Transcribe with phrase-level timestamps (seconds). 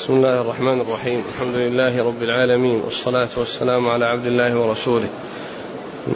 [0.00, 5.08] بسم الله الرحمن الرحيم الحمد لله رب العالمين والصلاة والسلام على عبد الله ورسوله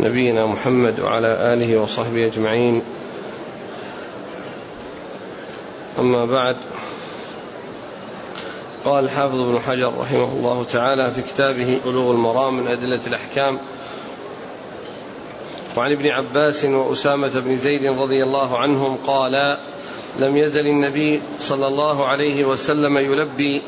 [0.01, 2.83] نبينا محمد وعلى آله وصحبه أجمعين
[5.99, 6.57] أما بعد
[8.84, 13.59] قال الحافظ ابن حجر رحمه الله تعالى في كتابه بلوغ المرام من أدلة الأحكام
[15.77, 19.57] وعن ابن عباس وأسامة بن زيد رضي الله عنهم قال
[20.19, 23.62] لم يزل النبي صلى الله عليه وسلم يلبي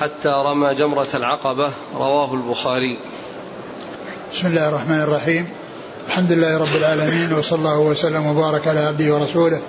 [0.00, 2.98] حتى رمى جمرة العقبة رواه البخاري.
[4.32, 5.48] بسم الله الرحمن الرحيم.
[6.08, 9.60] الحمد لله رب العالمين وصلى الله وسلم وبارك على عبده ورسوله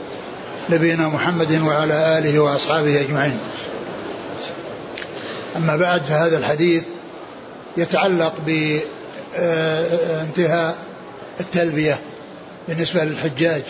[0.70, 3.40] نبينا محمد وعلى آله وأصحابه أجمعين.
[5.58, 6.84] أما بعد فهذا الحديث
[7.78, 8.34] يتعلق
[9.36, 10.78] بانتهاء
[11.40, 12.00] التلبية
[12.68, 13.64] بالنسبة للحجاج.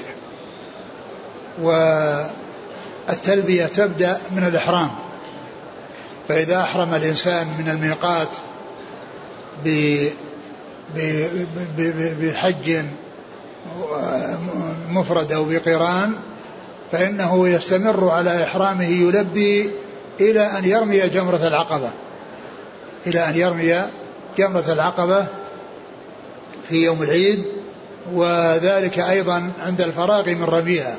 [3.12, 4.90] والتلبية تبدأ من الإحرام.
[6.28, 8.30] فإذا أحرم الإنسان من الميقات
[12.22, 12.86] بحج
[14.90, 16.14] مفرد أو بقران
[16.92, 19.70] فإنه يستمر على إحرامه يلبي
[20.20, 21.90] إلى أن يرمي جمرة العقبة.
[23.08, 23.82] إلى أن يرمي
[24.38, 25.26] جمرة العقبة
[26.70, 27.46] في يوم العيد
[28.14, 30.96] وذلك أيضا عند الفراغ من رميها.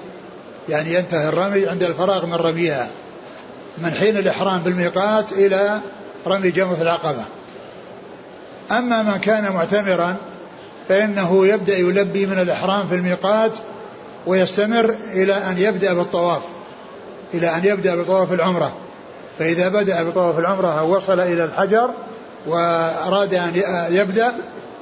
[0.69, 2.89] يعني ينتهي الرمي عند الفراغ من رميها
[3.79, 5.81] من حين الإحرام بالميقات إلى
[6.27, 7.25] رمي جمرة العقبة.
[8.71, 10.17] أما من كان معتمرا
[10.89, 13.53] فإنه يبدأ يلبي من الإحرام في الميقات
[14.27, 16.43] ويستمر إلى أن يبدأ بالطواف
[17.35, 18.77] إلى أن يبدأ بطواف العمرة.
[19.39, 21.91] فإذا بدأ بطواف العمرة وصل إلى الحجر
[22.47, 24.33] وأراد أن يبدأ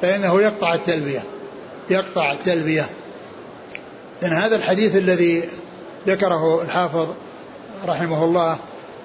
[0.02, 1.22] فإنه يقطع التلبية
[1.90, 2.88] يقطع التلبية.
[4.22, 5.44] لأن هذا الحديث الذي
[6.06, 7.08] ذكره الحافظ
[7.86, 8.58] رحمه الله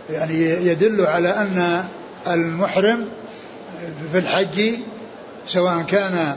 [0.10, 1.84] يعني يدل على أن
[2.28, 3.08] المحرم
[4.12, 4.74] في الحج
[5.48, 6.36] سواء كان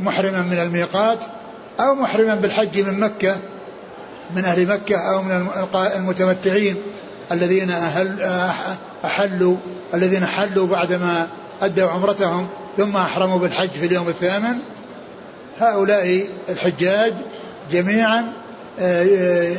[0.00, 1.24] محرما من الميقات
[1.80, 3.36] أو محرما بالحج من مكة
[4.36, 5.48] من أهل مكة أو من
[5.96, 6.76] المتمتعين
[7.32, 8.22] الذين أهل
[9.04, 9.56] أحلوا
[9.94, 11.28] الذين حلوا بعدما
[11.62, 14.58] أدوا عمرتهم ثم أحرموا بالحج في اليوم الثامن.
[15.60, 17.14] هؤلاء الحجاج
[17.72, 18.32] جميعا
[18.80, 19.56] آه، آه،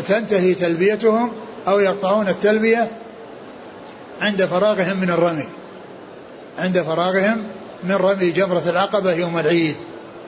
[0.00, 1.32] تنتهي تلبيتهم
[1.68, 2.90] أو يقطعون التلبية
[4.20, 5.48] عند فراغهم من الرمي.
[6.58, 7.42] عند فراغهم
[7.84, 9.76] من رمي جمرة العقبة يوم العيد.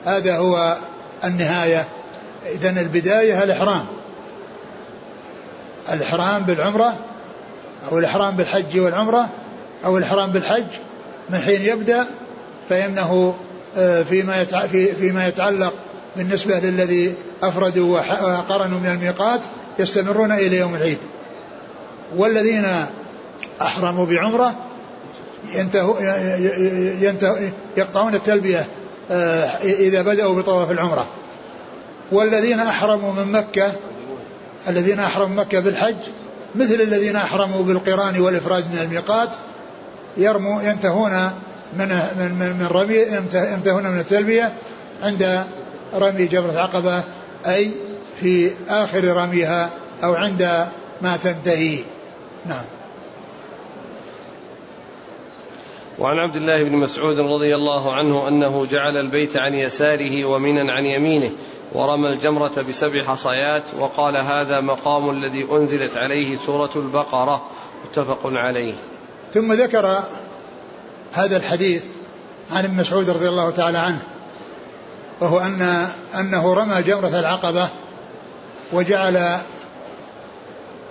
[0.05, 0.77] هذا هو
[1.23, 1.87] النهاية.
[2.51, 3.85] إذا البداية الإحرام.
[5.93, 6.93] الإحرام بالعمرة
[7.91, 9.29] أو الإحرام بالحج والعمرة
[9.85, 10.67] أو الإحرام بالحج
[11.29, 12.05] من حين يبدأ
[12.69, 13.35] فإنه
[13.77, 14.43] آه، فيما
[14.99, 15.73] فيما يتعلق
[16.17, 17.13] بالنسبة للذي
[17.43, 19.41] أفردوا وقرنوا من الميقات
[19.79, 20.97] يستمرون إلى يوم العيد.
[22.15, 22.65] والذين
[23.61, 24.55] أحرموا بعمرة
[25.53, 25.99] ينتهوا
[27.01, 27.37] ينتهوا
[27.77, 28.65] يقطعون التلبية
[29.11, 31.07] آه، إذا بدأوا بطواف العمرة.
[32.11, 33.71] والذين أحرموا من مكة
[34.67, 35.95] الذين أحرموا مكة بالحج
[36.55, 39.29] مثل الذين أحرموا بالقران والإفراد من الميقات
[40.17, 41.11] يرموا ينتهون
[41.77, 41.87] من
[42.19, 42.95] من من, من رمي
[43.53, 44.53] ينتهون من التلبية
[45.03, 45.43] عند
[45.93, 47.03] رمي جبرة العقبة
[47.45, 47.71] أي
[48.19, 49.69] في آخر رميها
[50.03, 50.67] أو عند
[51.01, 51.79] ما تنتهي.
[52.45, 52.65] نعم.
[55.99, 60.83] وعن عبد الله بن مسعود رضي الله عنه أنه جعل البيت عن يساره ومنا عن
[60.83, 61.31] يمينه
[61.73, 67.45] ورمى الجمرة بسبع حصيات وقال هذا مقام الذي أنزلت عليه سورة البقرة
[67.85, 68.73] متفق عليه.
[69.33, 70.03] ثم ذكر
[71.13, 71.83] هذا الحديث
[72.51, 74.01] عن ابن مسعود رضي الله تعالى عنه.
[75.21, 75.87] وهو أن
[76.19, 77.69] أنه رمى جمرة العقبة
[78.73, 79.37] وجعل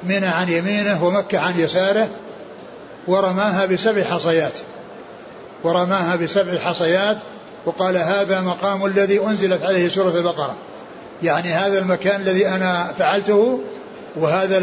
[0.02, 2.08] منى عن يمينه ومكة عن يساره
[3.06, 4.58] ورماها بسبع حصيات
[5.64, 7.16] ورماها بسبع حصيات
[7.66, 10.54] وقال هذا مقام الذي أنزلت عليه سورة البقرة.
[11.22, 13.60] يعني هذا المكان الذي أنا فعلته
[14.16, 14.58] وهذا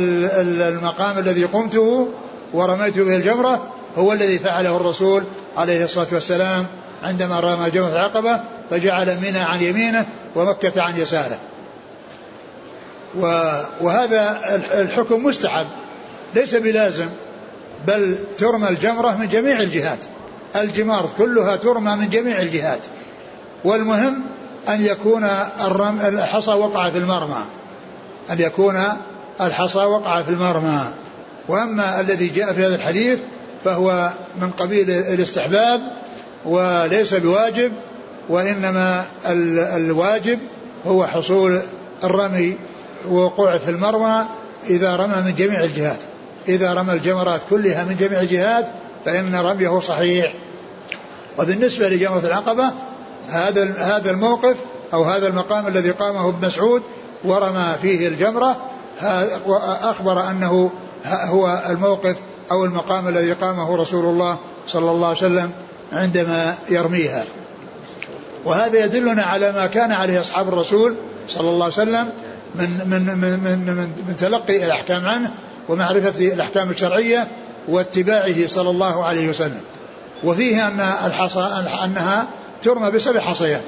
[0.67, 2.07] المقام الذي قمته
[2.53, 5.23] ورميت به الجمرة هو الذي فعله الرسول
[5.57, 6.67] عليه الصلاة والسلام
[7.03, 8.41] عندما رمى جمرة العقبة
[8.73, 10.05] فجعل منى عن يمينه
[10.35, 11.37] ومكة عن يساره.
[13.81, 15.67] وهذا الحكم مستحب.
[16.35, 17.09] ليس بلازم
[17.87, 19.99] بل ترمى الجمرة من جميع الجهات.
[20.55, 22.79] الجمار كلها ترمى من جميع الجهات.
[23.63, 24.23] والمهم
[24.69, 25.23] أن يكون
[26.03, 27.43] الحصى وقع في المرمى.
[28.31, 28.83] أن يكون
[29.41, 30.83] الحصى وقع في المرمى.
[31.47, 33.19] وأما الذي جاء في هذا الحديث
[33.65, 34.09] فهو
[34.41, 35.81] من قبيل الاستحباب
[36.45, 37.71] وليس بواجب
[38.29, 39.05] وإنما
[39.75, 40.39] الواجب
[40.87, 41.61] هو حصول
[42.03, 42.57] الرمي
[43.09, 44.25] ووقوعه في المرمى
[44.69, 45.99] إذا رمى من جميع الجهات.
[46.47, 48.65] إذا رمى الجمرات كلها من جميع الجهات
[49.05, 50.33] فإن رميه صحيح.
[51.39, 52.71] وبالنسبة لجمرة العقبة
[53.29, 54.55] هذا هذا الموقف
[54.93, 56.81] أو هذا المقام الذي قامه ابن مسعود
[57.23, 58.57] ورمى فيه الجمرة
[59.81, 60.71] أخبر أنه
[61.05, 62.15] هو الموقف
[62.51, 64.37] أو المقام الذي قامه رسول الله
[64.67, 65.51] صلى الله عليه وسلم
[65.91, 67.23] عندما يرميها.
[68.45, 70.95] وهذا يدلنا على ما كان عليه أصحاب الرسول
[71.27, 72.09] صلى الله عليه وسلم
[72.55, 75.31] من من من من, من, تلقي الأحكام عنه
[75.69, 77.27] ومعرفة الأحكام الشرعية
[77.67, 79.61] واتباعه صلى الله عليه وسلم.
[80.23, 82.27] وفيه أن الحصى أنها
[82.61, 83.63] ترمى بسبع حصيات.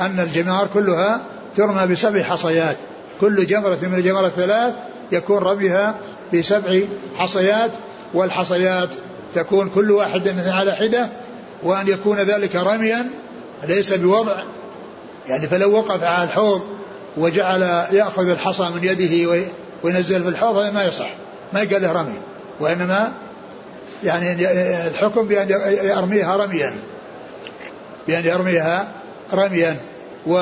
[0.00, 1.20] أن الجمار كلها
[1.56, 2.76] ترمى بسبع حصيات.
[3.20, 4.74] كل جمرة من الجمرة الثلاث
[5.12, 5.94] يكون رميها
[6.34, 6.80] بسبع
[7.18, 7.70] حصيات
[8.14, 8.88] والحصيات
[9.34, 11.08] تكون كل واحد على حدة
[11.62, 13.10] وأن يكون ذلك رميا
[13.68, 14.44] ليس بوضع.
[15.28, 16.62] يعني فلو وقف على الحوض
[17.16, 17.62] وجعل
[17.92, 19.44] يأخذ الحصى من يده
[19.82, 21.10] وينزل في الحوض هذا ما يصح.
[21.52, 22.18] ما يقال له رمي.
[22.60, 23.12] وإنما
[24.04, 24.32] يعني
[24.86, 25.50] الحكم بأن
[25.84, 26.74] يرميها رميا.
[28.08, 28.88] بأن يرميها
[29.34, 29.76] رميا.
[30.26, 30.32] و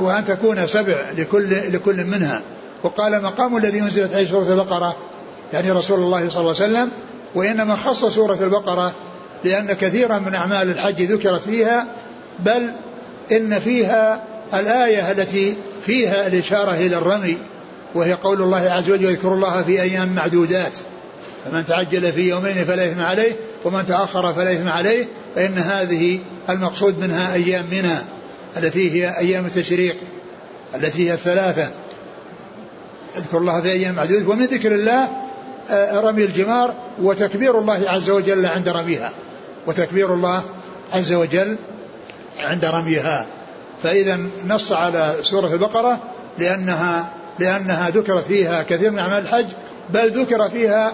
[0.00, 2.42] وأن تكون سبع لكل لكل منها.
[2.82, 4.96] وقال مقام الذي أنزلت عليه سورة البقرة.
[5.52, 6.90] يعني رسول الله صلى الله عليه وسلم.
[7.34, 8.92] وإنما خص سورة البقرة
[9.44, 11.86] لأن كثيرا من أعمال الحج ذكرت فيها
[12.38, 12.70] بل
[13.32, 14.22] إن فيها
[14.54, 15.56] الآية التي
[15.86, 17.38] فيها الإشارة إلى الرمي
[17.94, 20.72] وهي قول الله عز وجل يذكر الله في أيام معدودات
[21.44, 23.32] فمن تعجل في يومين فلا إثم عليه
[23.64, 27.96] ومن تأخر فلا إثم عليه فإن هذه المقصود منها أيام منى
[28.56, 29.96] التي هي أيام التشريق
[30.74, 31.70] التي هي الثلاثة.
[33.16, 35.08] اذكر الله في أيام معدودة ومن ذكر الله
[35.70, 39.12] آه، رمي الجمار وتكبير الله عز وجل عند رميها.
[39.66, 40.42] وتكبير الله
[40.92, 41.56] عز وجل
[42.40, 43.26] عند رميها.
[43.82, 45.98] فإذا نص على سورة البقرة
[46.38, 49.46] لأنها لأنها ذكرت فيها كثير من أعمال الحج
[49.90, 50.92] بل ذكر فيها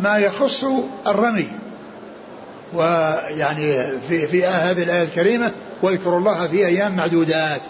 [0.00, 0.64] ما يخص
[1.06, 1.48] الرمي.
[2.74, 5.52] ويعني في في هذه الآية الكريمة
[5.82, 7.60] واذكروا الله في أيام معدودات.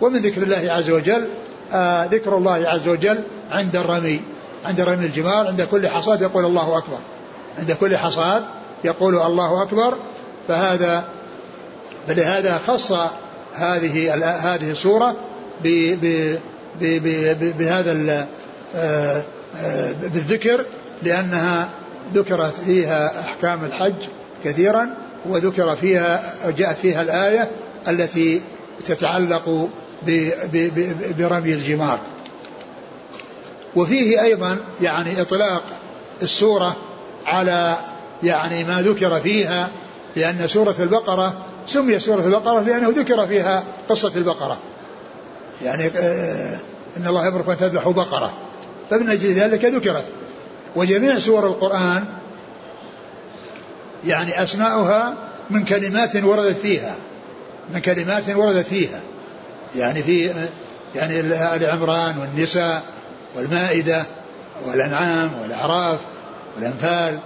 [0.00, 1.28] ومن ذكر الله عز وجل
[1.72, 4.20] آه ذكر الله عز وجل عند الرمي.
[4.64, 6.98] عند رمي الجمار عند كل حصاد يقول الله أكبر.
[7.58, 8.44] عند كل حصاد
[8.84, 9.94] يقول الله أكبر
[10.48, 11.04] فهذا
[12.08, 12.92] فلهذا خص
[13.54, 14.14] هذه
[14.54, 15.16] هذه السورة
[17.58, 18.26] بهذا
[18.76, 19.22] آه،
[19.56, 20.64] آه، بالذكر
[21.02, 21.68] لأنها
[22.14, 23.94] ذكرت فيها أحكام الحج
[24.44, 24.94] كثيرا
[25.26, 27.50] وذكر فيها جاءت فيها الآية
[27.88, 28.42] التي
[28.86, 29.68] تتعلق
[31.18, 31.98] برمي الجمار.
[33.76, 35.62] وفيه أيضا يعني إطلاق
[36.22, 36.76] السورة
[37.26, 37.76] على
[38.22, 39.68] يعني ما ذكر فيها
[40.16, 41.34] لأن سورة البقرة
[41.66, 44.58] سمي سورة البقرة لأنه ذكر فيها قصة البقرة.
[45.62, 46.58] يعني آه،
[46.96, 48.32] إن الله يأمركم أن تذبحوا بقرة.
[48.90, 50.04] فمن أجل ذلك ذكرت.
[50.76, 52.04] وجميع سور القرآن
[54.06, 55.14] يعني أسماؤها
[55.50, 56.94] من كلمات وردت فيها.
[57.74, 59.00] من كلمات وردت فيها.
[59.76, 60.30] يعني في
[60.94, 62.82] يعني آل عمران والنساء
[63.36, 64.04] والمائدة
[64.66, 65.98] والأنعام والأعراف
[66.56, 67.18] والأنفال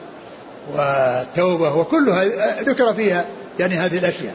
[0.74, 2.24] والتوبة وكلها
[2.62, 3.26] ذكر فيها
[3.58, 4.34] يعني هذه الأشياء.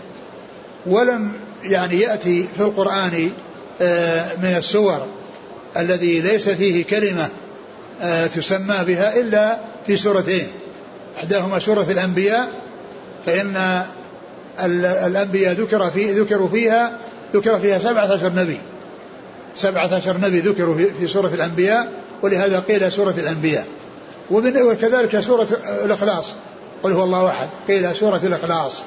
[0.86, 1.32] ولم
[1.64, 3.32] يعني يأتي في القرآن
[3.82, 5.08] آه، من السور
[5.78, 7.30] الذي ليس فيه كلمة
[8.02, 9.58] آه، تسمى بها إلا
[9.88, 10.48] في سورتين.
[11.18, 12.48] إحداهما سورة الأنبياء
[13.26, 13.84] فإن
[15.06, 16.98] الأنبياء ذكر في ذكروا فيها
[17.34, 18.58] ذكر فيها سبعة عشر نبي.
[19.56, 21.92] سبعة عشر نبي ذكروا في سورة الأنبياء
[22.22, 23.66] ولهذا قيل سورة الأنبياء.
[24.32, 25.48] وكذلك سورة
[25.86, 26.36] الإخلاص.
[26.84, 27.48] قل هو الله أحد.
[27.68, 28.84] قيل سورة الإخلاص.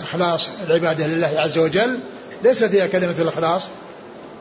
[0.00, 2.00] إخلاص العبادة لله عز وجل.
[2.44, 3.62] ليس فيها كلمة الإخلاص.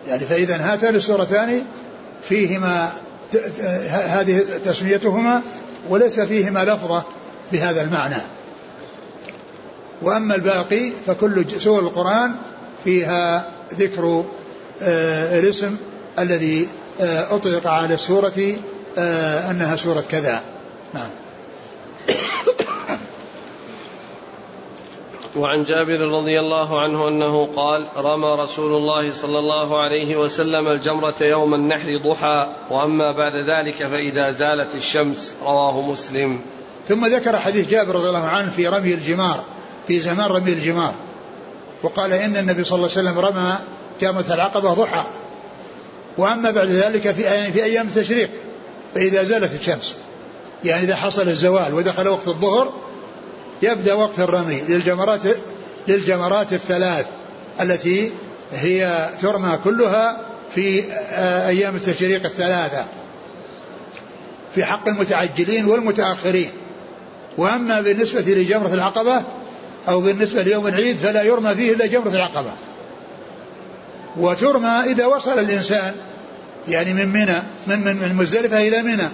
[0.07, 1.63] يعني فإذا هاتان السورتان
[2.23, 2.91] فيهما
[3.89, 5.41] هذه تسميتهما
[5.89, 7.03] وليس فيهما لفظة
[7.51, 8.21] بهذا المعنى.
[10.01, 12.31] وأما الباقي فكل سور القرآن
[12.83, 14.25] فيها ذكر
[14.81, 15.75] آه، الاسم
[16.19, 16.67] الذي
[17.01, 18.55] آه، أطلق على السورة
[18.97, 20.41] أنها سورة كذا.
[20.93, 21.09] نعم.
[25.35, 31.15] وعن جابر رضي الله عنه أنه قال رمى رسول الله صلى الله عليه وسلم الجمرة
[31.21, 36.39] يوم النحر ضحى وأما بعد ذلك فإذا زالت الشمس رواه مسلم.
[36.87, 39.43] ثم ذكر حديث جابر رضي الله عنه في رمي الجمار
[39.87, 40.93] في زمان رمي الجمار.
[41.83, 43.55] وقال إن النبي صلى الله عليه وسلم رمى
[44.01, 45.03] جمره العقبة ضحى.
[46.17, 48.29] وأما بعد ذلك في أيام في أيام التشريق.
[48.95, 49.95] فإذا زالت الشمس
[50.63, 52.73] يعني إذا حصل الزوال ودخل وقت الظهر
[53.61, 55.21] يبدأ وقت الرمي للجمرات
[55.87, 57.05] للجمرات الثلاث
[57.61, 58.11] التي
[58.51, 60.21] هي ترمى كلها
[60.55, 62.85] في آه، أيام التشريق الثلاثة.
[64.55, 66.51] في حق المتعجلين والمتأخرين.
[67.37, 69.23] وأما بالنسبة لجمرة العقبة
[69.89, 72.51] أو بالنسبة ليوم العيد فلا يرمى فيه إلا جمرة العقبة.
[74.17, 75.95] وترمى إذا وصل الإنسان
[76.67, 77.37] يعني من منى
[77.67, 79.09] من من من مزدلفة إلى منى.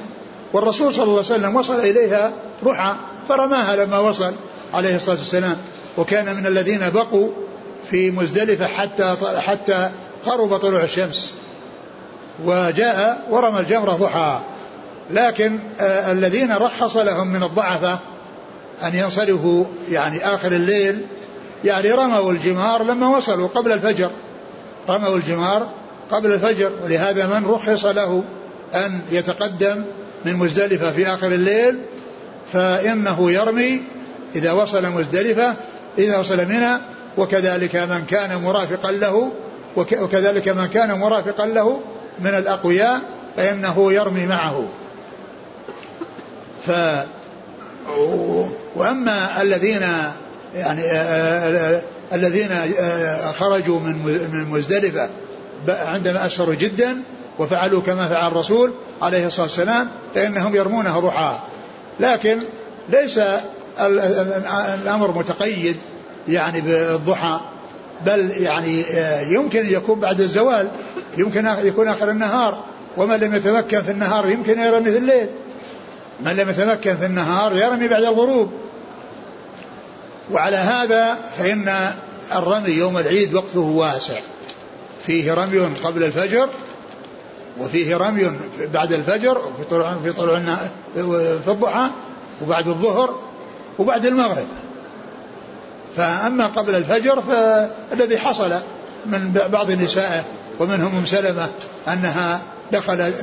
[0.53, 2.31] والرسول صلى الله عليه وسلم وصل إليها
[2.65, 2.93] رحى
[3.29, 4.33] فرماها لما وصل
[4.73, 5.57] عليه الصلاة والسلام.
[5.97, 7.29] وكان من الذين بقوا
[7.91, 9.89] في مزدلفة حتى حتى
[10.25, 11.33] قرب طلوع الشمس.
[12.45, 14.39] وجاء ورمى الجمرة ضحى.
[15.11, 17.99] لكن آه الذين رخص لهم من الضعفة
[18.83, 21.07] أن ينصرفوا يعني آخر الليل
[21.65, 24.09] يعني رموا الجمار لما وصلوا قبل الفجر.
[24.89, 25.67] رموا الجمار
[26.11, 28.23] قبل الفجر ولهذا من رخص له
[28.75, 29.83] أن يتقدم
[30.25, 31.81] من مزدلفة في آخر الليل
[32.53, 33.81] فإنه يرمي
[34.35, 35.55] إذا وصل مزدلفة
[35.97, 36.77] إذا وصل منى
[37.17, 39.31] وكذلك من كان مرافقا له
[39.77, 41.81] وكذلك من كان مرافقا له
[42.19, 43.01] من الأقوياء
[43.37, 44.67] فإنه يرمي معه
[46.67, 46.71] ف
[48.75, 49.81] وأما الذين
[50.55, 50.81] يعني
[52.13, 52.49] الذين
[53.39, 55.09] خرجوا من من مزدلفة
[55.69, 57.03] عندما أسروا جدا
[57.39, 61.39] وفعلوا كما فعل الرسول عليه الصلاة والسلام فإنهم يرمونها ضحى
[61.99, 62.39] لكن
[62.89, 63.19] ليس
[63.79, 65.77] الأمر متقيد
[66.27, 67.39] يعني بالضحى
[68.05, 68.85] بل يعني
[69.33, 70.71] يمكن أن يكون بعد الزوال
[71.17, 72.63] يمكن يكون آخر النهار.
[72.97, 75.27] ومن لم يتمكن في النهار يمكن يرمي في الليل.
[76.25, 78.51] من لم يتمكن في النهار يرمي بعد الغروب.
[80.31, 81.75] وعلى هذا فإن
[82.35, 84.19] الرمي يوم العيد وقته واسع.
[85.07, 86.49] فيه رمي قبل الفجر
[87.59, 88.31] وفيه رمي
[88.73, 90.39] بعد الفجر في طلوع في طلوع
[91.43, 91.89] في الضحى
[92.41, 93.19] وبعد الظهر
[93.79, 94.47] وبعد المغرب.
[95.97, 98.53] فأما قبل الفجر فالذي حصل
[99.05, 100.23] من بعض نسائه
[100.59, 101.49] ومنهم أم سلمة
[101.87, 103.13] أنها دخل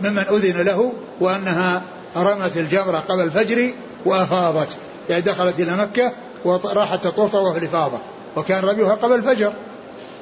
[0.00, 1.82] ممن أذن له وأنها
[2.16, 3.72] رمت الجمره قبل الفجر
[4.04, 4.76] وأفاضت.
[5.10, 6.12] يعني دخلت إلى مكة
[6.44, 7.98] وراحت تطوف طواف الافاضه
[8.36, 9.52] وكان رميها قبل الفجر.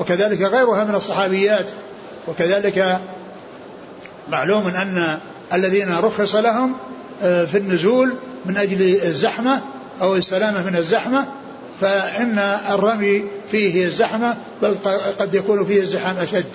[0.01, 1.71] وكذلك غيرها من الصحابيات.
[2.29, 3.01] وكذلك
[4.29, 5.19] معلوم أن
[5.53, 6.77] الذين رخص لهم
[7.23, 8.15] آه، في النزول
[8.47, 9.61] من أجل الزحمة
[10.03, 11.27] أو السلامة من الزحمة
[11.81, 12.39] فإن
[12.71, 14.77] الرمي فيه الزحمة بل
[15.19, 16.47] قد يكون فيه الزحام أشد.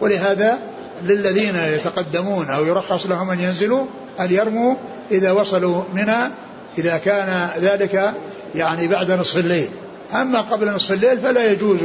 [0.00, 0.58] ولهذا
[1.02, 3.86] للذين يتقدمون أو يرخص لهم أن ينزلوا
[4.20, 4.74] أن يرموا
[5.10, 6.30] إذا وصلوا منى
[6.78, 8.12] إذا كان ذلك
[8.54, 9.68] يعني بعد نصف الليل.
[10.14, 11.80] أما قبل نصف الليل فلا يجوز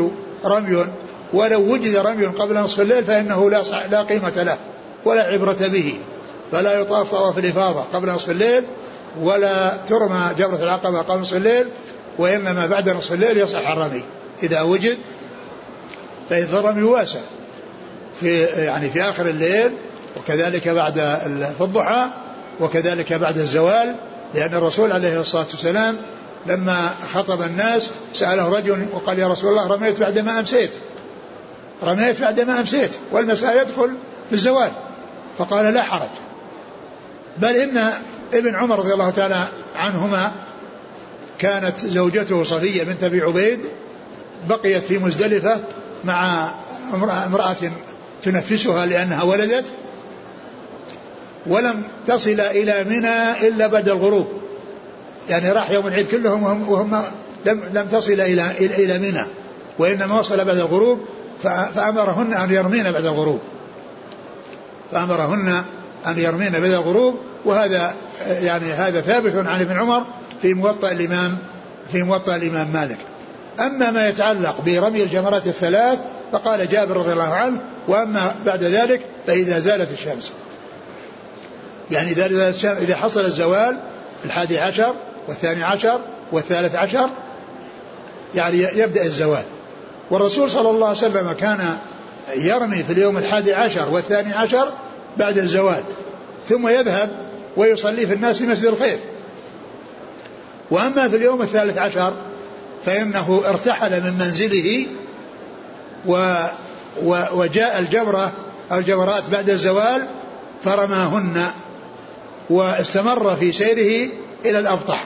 [0.46, 0.86] رمي
[1.34, 4.58] ولو وجد رمي قبل نصف الليل فإنه لا, لا قيمة له
[5.06, 5.98] ولا عبرة به
[6.52, 8.64] فلا يطاف طواف الإفاضة قبل نصف الليل
[9.22, 11.68] ولا ترمى جبرة العقبة قبل نصف الليل
[12.18, 14.04] وإنما بعد نصف الليل يصح الرمي.
[14.44, 14.98] إذا وجد
[16.30, 17.20] فإذا الرمي واسع
[18.20, 19.72] في يعني في آخر الليل
[20.18, 20.94] وكذلك بعد
[21.58, 22.08] في الضحى
[22.60, 23.96] وكذلك بعد الزوال
[24.34, 25.98] لأن الرسول عليه الصلاة والسلام
[26.46, 30.72] لما خطب الناس سأله رجل وقال يا رسول الله رميت بعدما أمسيت.
[31.84, 32.92] رميت بعدما أمسيت.
[33.12, 33.96] والمساء يدخل
[34.30, 34.72] في الزوال.
[35.38, 36.10] فقال لا حرج.
[37.38, 37.92] بل إن
[38.34, 40.32] ابن عمر رضي الله تعالى عنهما
[41.40, 43.60] كانت زوجته صفية بنت أبي عبيد
[44.48, 45.60] بقيت في مزدلفة
[46.04, 46.50] مع
[46.94, 47.56] امرأة
[48.24, 49.66] تنفسها لأنها ولدت
[51.48, 54.28] ولم تصل إلى منى إلا بعد الغروب.
[55.29, 57.03] يعني راح يوم العيد كلهم وهم, وهم
[57.46, 59.24] لم, لم تصل إلى إلى منى
[59.79, 61.00] وإنما وصل بعد الغروب
[61.44, 63.39] فأمرهن أن يرمين بعد الغروب.
[64.91, 65.63] فأمرهن
[66.08, 67.15] أن يرمين بعد الغروب
[67.46, 67.94] وهذا
[68.27, 70.03] يعني هذا ثابت عن ابن عمر
[70.41, 71.38] في موطأ الإمام
[71.91, 72.98] في موطأ الإمام مالك.
[73.60, 76.00] أما ما يتعلق برمي الجمرات الثلاث
[76.32, 80.32] فقال جابر رضي الله عنه وأما بعد ذلك فإذا زالت الشمس.
[81.91, 83.77] يعني إذا إذا حصل الزوال
[84.25, 84.94] الحادي عشر
[85.27, 86.00] والثاني عشر
[86.32, 87.10] والثالث عشر
[88.36, 89.44] يعني يبدأ الزوال.
[90.12, 91.77] والرسول صلى الله عليه وسلم كان
[92.36, 94.74] يرمي في اليوم الحادي عشر والثاني عشر
[95.17, 95.84] بعد الزوال
[96.50, 97.17] ثم يذهب
[97.58, 99.00] ويصلي في الناس في مسجد الخير.
[100.72, 102.13] وأما في اليوم الثالث عشر
[102.86, 104.88] فإنه ارتحل من منزله
[106.05, 106.36] و
[107.34, 108.32] وجاء الجبرة
[108.72, 110.08] الجبرات بعد الزوال
[110.63, 111.44] فرماهن
[112.50, 114.12] واستمر في سيره
[114.46, 115.04] إلى الأبطح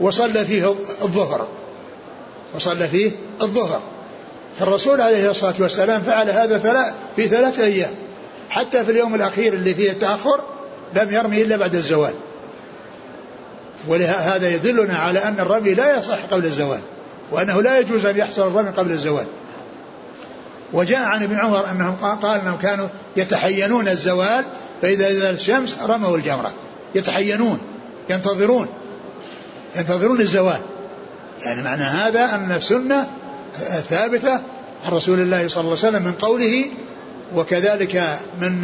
[0.00, 0.70] وصلى فيه
[1.02, 1.48] الظهر
[2.54, 3.10] وصلى فيه
[3.42, 3.80] الظهر
[4.58, 7.94] فالرسول عليه الصلاة والسلام فعل هذا في ثلاث أيام
[8.50, 10.40] حتى في اليوم الأخير اللي فيه التأخر
[10.94, 12.14] لم يرمي إلا بعد الزوال.
[13.88, 16.80] ولهذا يدلنا على أن الرمي لا يصح قبل الزوال
[17.30, 19.26] وأنه لا يجوز أن يحصل الرمي قبل الزوال.
[20.72, 24.44] وجاء عن ابن عمر أنهم قال أنهم كانوا يتحينون الزوال
[24.82, 26.52] فإذا زالت الشمس رموا الجمرة
[26.94, 27.58] يتحينون
[28.10, 28.66] ينتظرون
[29.76, 30.60] ينتظرون الزوال
[31.42, 33.06] يعني معنى هذا أن السنة
[33.90, 34.32] ثابتة
[34.84, 36.64] عن رسول الله صلى الله عليه وسلم من قوله
[37.34, 38.60] وكذلك من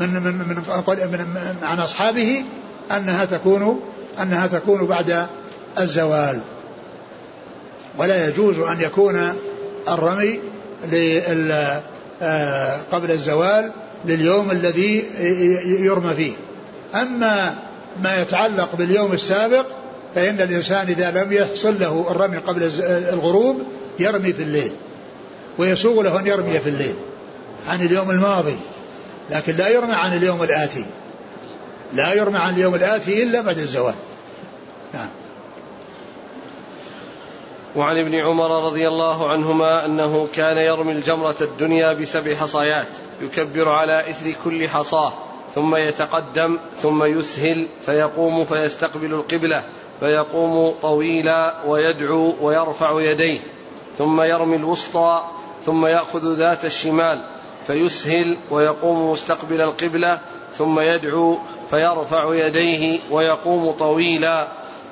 [0.00, 0.38] من من من,
[1.10, 2.44] من, من عن أصحابه
[2.96, 3.80] أنها تكون
[4.22, 5.26] أنها تكون بعد
[5.78, 6.40] الزوال.
[7.98, 9.34] ولا يجوز أن يكون
[9.88, 10.40] الرمي
[12.22, 13.72] آه، قبل الزوال
[14.04, 15.04] لليوم الذي
[15.84, 16.32] يرمى فيه.
[16.94, 17.54] أما
[18.02, 19.66] ما يتعلق باليوم السابق
[20.14, 22.70] فإن الإنسان إذا لم يحصل له الرمي قبل
[23.12, 23.62] الغروب
[23.98, 24.72] يرمي في الليل
[25.58, 26.94] ويسوغ له أن يرمي في الليل
[27.68, 28.56] عن اليوم الماضي
[29.30, 30.84] لكن لا يرمى عن اليوم الآتي.
[31.92, 33.94] لا يرمى عن اليوم الآتي إلا بعد الزوال.
[34.94, 35.08] نعم.
[37.76, 42.88] وعن ابن عمر رضي الله عنهما أنه كان يرمي الجمرة الدنيا بسبع حصيات.
[43.22, 45.12] يكبر على إثر كل حصاه
[45.54, 49.64] ثم يتقدم ثم يسهل فيقوم فيستقبل القبلة
[50.00, 53.38] فيقوم طويلا ويدعو ويرفع يديه
[53.98, 55.24] ثم يرمي الوسطى
[55.66, 57.22] ثم يأخذ ذات الشمال
[57.66, 60.18] فيسهل ويقوم مستقبل القبلة
[60.58, 61.38] ثم يدعو
[61.70, 64.48] فيرفع يديه ويقوم طويلا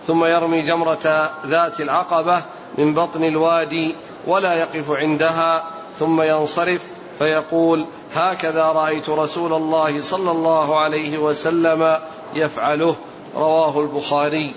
[0.06, 2.42] ثم يرمي جمرة ذات العقبة
[2.78, 3.94] من بطن الوادي
[4.26, 5.64] ولا يقف عندها
[5.98, 6.86] ثم ينصرف
[7.18, 11.98] فيقول هكذا رأيت رسول الله صلى الله عليه وسلم
[12.34, 12.96] يفعله
[13.34, 14.54] رواه البخاري.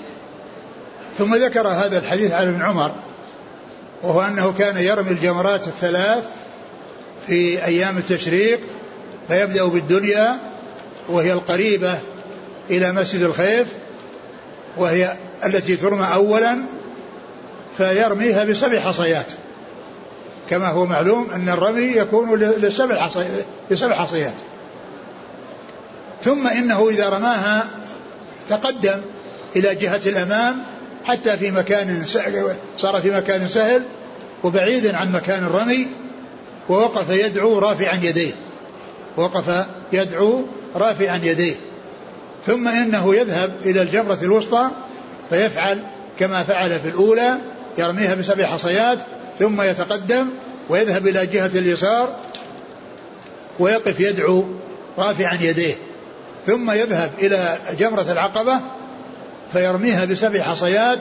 [1.18, 2.92] ثم ذكر هذا الحديث عن ابن عمر
[4.04, 6.24] وهو أنه كان يرمي الجمرات الثلاث
[7.28, 8.60] في أيام التشريق
[9.28, 10.40] فيبدأ بالدنيا
[11.10, 12.00] وهي القريبة
[12.70, 13.68] إلى مسجد الخيف
[14.78, 15.14] وهي
[15.46, 16.58] التي ترمى اولا
[17.78, 19.32] فيرميها بسبع حصيات.
[20.50, 23.10] كما هو معلوم أن الرمي يكون لسبع
[23.72, 24.34] لسبع حصيات.
[26.24, 27.66] ثم إنه إذا رماها
[28.50, 29.02] تقدم
[29.56, 30.64] إلى جهة الأمام
[31.06, 32.06] حتى في مكان
[32.78, 33.84] صار في مكان سهل
[34.44, 35.88] وبعيد عن مكان الرمي
[36.70, 38.34] ووقف يدعو رافعا يديه.
[39.18, 41.56] وقف يدعو رافعا يديه.
[42.48, 44.72] ثم إنه يذهب إلى الجمره الوسطى
[45.30, 45.84] فيفعل
[46.20, 47.38] كما فعل في الأولى
[47.78, 49.00] يرميها بسبع حصيات
[49.40, 50.30] ثم يتقدم
[50.70, 52.16] ويذهب إلى جهة اليسار
[53.60, 54.46] ويقف يدعو
[54.98, 55.76] رافعا يديه
[56.48, 58.60] ثم يذهب إلى جمرة العقبة
[59.54, 61.00] فيرميها بسبع حصيات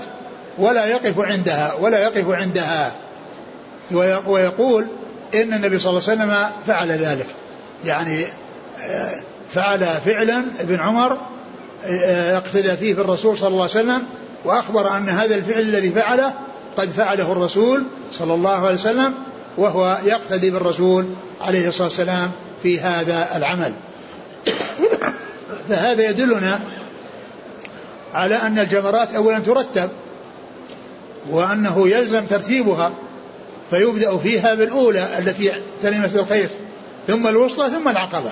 [0.59, 2.93] ولا يقف عندها ولا يقف عندها.
[4.27, 4.87] ويقول
[5.35, 7.27] إن النبي صلى الله عليه وسلم فعل ذلك.
[7.85, 8.27] يعني
[8.83, 11.19] آه، فعل فعلا ابن عمر
[11.87, 14.03] آه، اقتدى فيه بالرسول صلى الله عليه وسلم
[14.45, 16.33] وأخبر أن هذا الفعل الذي فعله
[16.77, 19.15] قد فعله الرسول صلى الله عليه وسلم
[19.59, 21.07] وهو يقتدي بالرسول
[21.41, 22.31] عليه الصلاة والسلام
[22.63, 23.73] في هذا العمل.
[25.69, 26.61] فهذا يدلنا
[28.15, 29.91] على أن الجمرات أولا ترتب
[31.31, 32.93] وأنه يلزم ترتيبها
[33.71, 36.51] فيبدأ فيها بالأولى التي تلي مسجد الخيف
[37.07, 38.31] ثم الوسطى ثم العقبة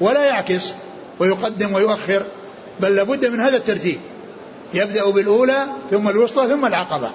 [0.00, 0.72] ولا يعكس
[1.18, 2.22] ويقدم ويؤخر
[2.80, 4.00] بل لابد من هذا الترتيب.
[4.74, 7.10] يبدأ بالأولى ثم الوسطى ثم العقبة.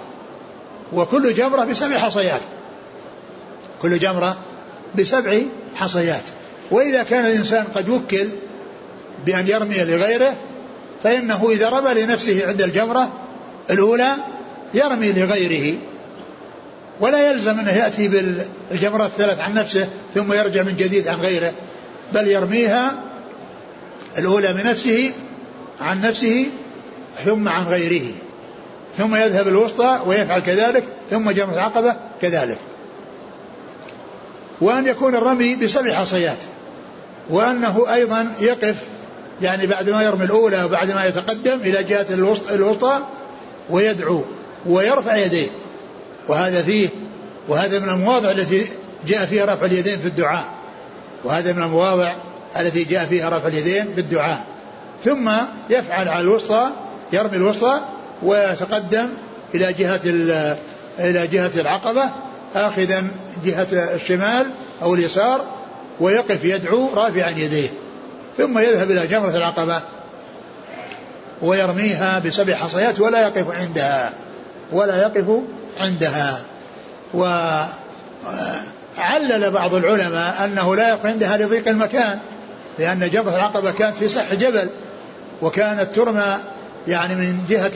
[0.95, 2.41] وكل جمرة بسبع حصيات.
[3.81, 4.37] كل جمرة
[4.95, 5.39] بسبع
[5.75, 6.23] حصيات.
[6.71, 8.29] وإذا كان الإنسان قد وكل
[9.25, 10.35] بأن يرمي لغيره
[11.03, 13.11] فإنه إذا رمى لنفسه عند الجمرة
[13.69, 14.11] الأولى
[14.73, 15.77] يرمي لغيره.
[16.99, 21.53] ولا يلزم أنه يأتي بالجمرات الثلاث عن نفسه ثم يرجع من جديد عن غيره.
[22.13, 23.03] بل يرميها
[24.17, 25.13] الأولى من نفسه
[25.81, 26.45] عن نفسه
[27.25, 28.11] ثم عن غيره.
[28.97, 32.57] ثم يذهب الوسطى ويفعل كذلك ثم جمع العقبة كذلك.
[34.61, 36.37] وأن يكون الرمي بسبع حصيات
[37.29, 38.75] وأنه أيضا يقف
[39.41, 42.05] يعني بعد ما يرمي الأولى وبعد ما يتقدم إلى جهة
[42.51, 42.99] الوسطى
[43.69, 44.21] ويدعو
[44.65, 45.47] ويرفع يديه.
[46.27, 46.89] وهذا فيه
[47.47, 48.67] وهذا من المواضع التي
[49.07, 50.45] جاء فيها رفع اليدين في الدعاء.
[51.23, 52.15] وهذا من المواضع
[52.59, 54.45] التي جاء فيها رفع اليدين بالدعاء.
[55.03, 55.31] ثم
[55.69, 56.69] يفعل على الوسطى
[57.13, 57.79] يرمي الوسطى
[58.23, 59.09] ويتقدم
[59.55, 60.01] إلى جهة
[60.99, 62.03] إلى جهة العقبة
[62.55, 63.07] آخذا
[63.45, 64.47] جهة الشمال
[64.81, 65.45] أو اليسار
[65.99, 67.69] ويقف يدعو رافعا يديه
[68.37, 69.81] ثم يذهب إلى جمرة العقبة
[71.41, 74.13] ويرميها بسبع حصيات ولا يقف عندها
[74.71, 75.39] ولا يقف
[75.79, 76.41] عندها.
[77.13, 77.67] وعلل
[79.51, 82.19] بعض العلماء أنه لا يقف عندها لضيق المكان
[82.79, 84.69] لأن جمرة العقبة كانت في سح جبل
[85.41, 86.37] وكانت ترمى
[86.87, 87.71] يعني من جهة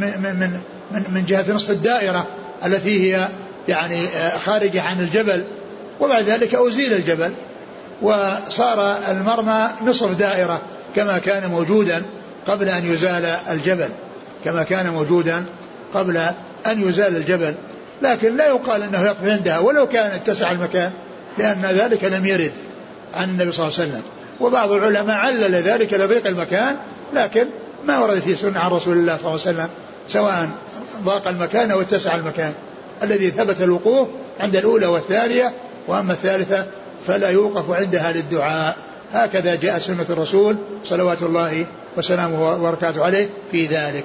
[0.00, 0.60] من
[0.92, 2.26] من من, جهة نصف الدائرة
[2.66, 3.28] التي هي
[3.68, 4.06] يعني
[4.44, 5.44] خارجة عن الجبل
[6.00, 7.32] وبعد ذلك أزيل الجبل
[8.02, 10.62] وصار المرمى نصف دائرة
[10.96, 12.02] كما كان موجودا
[12.46, 13.88] قبل أن يزال الجبل
[14.44, 15.44] كما كان موجودا
[15.94, 16.16] قبل
[16.66, 17.54] أن يزال الجبل.
[18.02, 20.92] لكن لا يقال أنه يقف عندها ولو كان اتسع المكان
[21.38, 22.52] لأن ذلك لم يرد
[23.14, 24.02] عن النبي صلى الله عليه وسلم.
[24.40, 26.76] وبعض العلماء علل ذلك لضيق المكان
[27.14, 27.46] لكن
[27.86, 29.68] ما ورد في سنة عن رسول الله صلى الله عليه وسلم
[30.08, 30.50] سواء
[31.04, 32.52] ضاق المكان أو اتسع المكان.
[33.02, 34.08] الذي ثبت الوقوف
[34.40, 35.52] عند الأولى والثانية
[35.88, 36.66] وأما الثالثة
[37.06, 38.76] فلا يوقف عندها للدعاء.
[39.12, 41.66] هكذا جاء سنة الرسول صلوات الله
[41.96, 44.04] وسلامه وبركاته عليه في ذلك.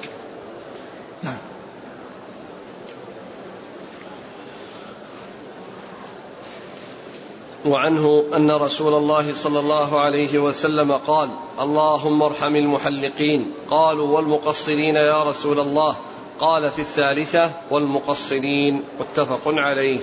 [7.66, 15.22] وعنه أن رسول الله صلى الله عليه وسلم قال اللهم ارحم المحلقين قالوا والمقصرين يا
[15.22, 15.96] رسول الله
[16.40, 20.00] قال في الثالثة والمقصرين متفق عليه.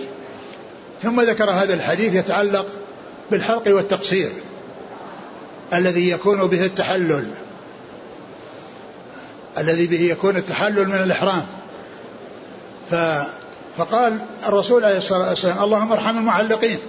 [1.01, 2.65] ثم ذكر هذا الحديث يتعلق
[3.31, 4.31] بالحلق والتقصير
[5.73, 7.27] الذي يكون به التحلل
[9.57, 11.45] الذي به يكون التحلل من الإحرام.
[12.91, 12.95] ف
[13.77, 16.79] فقال الرسول عليه الصلاة والسلام اللهم ارحم المعلقين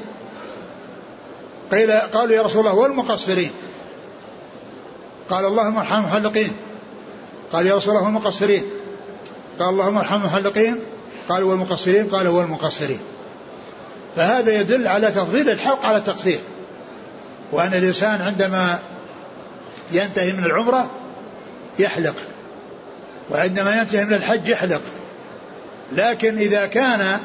[1.70, 3.50] قيل قالوا يا رسول الله والمقصرين.
[5.30, 6.52] قال اللهم ارحم المحلقين
[7.52, 8.64] قال يا رسول الله والمقصرين.
[9.58, 10.80] قال اللهم ارحم المحلقين
[11.28, 12.08] قال والمقصرين.
[12.08, 13.00] قال والمقصرين.
[14.16, 16.40] فهذا يدل على تفضيل الحلق على التقصير.
[17.52, 18.78] وأن الإنسان عندما
[19.92, 20.90] ينتهي من العمرة
[21.78, 22.16] يحلق.
[23.30, 24.80] وعندما ينتهي من الحج يحلق.
[25.92, 27.18] لكن إذا كان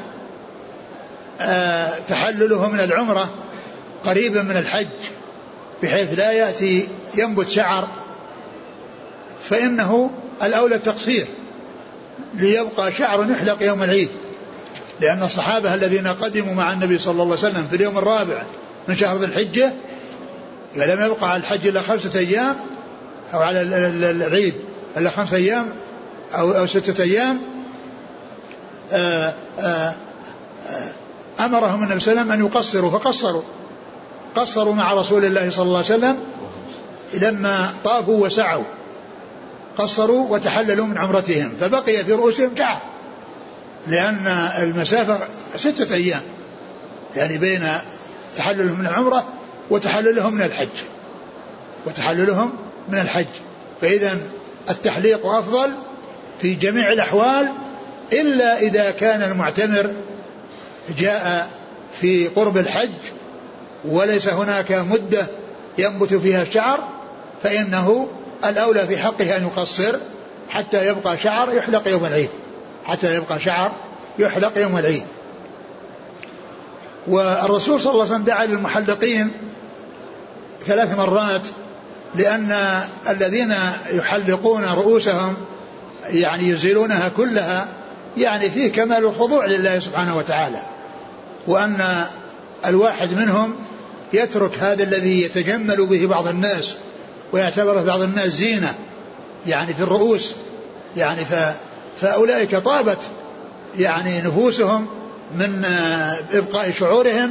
[1.40, 3.43] آه، تحلله من العمرة
[4.06, 4.86] قريبا من الحج
[5.82, 7.88] بحيث لا يأتي ينبت شعر
[9.40, 10.10] فإنه
[10.42, 11.26] الأولى التقصير
[12.34, 14.10] ليبقى شعر يحلق يوم العيد.
[15.00, 18.42] لأن الصحابة الذين قدموا مع النبي صلى الله عليه وسلم في اليوم الرابع
[18.88, 19.72] من شهر ذي الحجة
[20.74, 22.56] فلم يبقى على الحج إلا خمسة أيام
[23.34, 23.62] أو على
[24.10, 24.54] العيد
[24.96, 25.68] إلا خمسة أيام
[26.34, 27.40] أو أو ستة أيام
[28.92, 29.94] آآ آه، آآ
[30.68, 30.90] آه،
[31.40, 33.42] آه، أمرهم النبي صلى الله عليه وسلم أن يقصروا فقصروا.
[34.36, 36.16] قصروا مع رسول الله صلى الله عليه وسلم
[37.14, 38.64] لما طافوا وسعوا.
[39.78, 42.82] قصروا وتحللوا من عمرتهم فبقي في رؤوسهم شعر.
[43.86, 44.26] لأن
[44.58, 45.18] المسافة
[45.56, 46.22] ستة أيام.
[47.16, 47.68] يعني بين
[48.36, 49.24] تحللهم من العمرة
[49.70, 50.68] وتحللهم من الحج.
[51.86, 52.52] وتحللهم
[52.88, 53.26] من الحج.
[53.80, 54.18] فإذا
[54.70, 55.78] التحليق أفضل
[56.40, 57.52] في جميع الأحوال
[58.12, 59.90] إلا إذا كان المعتمر
[60.98, 61.48] جاء
[62.00, 62.94] في قرب الحج
[63.88, 65.26] وليس هناك مدة
[65.78, 66.78] ينبت فيها الشعر
[67.42, 68.08] فإنه
[68.44, 69.96] الأولى في حقه أن يقصر
[70.48, 72.30] حتى يبقى شعر يحلق يوم العيد.
[72.84, 73.72] حتى يبقى شعر
[74.18, 75.04] يحلق يوم العيد.
[77.06, 79.30] والرسول صلى الله عليه وسلم دعا للمحلقين
[80.66, 81.46] ثلاث مرات
[82.14, 83.54] لأن الذين
[83.90, 85.34] يحلقون رؤوسهم
[86.06, 87.68] يعني يزيلونها كلها
[88.16, 90.62] يعني فيه كمال الخضوع لله سبحانه وتعالى.
[91.46, 92.04] وأن
[92.66, 93.54] الواحد منهم
[94.16, 96.74] يترك هذا الذي يتجمل به بعض الناس
[97.32, 98.74] ويعتبره بعض الناس زينة
[99.46, 100.34] يعني في الرؤوس
[100.96, 101.34] يعني ف
[102.00, 102.98] فأولئك طابت
[103.78, 104.86] يعني نفوسهم
[105.38, 105.64] من
[106.32, 107.30] إبقاء شعورهم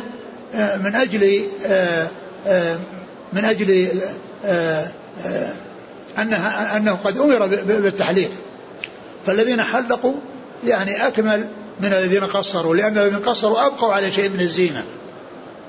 [0.53, 1.43] من أجل
[3.33, 3.87] من أجل
[6.19, 8.31] أنها أنه قد أمر بالتحليق.
[9.25, 10.13] فالذين حلقوا
[10.67, 11.47] يعني أكمل
[11.79, 14.85] من الذين قصروا لأن الذين قصروا أبقوا على شيء من الزينة.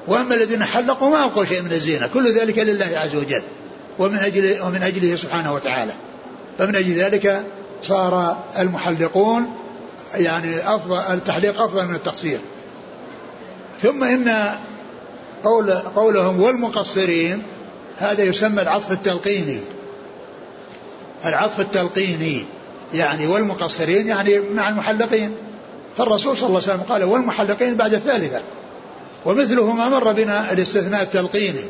[0.08, 2.06] وأما الذين حلقوا ما أبقوا شيء من الزينة.
[2.06, 3.42] كل ذلك لله عز وجل.
[3.98, 5.92] ومن أجل ومن أجله سبحانه وتعالى.
[6.58, 7.44] فمن أجل ذلك
[7.82, 9.56] صار المحلقون
[10.14, 12.38] يعني أفضل التحليق أفضل من التقصير.
[13.82, 14.54] ثم إن
[15.44, 17.42] قول قولهم والمقصرين
[17.98, 19.60] هذا يسمى العطف التلقيني.
[21.24, 22.44] العطف التلقيني
[22.94, 25.34] يعني والمقصرين يعني مع المحلقين.
[25.96, 28.40] فالرسول صلى الله عليه وسلم قال والمحلقين بعد الثالثة.
[29.24, 31.64] ومثله ما مر بنا الاستثناء التلقيني.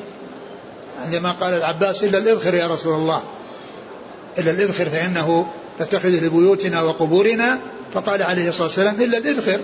[1.05, 3.23] عندما قال العباس إلا الإذخر يا رسول الله.
[4.39, 5.47] إلا الإذخر فإنه
[5.81, 7.59] نتخذه لبيوتنا وقبورنا.
[7.95, 9.61] فقال عليه الصلاة والسلام إلا الإذخر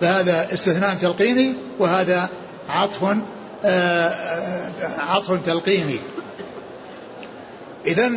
[0.00, 2.28] فهذا استثناء تلقيني وهذا
[2.68, 3.04] عطف
[3.64, 5.98] آه، آه، عطف تلقيني.
[7.86, 8.10] إذا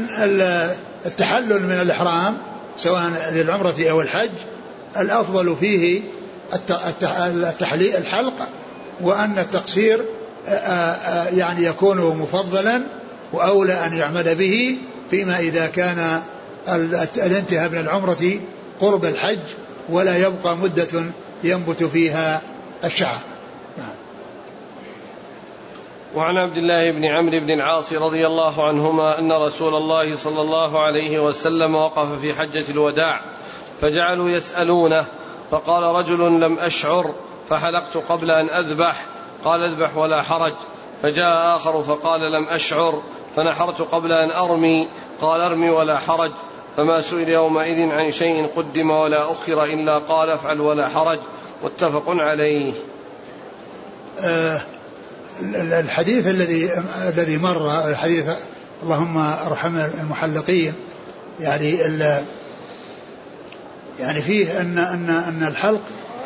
[1.05, 2.37] التحلل من الإحرام
[2.77, 4.31] سواء للعمرة أو الحج
[4.97, 6.01] الأفضل فيه
[7.43, 8.49] التحليل الحلق
[9.01, 10.05] وأن التقصير
[11.31, 12.83] يعني يكون مفضلا
[13.33, 14.77] وأولى أن يعمل به
[15.09, 16.21] فيما إذا كان
[17.17, 18.39] الانتهاء من العمرة
[18.81, 19.39] قرب الحج
[19.89, 21.05] ولا يبقى مدة
[21.43, 22.41] ينبت فيها
[22.83, 23.19] الشعر.
[26.15, 30.81] وعن عبد الله بن عمرو بن العاص رضي الله عنهما أن رسول الله صلى الله
[30.81, 33.21] عليه وسلم وقف في حجة الوداع
[33.81, 35.05] فجعلوا يسألونه
[35.51, 37.13] فقال رجل لم أشعر
[37.49, 39.05] فحلقت قبل أن أذبح
[39.43, 40.53] قال اذبح ولا حرج.
[41.03, 43.01] فجاء آخر فقال لم أشعر
[43.35, 44.87] فنحرت قبل أن أرمي
[45.21, 46.31] قال أرمي ولا حرج.
[46.77, 51.19] فما سئل يومئذ عن شيء قدم ولا أخر إلا قال افعل ولا حرج
[51.63, 52.73] متفق عليه.
[54.19, 54.61] آه
[55.55, 56.69] الحديث الذي
[57.07, 58.29] الذي مر الحديث
[58.83, 60.73] اللهم ارحم المحلقين
[61.39, 61.77] يعني
[63.99, 65.81] يعني فيه أن أن أن الحلق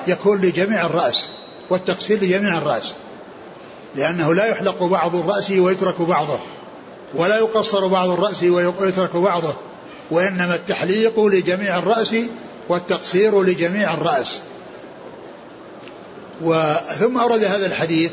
[0.08, 1.30] يكون لجميع الرأس
[1.70, 2.94] والتقصير لجميع الرأس
[3.96, 6.40] لأنه لا يحلق بعض الرأس ويترك بعضه
[7.16, 9.54] ولا يقصر بعض الرأس ويترك بعضه
[10.12, 12.16] وإنما التحليق لجميع الرأس
[12.70, 14.42] والتقصير لجميع الرأس.
[16.42, 18.12] وثم أورد هذا الحديث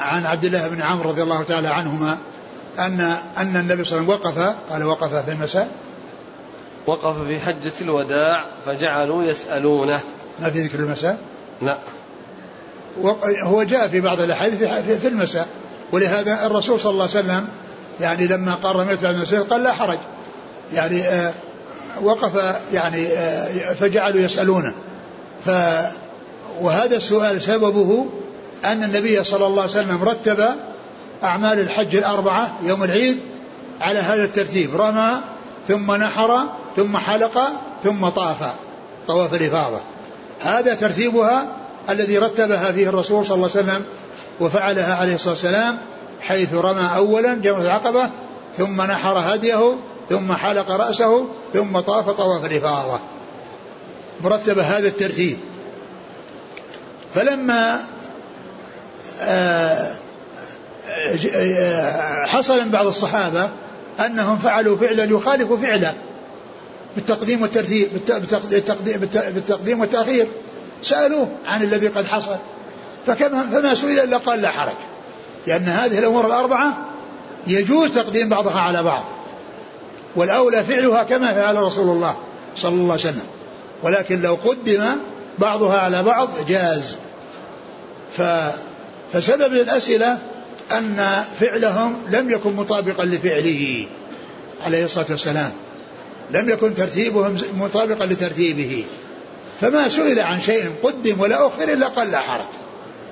[0.00, 2.18] عن عبد الله بن عمرو رضي الله تعالى عنهما
[2.78, 3.00] أن
[3.36, 5.68] أن النبي صلى الله عليه وسلم وقف قال وقف في المساء.
[6.86, 10.00] وقف في حجة الوداع فجعلوا يسألونه.
[10.40, 11.18] ما في ذكر المساء؟
[11.62, 11.78] لا.
[13.44, 14.64] هو جاء في بعض الأحاديث
[15.00, 15.48] في المساء.
[15.92, 17.48] ولهذا الرسول صلى الله عليه وسلم
[18.00, 19.98] يعني لما قال رميت على المساء قال لا حرج.
[20.74, 21.32] يعني آه
[22.02, 24.74] وقف يعني آه فجعلوا يسألونه.
[25.44, 25.50] ف
[26.60, 28.06] وهذا السؤال سببه
[28.64, 30.44] أن النبي صلى الله عليه وسلم رتب
[31.24, 33.20] أعمال الحج الأربعة يوم العيد
[33.80, 34.76] على هذا الترتيب.
[34.76, 35.12] رمى
[35.68, 36.40] ثم نحر
[36.76, 37.38] ثم حلق
[37.84, 38.52] ثم طاف.
[39.08, 39.80] طواف الإفاضة.
[40.42, 41.46] هذا ترتيبها
[41.90, 43.84] الذي رتبها فيه الرسول صلى الله عليه وسلم
[44.40, 45.78] وفعلها عليه الصلاة والسلام
[46.20, 48.10] حيث رمى أولا جمرة العقبة
[48.58, 49.76] ثم نحر هديه
[50.10, 53.00] ثم حلق رأسه ثم طاف طواف الإفاضة.
[54.24, 55.38] مرتب هذا الترتيب.
[57.14, 57.80] فلما
[59.20, 59.94] آه،
[61.34, 63.50] آه، حصل من بعض الصحابة
[64.06, 65.94] أنهم فعلوا فعلا يخالف فعله.
[66.96, 67.88] بالتقديم والترتيب
[69.34, 70.26] بالتقديم والتأخير.
[70.82, 72.36] سألوه عن الذي قد حصل.
[73.06, 74.76] فكما فما سئل إلا قال لا حرج.
[75.46, 76.88] لأن هذه الأمور الأربعة
[77.46, 79.04] يجوز تقديم بعضها على بعض.
[80.16, 82.16] والأولى فعلها كما فعل رسول الله
[82.56, 83.26] صلى الله عليه وسلم.
[83.82, 84.84] ولكن لو قدم
[85.38, 86.96] بعضها على بعض جاز.
[88.16, 88.22] ف
[89.12, 90.18] فسبب الأسئلة
[90.72, 93.86] أن فعلهم لم يكن مطابقا لفعله
[94.66, 95.52] عليه الصلاة والسلام.
[96.32, 98.84] لم يكن ترتيبهم مطابقا لترتيبه.
[99.60, 102.44] فما سئل عن شيء قدم ولا أخر إلا لا حرج.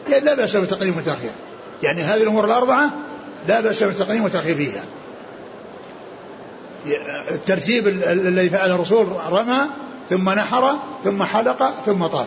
[0.08, 1.30] يعني لا بأس بتقديم وتأخير.
[1.82, 2.90] يعني هذه الأمور الأربعة
[3.48, 4.84] لا بأس بتقديم وتأخير فيها.
[7.30, 9.58] الترتيب الذي فعله الرسول رمى
[10.10, 12.26] ثم نحر ثم حلق ثم طاف.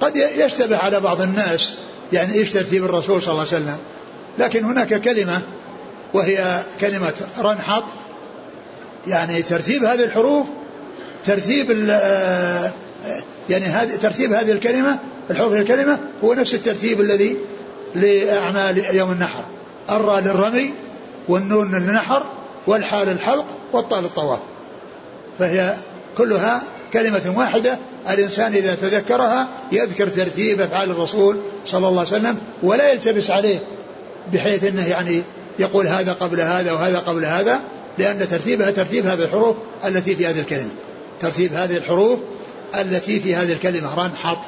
[0.00, 1.74] قد يشتبه على بعض الناس
[2.12, 3.78] يعني إيش ترتيب الرسول صلى الله عليه وسلم؟
[4.38, 5.40] لكن هناك كلمة
[6.14, 7.84] وهي كلمة رنحط
[9.06, 10.46] يعني ترتيب هذه الحروف
[11.26, 11.70] ترتيب
[13.50, 14.98] يعني هذه ترتيب هذه الكلمة
[15.30, 17.36] الحروف الكلمة هو نفس الترتيب الذي
[17.94, 19.44] لأعمال يوم النحر.
[19.90, 20.74] الراء للرمي
[21.28, 22.22] والنون للنحر
[22.66, 24.38] والحال الحلق والطاء للطواف.
[25.38, 25.74] فهي
[26.18, 26.62] كلها
[26.92, 27.78] كلمة واحدة
[28.10, 33.58] الإنسان إذا تذكرها يذكر ترتيب أفعال الرسول صلى الله عليه وسلم ولا يلتبس عليه
[34.32, 35.22] بحيث أنه يعني
[35.58, 37.60] يقول هذا قبل هذا وهذا قبل هذا.
[37.98, 40.70] لأن ترتيبها ترتيب هذه الحروف التي في هذه الكلمة.
[41.20, 42.18] ترتيب هذه الحروف
[42.74, 43.94] التي في هذه الكلمة.
[43.94, 44.38] رنحط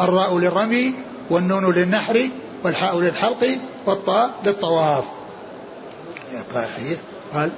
[0.00, 0.94] الراء للرمي
[1.30, 2.30] والنون للنحر
[2.64, 5.04] والحاء للحلق والطاء للطواف.
[6.34, 6.98] يقرأ الحديث
[7.34, 7.50] قال.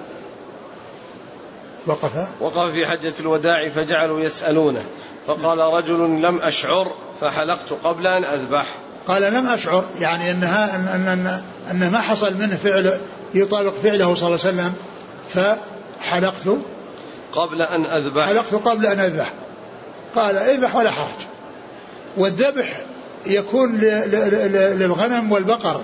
[1.86, 2.26] وقف.
[2.40, 4.84] وقف في حجة الوداع فجعلوا يسألونه.
[5.26, 8.66] فقال رجل لم أشعر فحلقت قبل أن أذبح.
[9.08, 13.00] قال لم أشعر يعني أنها أن, أن, أن, أن ما حصل منه فعل
[13.34, 14.74] يطابق فعله صلى الله عليه وسلم.
[15.28, 16.48] فحلقت
[17.32, 18.26] قبل أن أذبح.
[18.26, 19.32] حلقت قبل أن أذبح.
[20.14, 21.26] قال اذبح ولا حرج.
[22.16, 22.80] والذبح
[23.26, 23.78] يكون
[24.78, 25.80] للغنم والبقر.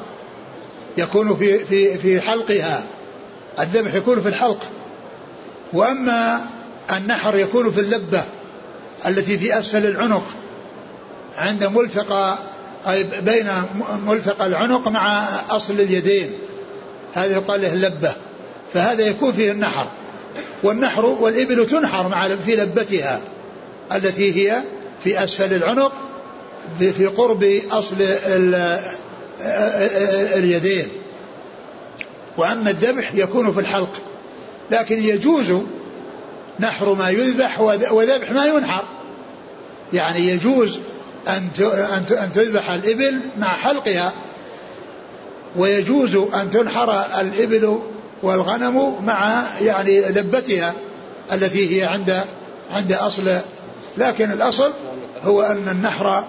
[0.98, 2.82] يكون في في في حلقها.
[3.60, 4.58] الذبح يكون في الحلق.
[5.72, 6.40] وأما
[6.96, 8.24] النحر يكون في اللبة
[9.06, 10.24] التي في أسفل العنق.
[11.38, 12.38] عند ملتقى
[12.88, 13.50] أي بين
[14.06, 16.32] ملتقى العنق مع أصل اليدين.
[17.14, 18.12] هذا يقال له اللبة.
[18.74, 19.86] فهذا يكون فيه النحر.
[20.62, 23.20] والنحر والإبل تنحر مع في لبتها
[23.92, 24.62] التي هي
[25.04, 25.92] في أسفل العنق
[26.78, 27.96] في قرب أصل
[30.38, 30.88] اليدين.
[32.36, 33.92] وأما الذبح يكون في الحلق.
[34.70, 35.54] لكن يجوز
[36.60, 38.84] نحر ما يذبح وذبح ما ينحر.
[39.92, 40.78] يعني يجوز
[41.28, 41.48] أن
[42.10, 44.12] أن تذبح الإبل مع حلقها
[45.56, 47.78] ويجوز أن تنحر الإبل
[48.22, 50.74] والغنم مع يعني لبتها
[51.32, 52.20] التي هي عند
[52.74, 53.30] عند أصل
[53.98, 54.70] لكن الأصل
[55.24, 56.24] هو أن النحر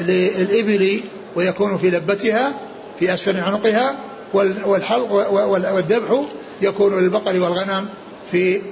[0.00, 1.00] للإبل
[1.36, 2.52] ويكون في لبتها
[2.98, 3.98] في أسفل عنقها
[4.34, 5.12] والحلق
[5.48, 6.22] والذبح
[6.62, 7.88] يكون للبقر والغنم
[8.32, 8.62] في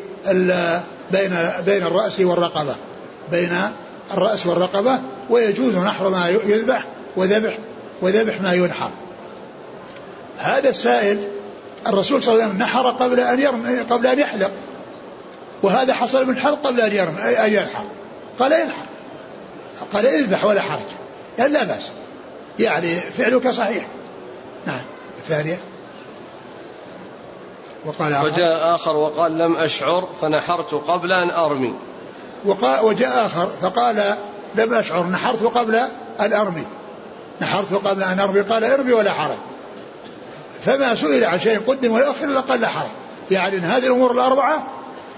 [1.13, 2.75] بين بين الرأس والرقبة
[3.31, 3.53] بين
[4.15, 5.01] الرأس والرقبة
[5.31, 7.59] ويجوز نحر ما يذبح وذبح
[8.03, 8.91] وذبح ما ينحر.
[10.39, 11.19] هذا السائل
[11.89, 14.51] الرسول صلى الله عليه وسلم نحر قبل أن يرمي قبل أن يحلق.
[15.63, 17.85] وهذا حصل من حلق قبل أن يرمي أن ينحر.
[18.39, 18.87] قال ينحر.
[19.93, 20.81] قال اذبح ولا حرج.
[21.41, 21.91] قال لا بأس.
[22.59, 23.87] يعني فعلك صحيح.
[24.67, 24.81] نعم.
[25.19, 25.61] الثانية.
[27.85, 31.75] وقال آخر وجاء آخر وقال لم أشعر فنحرت قبل أن أرمي.
[32.45, 34.17] وقال وجاء آخر فقال
[34.55, 35.75] لم أشعر نحرت قبل
[36.21, 36.65] أن أرمي.
[37.41, 38.41] نحرت قبل أن أرمي.
[38.41, 39.39] قال ارمي ولا حرج.
[40.65, 42.89] فما سئل عن شيء قدم ولا أخر إلا قال لا حرج.
[43.31, 44.67] يعني هذه الأمور الأربعة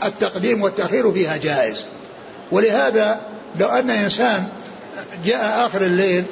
[0.05, 1.87] التقديم والتأخير فيها جائز.
[2.53, 3.21] ولهذا
[3.59, 4.49] لو أن إنسان
[5.25, 6.25] جاء آخر الليل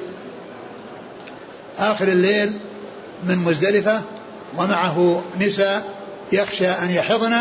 [1.78, 2.52] آخر الليل
[3.28, 4.00] من مزدلفة
[4.56, 5.96] ومعه نساء
[6.32, 7.36] يخشى أن يحضن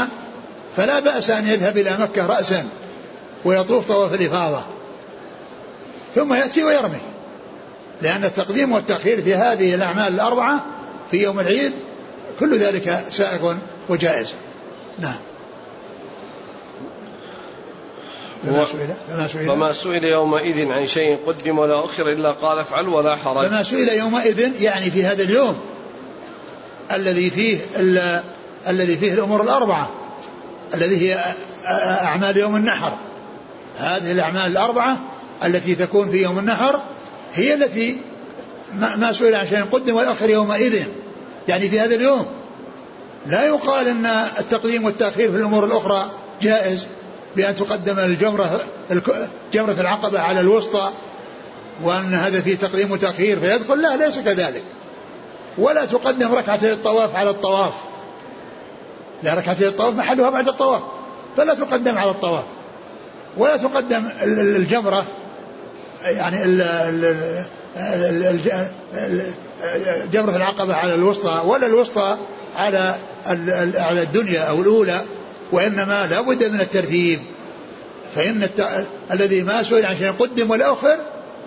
[0.78, 2.66] فلا بأس أن يذهب إلى مكة رأسا
[3.46, 4.64] ويطوف طواف الإفاضة
[6.16, 7.00] ثم يأتي ويرمي.
[8.02, 10.66] لأن التقديم والتأخير في هذه الأعمال الأربعة
[11.12, 11.74] في يوم العيد
[12.40, 13.56] كل ذلك سائغ
[13.90, 14.28] وجائز.
[15.00, 15.16] نعم.
[18.46, 22.88] فما سئل فما سئل, فما سئل يومئذ عن شيء قدم ولا أخر إلا قال افعل
[22.88, 23.48] ولا حرج.
[23.48, 25.58] فما سئل يومئذ يعني في هذا اليوم
[26.92, 27.58] الذي فيه
[28.68, 29.90] الذي فيه الأمور الأربعة
[30.74, 31.20] الذي هي
[32.02, 32.94] أعمال يوم النحر.
[33.78, 34.98] هذه الأعمال الأربعة
[35.46, 36.82] التي تكون في يوم النحر
[37.34, 38.02] هي التي
[38.74, 40.88] ما سئل عن شيء قدم والأخر يومئذ.
[41.48, 42.26] يعني في هذا اليوم.
[43.26, 44.06] لا يقال أن
[44.40, 46.88] التقديم والتأخير في الأمور الأخرى جائز
[47.36, 48.60] بأن تقدم الجمرة
[49.54, 50.92] جمرة العقبة على الوسطى
[51.84, 53.82] وأن هذا فيه تقديم وتأخير فيدخل.
[53.82, 54.64] لا ليس كذلك.
[55.58, 57.74] ولا تقدم ركعتي الطواف على الطواف.
[59.24, 60.82] لا ركعتي الطواف محلها بعد الطواف.
[61.38, 62.44] فلا تقدم على الطواف.
[63.38, 65.06] ولا تقدم الجمرة.
[66.06, 66.44] يعني
[70.12, 72.18] جمرة العقبة على الوسطى ولا الوسطى
[72.56, 72.96] على
[73.78, 75.02] على الدنيا أو الأولى
[75.52, 77.22] وإنما لا بد من الترتيب.
[78.16, 78.88] فإن الت...
[79.12, 80.98] الذي ما سئل عن شيء قدم ولا أخر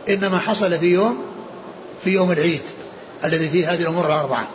[0.08, 1.24] إنما حصل في يوم
[2.04, 2.62] في يوم العيد
[3.24, 4.48] الذي فيه هذه الأمور الأربعة.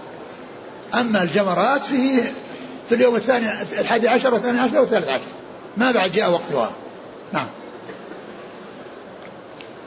[0.93, 2.33] أما الجمرات فيه
[2.89, 5.21] في اليوم الثاني الحادي عشر والثاني عشر والثالث عشر.
[5.77, 6.71] ما بعد جاء وقتها.
[7.33, 7.47] نعم.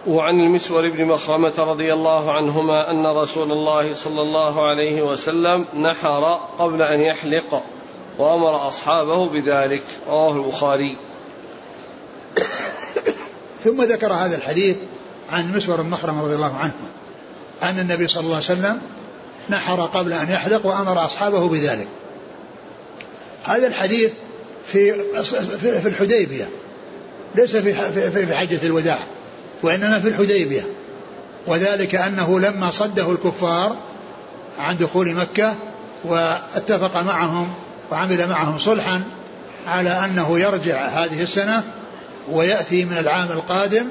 [0.07, 6.41] وعن المسور بن مخرمة رضي الله عنهما أن رسول الله صلى الله عليه وسلم نحر
[6.59, 7.63] قبل أن يحلق
[8.19, 9.83] وأمر أصحابه بذلك.
[10.09, 10.97] رواه البخاري.
[13.65, 14.77] ثم ذكر هذا الحديث
[15.31, 16.75] عن مسور بن مخرمة رضي الله عنه
[17.63, 18.81] أن النبي صلى الله عليه وسلم
[19.51, 21.89] نحر قبل أن يحلق وأمر أصحابه بذلك.
[23.45, 24.13] هذا الحديث
[24.67, 24.93] في
[25.83, 26.49] في الحديبية
[27.35, 27.73] ليس في
[28.27, 28.99] في حجة الوداع.
[29.63, 30.67] وإنما في الحديبية.
[31.47, 33.77] وذلك أنه لما صده الكفار
[34.59, 35.55] عن دخول مكة
[36.05, 37.49] واتفق معهم
[37.93, 39.03] وعمل معهم صلحا
[39.67, 41.65] على أنه يرجع هذه السنة
[42.31, 43.87] ويأتي من العام القادم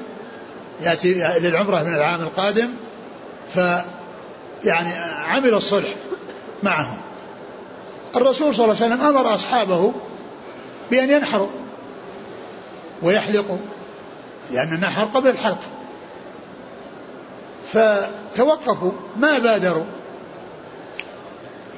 [0.82, 2.68] يأتي للعمرة من العام القادم
[3.54, 3.56] ف
[4.64, 4.92] يعني
[5.26, 5.94] عمل الصلح
[6.62, 6.98] معهم.
[8.16, 9.92] الرسول صلى الله عليه وسلم أمر أصحابه
[10.90, 11.48] بأن ينحروا
[13.02, 13.58] ويحلقوا.
[14.52, 15.60] لأن النحر قبل الحلق.
[17.72, 19.84] فتوقفوا ما بادروا.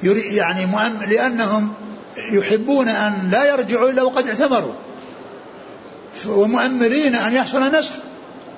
[0.03, 0.65] يعني
[1.09, 1.73] لأنهم
[2.17, 4.73] يحبون أن لا يرجعوا إلا وقد اعتمروا.
[6.27, 7.93] ومؤملين أن يحصل نسخ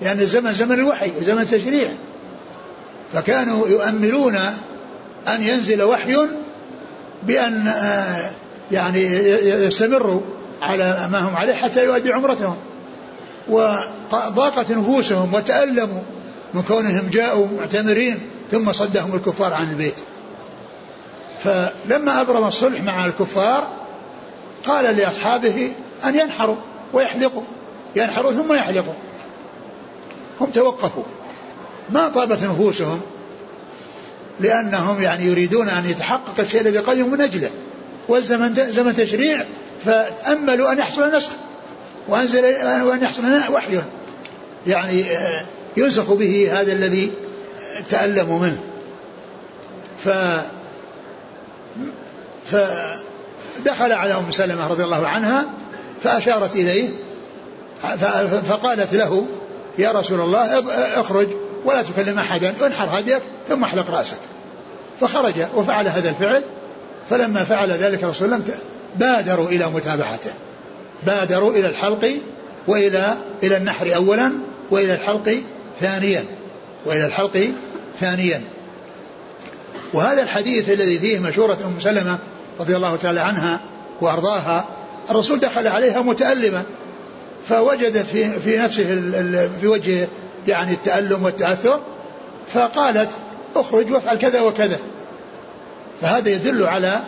[0.01, 1.91] لأن الزمن زمن الوحي وزمن التشريع
[3.13, 4.35] فكانوا يؤملون
[5.27, 6.17] أن ينزل وحي
[7.23, 8.31] بأن آه،
[8.71, 9.01] يعني
[9.65, 10.21] يستمروا
[10.61, 12.57] على ما هم عليه حتى يؤدي عمرتهم.
[13.49, 16.01] وضاقت نفوسهم وتألموا
[16.53, 18.19] من كونهم جاءوا معتمرين
[18.51, 19.95] ثم صدهم الكفار عن البيت.
[21.43, 23.67] فلما أبرم الصلح مع الكفار
[24.65, 25.71] قال لأصحابه
[26.05, 26.55] أن ينحروا
[26.93, 27.43] ويحلقوا
[27.95, 28.93] ينحروا ثم يحلقوا.
[30.41, 31.03] هم توقفوا.
[31.89, 33.01] ما طابت نفوسهم
[34.39, 37.49] لأنهم يعني يريدون أن يتحقق الشيء الذي قدموا من أجله.
[38.07, 39.45] والزمن زمن تشريع
[39.85, 41.29] فأملوا أن يحصل نسخ.
[42.07, 42.43] وأنزل
[42.83, 43.81] وأن يحصل وحي.
[44.67, 45.05] يعني
[45.77, 47.13] ينسخ به هذا الذي
[47.89, 48.59] تألموا منه.
[50.03, 50.09] ف
[52.45, 55.45] فدخل على أم سلمة رضي الله عنها
[56.03, 56.89] فأشارت إليه
[58.49, 59.25] فقالت له
[59.77, 60.63] يا رسول الله
[60.99, 61.27] اخرج
[61.65, 64.17] ولا تكلم أحدا انحر هديك ثم احلق رأسك.
[65.01, 66.43] فخرج وفعل هذا الفعل
[67.09, 68.43] فلما فعل ذلك رسول الله
[68.95, 70.31] بادروا إلى متابعته.
[71.05, 72.11] بادروا إلى الحلق
[72.67, 74.31] وإلى إلى النحر أولا
[74.71, 75.37] وإلى الحلق
[75.81, 76.25] ثانيا
[76.85, 77.49] وإلى الحلق
[77.99, 78.41] ثانيا.
[79.93, 82.17] وهذا الحديث الذي فيه مشورة أم سلمة
[82.59, 83.59] رضي الله تعالى عنها
[84.01, 84.65] وأرضاها
[85.09, 86.63] الرسول دخل عليها متألما
[87.49, 88.83] فوجد في في نفسه
[89.61, 90.07] في وجهه
[90.47, 91.79] يعني التألم والتأثر
[92.47, 93.09] فقالت
[93.55, 94.79] أخرج وافعل كذا وكذا.
[96.01, 97.01] فهذا يدل على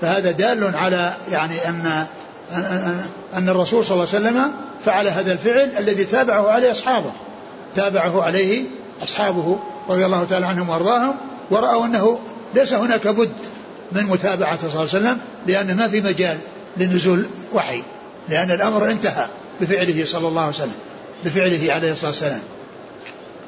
[0.00, 2.06] فهذا دال على يعني أن
[2.52, 4.52] أن, الرسول صلى الله عليه وسلم
[4.84, 7.12] فعل هذا الفعل الذي تابعه عليه أصحابه.
[7.74, 8.64] تابعه عليه
[9.02, 11.16] أصحابه رضي الله تعالى عنهم وأرضاهم
[11.50, 12.18] ورأوا أنه
[12.54, 13.32] ليس هناك بد
[13.92, 16.38] من متابعة صلى الله عليه وسلم لأن ما في مجال
[16.76, 17.82] لنزول وحي
[18.28, 19.26] لأن الأمر انتهى
[19.60, 20.76] بفعله صلى الله عليه وسلم
[21.24, 22.40] بفعله عليه الصلاة والسلام.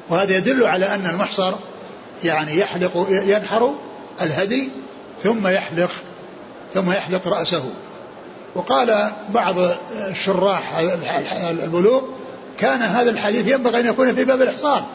[0.09, 1.53] وهذا يدل على أن المحصر
[2.23, 3.73] يعني يحلق ينحر
[4.21, 4.69] الهدي
[5.23, 5.91] ثم يحلق
[6.73, 7.63] ثم يحلق رأسه.
[8.57, 9.55] وقال بعض
[10.09, 10.77] الشراح
[11.49, 12.01] البلوغ
[12.59, 14.85] كان هذا الحديث ينبغي أن يكون في باب الإحصار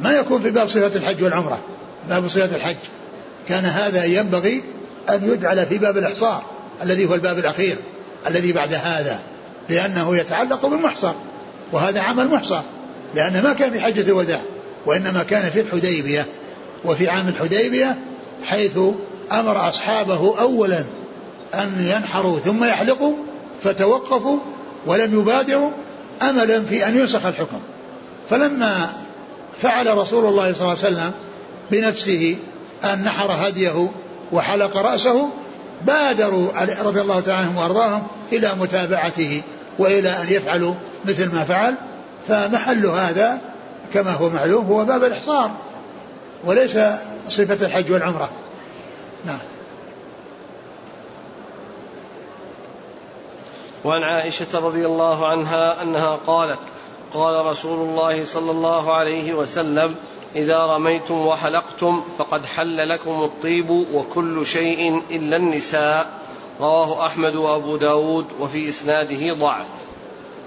[0.00, 1.58] ما يكون في باب صفة الحج والعمرة.
[2.08, 2.76] باب صفة الحج.
[3.48, 4.62] كان هذا ينبغي
[5.08, 6.42] أن يجعل في باب الإحصار
[6.82, 7.76] الذي هو الباب الأخير
[8.26, 9.20] الذي بعد هذا
[9.68, 11.12] لأنه يتعلق بالمحصر
[11.72, 12.62] وهذا عمل محصر
[13.14, 14.40] لأن ما كان في حجة الوداع
[14.86, 16.26] وإنما كان في الحديبية.
[16.84, 17.98] وفي عام الحديبية
[18.44, 18.78] حيث
[19.32, 20.84] أمر أصحابه أولا
[21.54, 23.14] أن ينحروا ثم يحلقوا
[23.62, 24.38] فتوقفوا
[24.86, 25.70] ولم يبادروا
[26.22, 27.60] أملا في أن ينسخ الحكم.
[28.30, 28.88] فلما
[29.62, 31.12] فعل رسول الله صلى الله عليه وسلم
[31.70, 32.36] بنفسه
[32.84, 33.88] أن نحر هديه
[34.32, 35.28] وحلق رأسه
[35.86, 36.48] بادروا
[36.82, 39.42] رضي الله تعالى عنهم وأرضاهم إلى متابعته
[39.78, 40.74] وإلى أن يفعلوا
[41.04, 41.74] مثل ما فعل.
[42.28, 43.38] فمحل هذا
[43.94, 45.50] كما هو معلوم هو باب الإحصار
[46.44, 46.78] وليس
[47.28, 48.30] صفة الحج والعمرة.
[49.26, 49.38] نعم.
[53.84, 56.58] وعن عائشة رضي الله عنها أنها قالت
[57.14, 59.94] قال رسول الله صلى الله عليه وسلم
[60.36, 66.18] إذا رميتم وحلقتم فقد حل لكم الطيب وكل شيء إلا النساء
[66.60, 69.66] رواه أحمد وأبو داود وفي إسناده ضعف.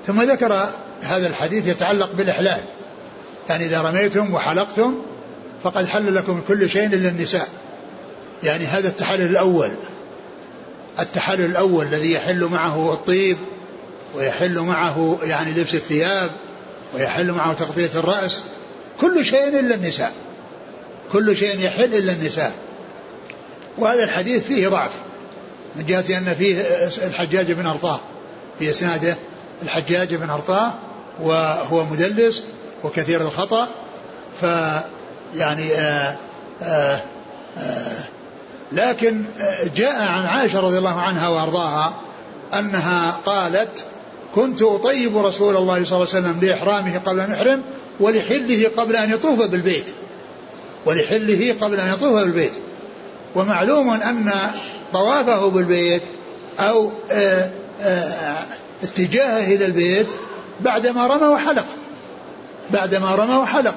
[0.07, 0.67] ثم ذكر
[1.01, 2.61] هذا الحديث يتعلق بالإحلال.
[3.49, 5.01] يعني إذا رميتم وحلقتم
[5.63, 7.47] فقد حل لكم كل شيء إلا النساء.
[8.43, 9.71] يعني هذا التحلل الأول.
[10.99, 13.37] التحلل الأول الذي يحل معه الطيب
[14.15, 16.31] ويحل معه يعني لبس الثياب
[16.93, 18.43] ويحل معه تغطية الرأس
[19.01, 20.11] كل شيء إلا النساء
[21.11, 22.51] كل شيء يحل إلا النساء.
[23.77, 24.91] وهذا الحديث فيه ضعف
[25.75, 26.61] من جهة أن فيه
[27.07, 27.99] الحجاج بن أرطاة
[28.59, 29.15] في إسناده
[29.63, 30.73] الحجاج بن أرطاة
[31.21, 32.43] وهو مدلس
[32.83, 33.67] وكثير الخطأ
[34.41, 34.45] ف
[35.35, 36.15] يعني آآ
[36.61, 36.99] آآ
[37.57, 38.03] آآ
[38.71, 39.25] لكن
[39.75, 41.93] جاء عن عائشة رضي الله عنها وأرضاها
[42.53, 43.85] أنها قالت
[44.35, 47.61] كنت أطيب رسول الله صلى الله عليه وسلم لإحرامه قبل أن يحرم
[47.99, 49.85] ولحله قبل أن يطوف بالبيت.
[50.85, 52.53] ولحله قبل أن يطوف بالبيت.
[53.35, 54.31] ومعلوم أن
[54.93, 56.01] طوافه بالبيت
[56.59, 57.49] أو آه،
[57.81, 58.43] آه،
[58.83, 60.11] اتجاهه إلى البيت
[60.61, 61.65] بعدما رمى وحلق.
[62.71, 63.75] بعدما رمى وحلق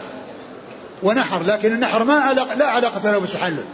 [1.02, 3.64] ونحر لكن النحر ما علاقة لا علاقة له بالتحلل.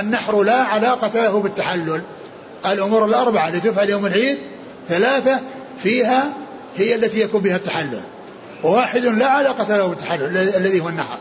[0.00, 2.02] النحر لا علاقة له بالتحلل.
[2.66, 4.38] الأمور الأربعة التي تفعل يوم العيد
[4.88, 5.40] ثلاثة
[5.82, 6.32] فيها
[6.76, 8.02] هي التي يكون بها التحلل.
[8.62, 11.18] وواحد لا علاقة له بالتحلل الذي هو النحر.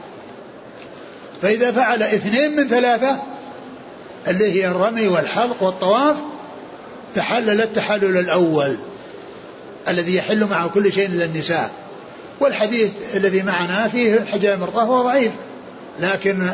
[1.41, 3.21] فإذا فعل اثنين من ثلاثة
[4.27, 6.15] اللي هي الرمي والحلق والطواف
[7.15, 8.75] تحلل التحلل الأول
[9.87, 11.71] الذي يحل معه كل شيء إلا النساء.
[12.39, 15.31] والحديث الذي معنا فيه الحجاج المرطاه هو ضعيف
[15.99, 16.49] لكن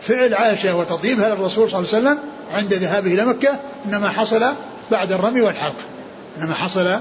[0.00, 2.18] فعل عائشة وتطيبها للرسول صلى الله عليه وسلم
[2.54, 4.52] عند ذهابه إلى مكة إنما حصل
[4.90, 5.76] بعد الرمي والحلق.
[6.38, 6.96] إنما حصل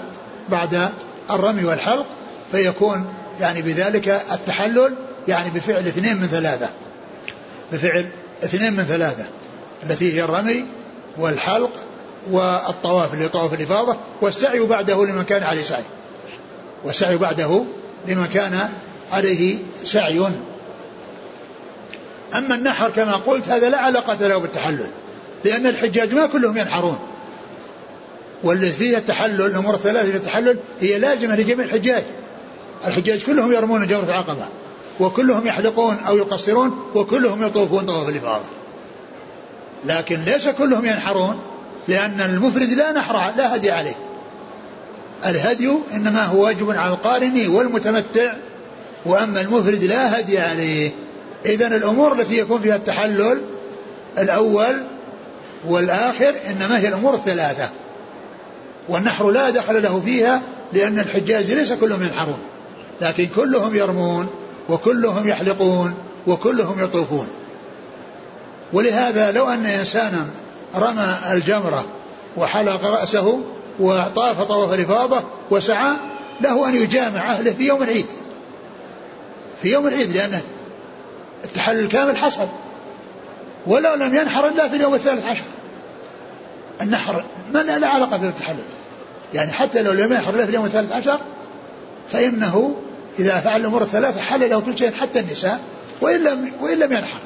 [0.50, 0.90] بعد
[1.32, 2.06] الرمي والحلق
[2.52, 4.94] فيكون يعني بذلك التحلل
[5.28, 6.70] يعني بفعل اثنين من ثلاثة.
[7.72, 8.08] بفعل
[8.44, 9.26] اثنين من ثلاثة
[9.84, 10.66] التي هي الرمي
[11.18, 11.72] والحلق
[12.32, 15.84] والطواف اللي طواف الإفاضة والسعي بعده لمن كان عليه سعي.
[16.84, 17.64] والسعي بعده
[18.08, 18.70] لمن كان
[19.12, 20.22] عليه سعي.
[22.36, 24.88] أما النحر كما قلت هذا لا علاقة له بالتحلل
[25.46, 27.00] لأن الحجاج ما كلهم ينحرون.
[28.44, 32.04] والذي فيه التحلل الأمور الثلاثة في التحلل هي لازمة لجميع الحجاج.
[32.88, 34.46] الحجاج كلهم يرمون جمرة العقبة
[35.00, 38.46] وكلهم يحلقون أو يقصرون وكلهم يطوفون طواف الإفاضة.
[39.86, 41.40] لكن ليس كلهم ينحرون
[41.88, 43.96] لأن المفرد لا نحر لا هدي عليه.
[45.26, 48.34] الهدي إنما هو واجب على القارن والمتمتع
[49.06, 50.92] وأما المفرد لا هدي عليه.
[51.46, 53.42] إذا الأمور التي يكون فيها التحلل
[54.18, 54.76] الأول
[55.68, 57.70] والآخر إنما هي الأمور الثلاثة
[58.90, 60.42] والنحر لا دخل له فيها
[60.74, 62.40] لأن الحجاز ليس كلهم ينحرون
[63.02, 64.28] لكن كلهم يرمون
[64.70, 65.94] وكلهم يحلقون
[66.28, 67.28] وكلهم يطوفون.
[68.74, 70.28] ولهذا لو أن إنسانا
[70.76, 71.86] رمى الجمرة
[72.38, 73.40] وحلق رأسه
[73.80, 75.94] وطاف طواف الإفاضة وسعى
[76.42, 78.06] له أن يجامع أهله في يوم العيد
[79.62, 80.42] في يوم العيد لأنه
[81.46, 82.48] التحلل الكامل حصل.
[83.68, 85.44] ولو لم ينحر إلا في اليوم الثالث عشر.
[86.82, 88.64] النحر ما لا علاقة بالتحلل.
[89.34, 91.20] يعني حتى لو لم ينحر إلا في اليوم الثالث عشر
[92.10, 92.76] فإنه
[93.20, 95.60] إذا فعل الأمور الثلاثة حل له كل شيء حتى النساء
[96.02, 97.20] وإن لم وإن لم ينحر.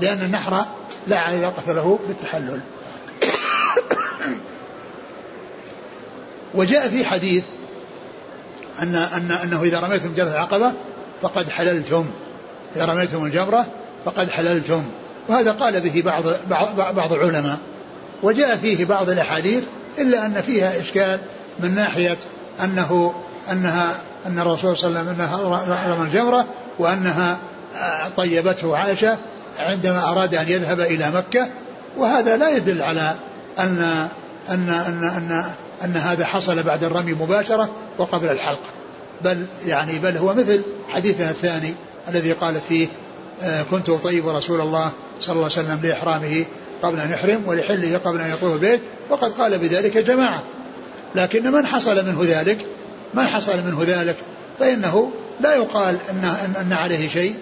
[0.00, 0.64] لأن النحر
[1.06, 2.60] لا علاقة له بالتحلل.
[6.54, 7.44] وجاء في حديث
[8.82, 10.72] أن أن أنه إذا رميتم جمرة العقبة
[11.22, 12.06] فقد حللتم.
[12.76, 13.66] إذا رميتم الجمرة
[14.04, 14.82] فقد حللتم.
[15.28, 17.58] وهذا قال به بعض بعض, بعض العلماء.
[18.22, 19.64] وجاء فيه بعض الأحاديث
[19.98, 21.18] إلا أن فيها إشكال
[21.60, 22.18] من ناحية
[22.64, 23.14] أنه
[23.52, 23.94] أنها
[24.26, 26.46] أن الرسول صلى الله عليه وسلم أنها رمى الجمرة
[26.78, 27.38] وأنها
[28.16, 29.18] طيبته عائشة
[29.58, 31.48] عندما أراد أن يذهب إلى مكة.
[31.96, 33.14] وهذا لا يدل على
[33.58, 34.08] أن
[34.50, 35.44] أن أن أن,
[35.84, 38.60] أن هذا حصل بعد الرمي مباشرة وقبل الحلق.
[39.24, 41.74] بل يعني بل هو مثل حديثها الثاني
[42.08, 42.88] الذي قالت فيه
[43.42, 44.90] آه، كنت أطيب رسول الله
[45.20, 46.44] صلى الله عليه وسلم لإحرامه
[46.82, 50.42] قبل أن يحرم ولحله قبل أن يطوف البيت وقد قال بذلك جماعة.
[51.14, 52.58] لكن من حصل منه ذلك
[53.14, 54.16] من حصل منه ذلك
[54.58, 55.10] فإنه
[55.40, 56.24] لا يقال أن,
[56.60, 57.36] أن عليه شيء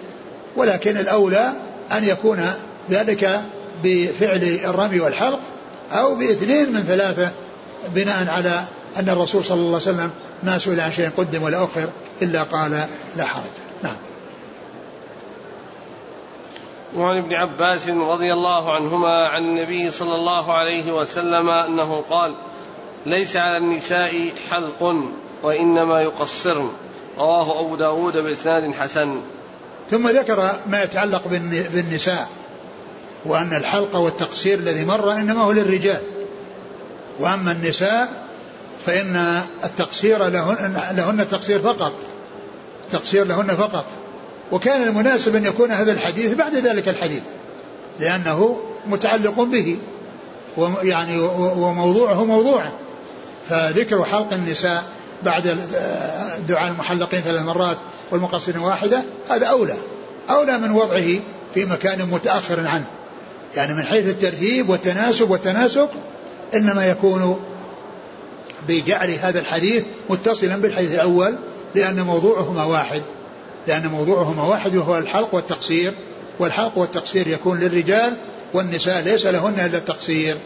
[0.55, 1.51] ولكن الأولى
[1.91, 2.49] أن يكون
[2.89, 3.41] ذلك
[3.83, 5.39] بفعل الرمي والحلق
[5.91, 7.31] أو بإثنين من ثلاثة
[7.95, 8.63] بناء على
[8.99, 10.11] أن الرسول صلى الله عليه وسلم
[10.43, 11.89] ما سئل عن شيء قدم ولا أخر
[12.21, 12.71] إلا قال
[13.17, 13.43] لا حرج.
[13.83, 13.95] نعم.
[16.95, 22.35] وعن ابن عباس رضي الله عنهما عن النبي صلى الله عليه وسلم أنه قال
[23.05, 24.95] ليس على النساء حلق
[25.43, 26.71] وإنما يقصرن
[27.17, 29.21] رواه أبو داود بإسناد حسن.
[29.89, 31.27] ثم ذكر ما يتعلق
[31.73, 32.29] بالنساء
[33.25, 36.01] وأن الحلق والتقصير الذي مر إنما هو للرجال
[37.19, 38.24] وأما النساء
[38.85, 41.93] فإن التقصير لهن, لهن التقصير فقط.
[42.85, 43.85] التقصير لهن فقط.
[44.51, 47.21] وكان المناسب أن يكون هذا الحديث بعد ذلك الحديث
[47.99, 49.77] لأنه متعلق به
[50.57, 52.71] ويعني وموضوعه موضوعه.
[53.49, 54.83] فذكر حلق النساء
[55.23, 55.57] بعد
[56.47, 57.77] دعاء المحلقين ثلاث مرات
[58.11, 59.75] والمقصرين واحدة هذا أولى.
[60.29, 61.19] أولى من وضعه
[61.53, 62.85] في مكان متأخر عنه.
[63.55, 65.89] يعني من حيث الترتيب والتناسب والتناسق
[66.55, 67.39] إنما يكون
[68.67, 71.35] بجعل هذا الحديث متصلا بالحديث الأول
[71.75, 73.01] لأن موضوعهما واحد.
[73.67, 75.93] لأن موضوعهما واحد وهو الحلق والتقصير.
[76.39, 78.17] والحلق والتقصير يكون للرجال
[78.53, 80.37] والنساء ليس لهن إلا التقصير.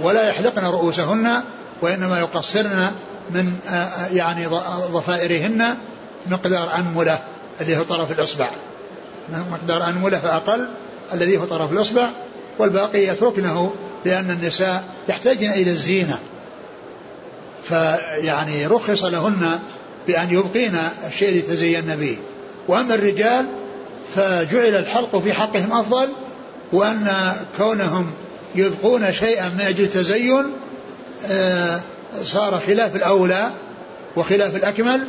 [0.00, 1.42] ولا يحلقن رؤوسهن
[1.82, 2.90] وإنما يقصرن
[3.30, 3.52] من
[4.12, 4.46] يعني
[4.92, 5.76] ضفائرهن
[6.26, 7.18] مقدار أنملة
[7.60, 8.50] الذي هو طرف الإصبع.
[9.50, 10.68] مقدار أنملة فأقل
[11.14, 12.10] الذي هو طرف الإصبع.
[12.58, 13.72] والباقي يتركنه
[14.04, 16.18] لأن النساء يحتاجن إلى الزينة.
[17.64, 19.58] فيعني رخص لهن
[20.06, 22.16] بأن يبقين الشيء الذي تزين به.
[22.68, 23.46] وأما الرجال
[24.14, 26.08] فجعل الحلق في حقهم أفضل
[26.72, 28.10] وأن كونهم
[28.54, 30.44] يبقون شيئا من أجل التزين
[31.30, 31.80] آه،
[32.24, 33.50] صار خلاف الأولى
[34.16, 35.06] وخلاف الأكمل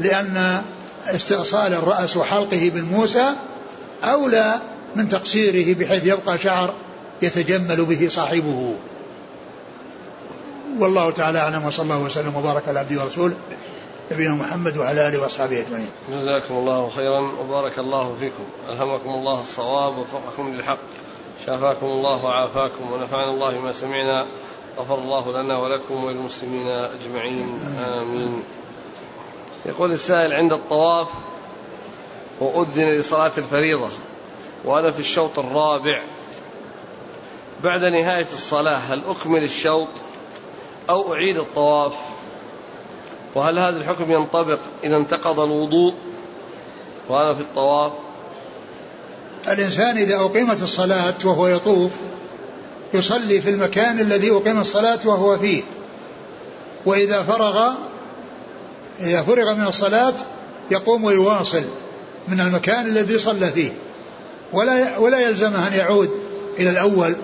[0.00, 0.62] لأن
[1.06, 3.26] استئصال الرأس وحلقه بالموسى
[4.04, 4.54] أولى
[4.96, 6.74] من تقصيره بحيث يبقى شعر
[7.22, 8.74] يتجمل به صاحبه.
[10.76, 13.36] والله تعالى أعلم وصلى الله وسلم وبارك على عبده ورسوله
[14.12, 15.90] نبينا محمد وعلى آله وأصحابه أجمعين.
[16.12, 20.78] جزاكم الله خيرا وبارك الله فيكم، ألهمكم الله الصواب ووفقكم للحق،
[21.46, 24.26] شافاكم الله وعافاكم ونفعنا الله ما سمعنا،
[24.78, 28.42] غفر الله لنا ولكم وللمسلمين أجمعين، آمين.
[29.66, 31.08] يقول السائل عند الطواف
[32.40, 33.88] وأذن لصلاة الفريضة
[34.64, 36.02] وأنا في الشوط الرابع
[37.64, 39.88] بعد نهاية الصلاة هل أكمل الشوط؟
[40.90, 41.92] أو أعيد الطواف؟
[43.34, 45.94] وهل هذا الحكم ينطبق إذا انتقض الوضوء
[47.08, 47.92] وأنا في الطواف؟
[49.48, 51.92] الإنسان إذا أقيمت الصلاة وهو يطوف
[52.94, 55.62] يصلي في المكان الذي أقيم الصلاة وهو فيه.
[56.86, 57.72] وإذا فرغ
[59.00, 60.14] إذا فرغ من الصلاة
[60.70, 61.62] يقوم ويواصل
[62.28, 63.72] من المكان الذي صلى فيه.
[64.52, 66.10] ولا ولا يلزمه أن يعود
[66.58, 67.16] إلى الأول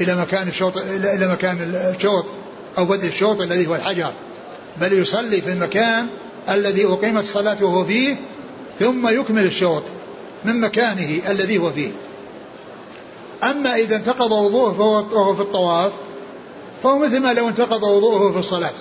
[0.00, 2.41] إلى مكان الشوط إلى مكان الشوط.
[2.78, 4.12] أو بدء الشوط الذي هو الحجر
[4.80, 6.06] بل يصلي في المكان
[6.48, 8.16] الذي أقيمت الصلاة وهو فيه
[8.80, 9.82] ثم يكمل الشوط
[10.44, 11.92] من مكانه الذي هو فيه.
[13.42, 15.92] أما إذا انتقض وضوءه وهو في الطواف
[16.82, 18.72] فهو مثل ما لو انتقض وضوءه في الصلاة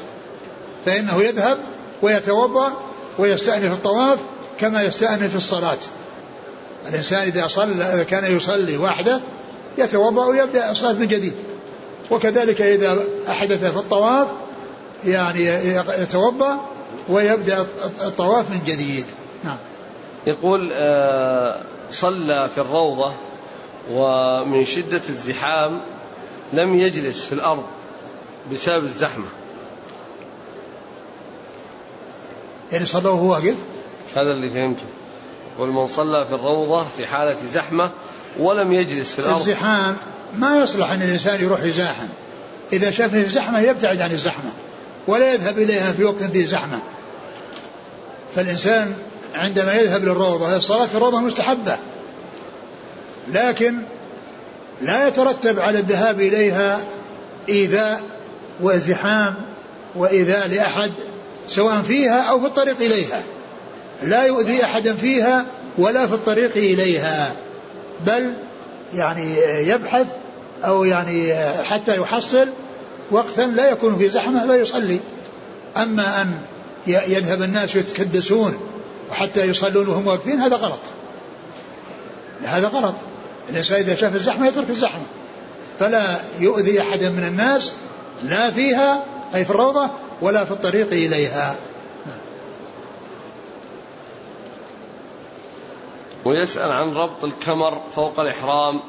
[0.85, 1.57] فإنه يذهب
[2.01, 2.73] ويتوضأ
[3.19, 4.19] ويستأنف الطواف
[4.59, 5.77] كما يستأنف الصلاة.
[6.89, 9.19] الإنسان إذا صلى كان يصلي وحده
[9.77, 11.33] يتوضأ ويبدأ الصلاة من جديد.
[12.11, 14.27] وكذلك إذا أحدث في الطواف
[15.05, 15.45] يعني
[15.99, 16.59] يتوضأ
[17.09, 17.67] ويبدأ
[18.03, 19.05] الطواف من جديد.
[19.43, 19.57] نعم.
[20.27, 23.11] يقول آه، صلى في الروضة
[23.91, 25.81] ومن شدة الزحام
[26.53, 27.63] لم يجلس في الأرض
[28.51, 29.25] بسبب الزحمة.
[32.71, 33.55] يعني صلى وهو واقف
[34.15, 34.85] هذا اللي فهمته.
[35.55, 37.91] يقول من صلى في الروضة في حالة زحمة
[38.39, 39.37] ولم يجلس في الأرض.
[39.37, 39.97] الزحام
[40.37, 42.07] ما يصلح أن الإنسان يروح يزاحم.
[42.73, 44.51] إذا شاف في زحمة يبتعد عن الزحمة
[45.07, 46.79] ولا يذهب إليها في وقت فيه زحمة.
[48.35, 48.93] فالإنسان
[49.35, 51.77] عندما يذهب للروضة الصلاة في الروضة مستحبة.
[53.33, 53.77] لكن
[54.81, 56.79] لا يترتب على الذهاب إليها
[57.49, 58.01] إيذاء
[58.61, 59.35] وازدحام
[59.95, 60.91] وإيذاء لأحد
[61.47, 63.23] سواء فيها أو في الطريق إليها.
[64.03, 65.45] لا يؤذي أحدا فيها
[65.77, 67.31] ولا في الطريق إليها.
[68.05, 68.33] بل
[68.95, 69.35] يعني
[69.67, 70.05] يبحث
[70.65, 71.33] أو يعني
[71.63, 72.49] حتى يحصل
[73.11, 74.99] وقتا لا يكون في زحمة لا يصلي.
[75.77, 76.39] أما أن
[76.87, 78.57] يذهب الناس يتكدسون
[79.11, 80.79] وحتى يصلون وهم واقفين هذا غلط.
[82.43, 82.95] هذا غلط.
[83.49, 85.03] الإنسان إذا شاف الزحمة يترك الزحمة.
[85.79, 87.71] فلا يؤذي أحدا من الناس
[88.23, 89.05] لا فيها
[89.35, 89.89] أي في الروضة
[90.21, 91.55] ولا في الطريق إليها.
[96.25, 98.81] ويسأل عن ربط الكمر فوق الإحرام.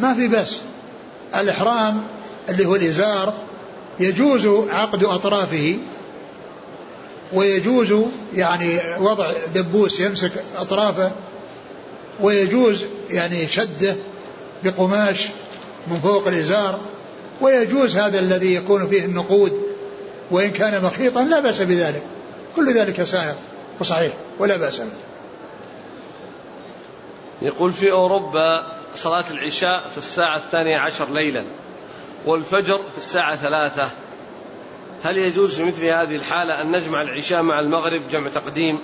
[0.00, 0.60] ما في بس
[1.34, 2.02] الإحرام
[2.48, 3.34] اللي هو الإزار
[4.00, 5.78] يجوز عقد أطرافه
[7.32, 7.94] ويجوز
[8.34, 11.10] يعني وضع دبوس يمسك أطرافه
[12.20, 13.96] ويجوز يعني شده
[14.64, 15.28] بقماش
[15.86, 16.80] من فوق الإزار
[17.40, 19.62] ويجوز هذا الذي يكون فيه النقود
[20.30, 22.02] وإن كان مخيطا لا بأس بذلك.
[22.56, 23.34] كل ذلك سائر
[23.80, 24.88] وصحيح ولا بأس به.
[27.42, 31.44] يقول في أوروبا صلاة العشاء في الساعة الثانية عشر ليلا
[32.26, 33.90] والفجر في الساعة ثلاثة.
[35.04, 38.78] هل يجوز في مثل هذه الحالة أن نجمع العشاء مع المغرب جمع تقديم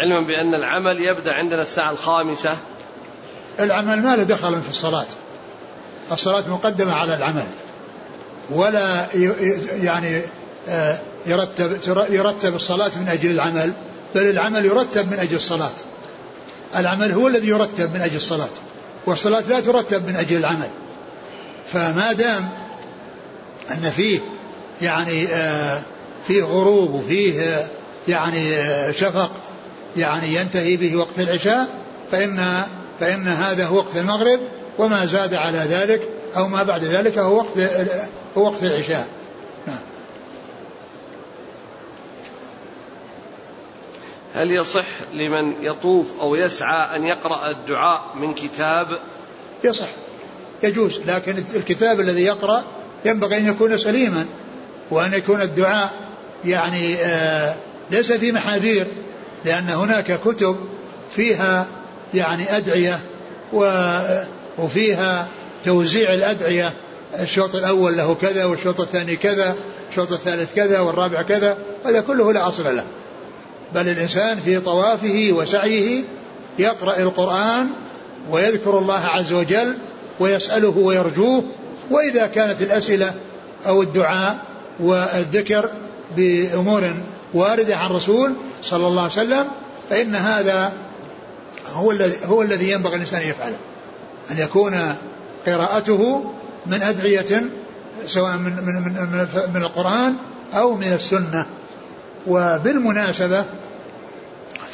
[0.00, 2.56] علما بأن العمل يبدأ عندنا الساعة الخامسة؟
[3.60, 5.06] العمل ما له دخل في الصلاة.
[6.12, 7.46] الصلاة مقدمة على العمل.
[8.50, 9.06] ولا
[9.82, 10.22] يعني
[10.68, 11.78] آه، يرتب
[12.10, 13.72] يرتب الصلاة من أجل العمل
[14.14, 15.72] بل العمل يرتب من أجل الصلاة.
[16.76, 18.48] العمل هو الذي يرتب من أجل الصلاة.
[19.06, 20.70] والصلاة لا ترتب من أجل العمل.
[21.66, 22.48] فما دام
[23.70, 24.20] أن فيه
[24.82, 25.80] يعني آه،
[26.26, 27.66] فيه غروب وفيه آه،
[28.08, 28.56] يعني
[28.92, 29.30] شفق
[29.96, 31.68] يعني ينتهي به وقت العشاء
[32.12, 32.62] فإن
[33.00, 34.40] فإن هذا هو وقت المغرب
[34.78, 36.02] وما زاد على ذلك
[36.36, 37.58] أو ما بعد ذلك هو وقت
[38.36, 39.06] هو وقت العشاء.
[44.34, 48.98] هل يصح لمن يطوف أو يسعى أن يقرأ الدعاء من كتاب؟
[49.64, 49.88] يصح.
[50.62, 52.64] يجوز لكن الكتاب الذي يقرأ
[53.04, 54.26] ينبغي أن يكون سليما
[54.90, 55.90] وأن يكون الدعاء
[56.44, 57.54] يعني آه
[57.90, 58.86] ليس في محاذير
[59.44, 60.56] لأن هناك كتب
[61.10, 61.66] فيها
[62.14, 63.00] يعني أدعية
[64.58, 65.26] وفيها
[65.64, 66.72] توزيع الأدعية.
[67.20, 69.56] الشوط الأول له كذا والشوط الثاني كذا
[69.90, 72.84] الشوط الثالث كذا والرابع كذا هذا كله لا أصل له.
[73.74, 76.04] بل الإنسان في طوافه وسعيه
[76.58, 77.68] يقرأ القرآن
[78.30, 79.78] ويذكر الله عز وجل
[80.20, 81.44] ويسأله ويرجوه
[81.90, 83.14] وإذا كانت الأسئلة
[83.66, 84.38] أو الدعاء
[84.80, 85.70] والذكر
[86.16, 86.92] بأمور
[87.34, 89.46] واردة عن الرسول صلى الله عليه وسلم
[89.90, 90.72] فإن هذا
[91.72, 93.56] هو الذي هو الذي ينبغي الإنسان أن يفعله
[94.30, 94.94] أن يكون
[95.46, 96.32] قراءته
[96.66, 97.42] من أدعية
[98.06, 100.14] سواء من من من, من القرآن
[100.54, 101.46] أو من السنة.
[102.26, 103.44] وبالمناسبة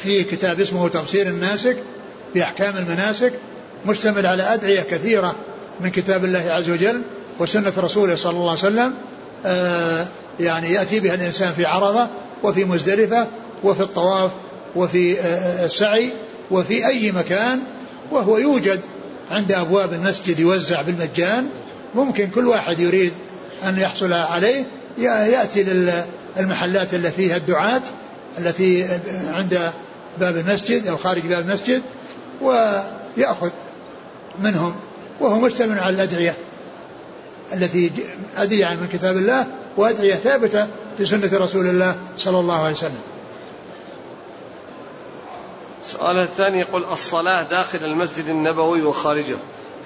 [0.03, 1.77] في كتاب اسمه تفسير الناسك
[2.35, 3.33] بأحكام المناسك
[3.85, 5.35] مشتمل على أدعية كثيرة
[5.79, 7.01] من كتاب الله عز وجل
[7.39, 8.93] وسنة رسوله صلى الله عليه وسلم
[9.45, 10.07] آه
[10.39, 12.07] يعني يأتي بها الإنسان في عرفة
[12.43, 13.27] وفي مزدلفة
[13.63, 14.31] وفي الطواف
[14.75, 16.13] وفي آه السعي
[16.51, 17.61] وفي أي مكان
[18.11, 18.81] وهو يوجد
[19.31, 21.47] عند أبواب المسجد يوزع بالمجان.
[21.95, 23.13] ممكن كل واحد يريد
[23.63, 24.65] أن يحصل عليه
[24.97, 25.63] يأتي
[26.37, 27.81] للمحلات التي فيها الدعاة
[28.37, 28.87] التي
[29.27, 29.71] عند
[30.19, 31.83] باب المسجد أو خارج باب المسجد
[32.41, 33.49] ويأخذ
[34.39, 34.75] منهم
[35.19, 36.35] وهو مشتمل على الأدعية
[37.53, 37.91] التي
[38.37, 39.47] أدعية من كتاب الله
[39.77, 43.01] وأدعية ثابتة في سنة رسول الله صلى الله عليه وسلم.
[45.81, 49.37] السؤال الثاني يقول الصلاة داخل المسجد النبوي وخارجه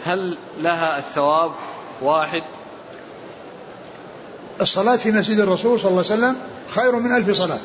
[0.06, 1.52] هل لها الثواب
[2.02, 2.44] واحد؟
[4.62, 6.36] الصلاة في مسجد الرسول صلى الله عليه وسلم
[6.70, 7.60] خير من ألف صلاة.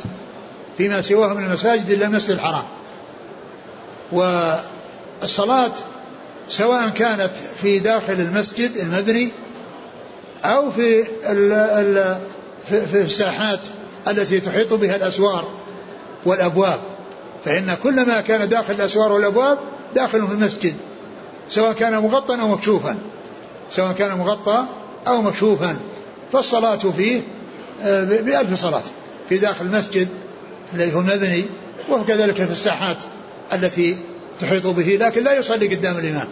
[0.80, 2.64] فيما سواه من المساجد إلا المسجد الحرام.
[4.12, 5.72] والصلاة
[6.48, 7.30] سواء كانت
[7.62, 9.32] في داخل المسجد المبني
[10.44, 12.20] أو في ال ال
[12.70, 13.60] في الساحات
[14.08, 15.48] التي تحيط بها الأسوار
[16.26, 16.80] والأبواب.
[17.44, 19.58] فإن كل ما كان داخل الأسوار والأبواب
[19.94, 20.74] داخل في المسجد
[21.48, 22.98] سواء كان مغطى أو مكشوفا.
[23.70, 24.64] سواء كان مغطى
[25.08, 25.76] أو مكشوفا.
[26.32, 27.20] فالصلاة فيه
[27.82, 28.82] آه، بألف صلاة
[29.28, 30.08] في داخل المسجد
[30.74, 31.44] الذي هو مبني
[31.90, 33.02] وكذلك في الساحات
[33.52, 33.96] التي
[34.40, 36.28] تحيط به لكن لا يصلي قدام الإمام.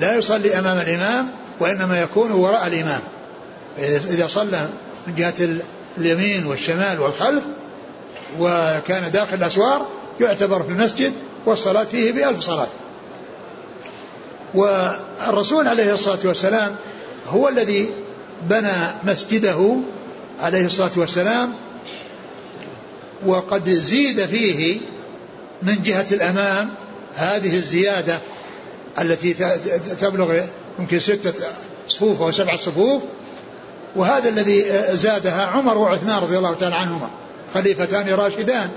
[0.00, 3.00] لا يصلي أمام الإمام وإنما يكون وراء الإمام.
[3.78, 4.68] إذا صلى
[5.06, 5.34] من جهة
[5.98, 7.42] اليمين والشمال والخلف
[8.38, 9.86] وكان داخل الأسوار
[10.20, 11.12] يعتبر في المسجد
[11.46, 12.68] والصلاة فيه بألف صلاة.
[14.54, 16.76] والرسول عليه الصلاة والسلام
[17.28, 17.90] هو الذي
[18.48, 18.72] بنى
[19.04, 19.76] مسجده
[20.42, 21.52] عليه الصلاة والسلام
[23.26, 24.80] وقد زيد فيه
[25.62, 26.74] من جهة الأمام
[27.14, 28.18] هذه الزيادة
[29.00, 29.34] التي
[30.00, 30.44] تبلغ
[30.78, 31.32] يمكن ستة
[31.88, 33.02] صفوف أو سبعة صفوف
[33.96, 34.64] وهذا الذي
[34.96, 37.10] زادها عمر وعثمان رضي الله تعالى عنهما
[37.54, 38.70] خليفتان راشدان.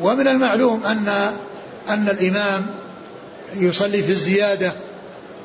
[0.00, 1.32] ومن المعلوم أن
[1.88, 2.74] أن الإمام
[3.56, 4.72] يصلي في الزيادة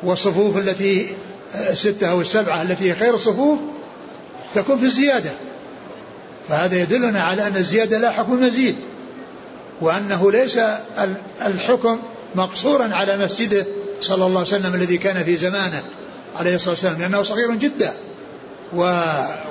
[0.04, 1.08] والصفوف التي
[1.56, 3.60] الستة أو السبعة التي خير الصفوف
[4.56, 5.32] تكون في الزيادة.
[6.50, 8.76] فهذا يدلنا على أن الزيادة لا حكم المزيد
[9.82, 10.60] وأنه ليس
[11.46, 12.00] الحكم
[12.36, 13.66] مقصورا على مسجده
[14.02, 15.84] صلى الله عليه وسلم الذي كان في زمانه
[16.36, 17.94] عليه الصلاة والسلام لأنه صغير جدا.
[18.76, 19.04] و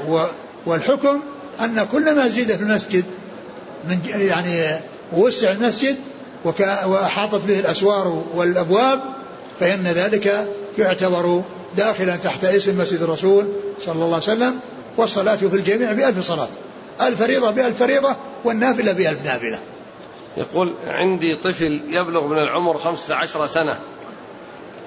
[0.08, 0.24] و
[0.66, 1.20] والحكم
[1.60, 3.04] أن كل ما زيد في المسجد
[3.88, 4.80] من يعني
[5.12, 5.96] وسع المسجد
[6.86, 9.00] وأحاطت به الأسوار والأبواب
[9.60, 10.46] فإن ذلك
[10.78, 11.42] يعتبر
[11.76, 13.48] داخلا تحت اسم مسجد الرسول
[13.86, 14.60] صلى الله عليه وسلم
[14.96, 16.48] والصلاة في الجميع بألف صلاة.
[17.00, 19.58] الفريضة بألف فريضة والنافلة بألف نافلة.
[20.36, 23.78] يقول عندي طفل يبلغ من العمر خمسة عشر سنة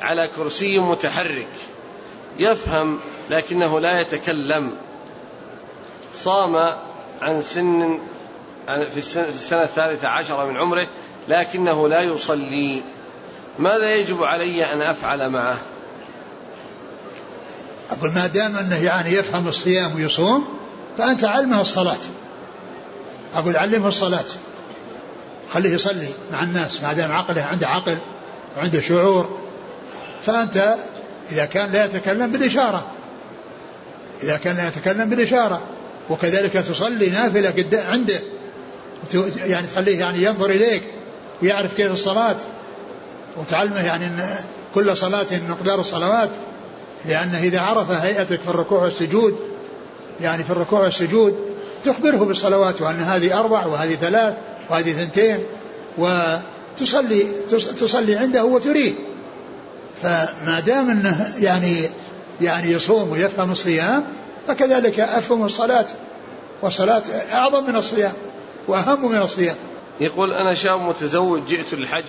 [0.01, 1.47] على كرسي متحرك
[2.39, 2.99] يفهم
[3.29, 4.75] لكنه لا يتكلم.
[6.15, 6.55] صام
[7.21, 7.99] عن سن
[8.67, 10.87] في السنة الثالثة عشرة من عمره
[11.27, 12.83] لكنه لا يصلي.
[13.59, 15.57] ماذا يجب علي أن أفعل معه؟
[17.91, 20.64] أقول ما دام أنه يعني يفهم الصيام ويصوم
[20.97, 21.97] فأنت علمه الصلاة.
[23.35, 24.25] أقول علمه الصلاة.
[25.53, 27.97] خليه يصلي مع الناس ما دام عقله عنده عقل
[28.57, 29.39] وعنده شعور.
[30.25, 30.75] فأنت
[31.31, 32.85] إذا كان لا يتكلم بالإشارة.
[34.23, 35.61] إذا كان لا يتكلم بالإشارة.
[36.09, 38.21] وكذلك تصلي نافلة عنده.
[39.45, 40.83] يعني تخليه يعني ينظر إليك
[41.41, 42.35] ويعرف كيف الصلاة.
[43.37, 44.25] وتعلمه يعني أن
[44.75, 46.29] كل صلاة مقدار الصلوات.
[47.05, 49.54] لأنه إذا عرف هيئتك في الركوع والسجود
[50.21, 51.35] يعني في الركوع والسجود
[51.83, 54.35] تخبره بالصلوات وأن هذه أربع وهذه ثلاث
[54.69, 55.39] وهذه ثنتين
[55.97, 57.23] وتصلي
[57.79, 58.93] تصلي عنده وتريه
[60.01, 61.89] فما دام أنه يعني
[62.41, 64.05] يعني يصوم ويفهم الصيام
[64.47, 65.85] فكذلك أفهم الصلاة
[66.61, 67.03] والصلاة
[67.33, 68.13] أعظم من الصيام
[68.67, 69.55] وأهم من الصيام.
[69.99, 72.05] يقول أنا شاب متزوج جئت للحج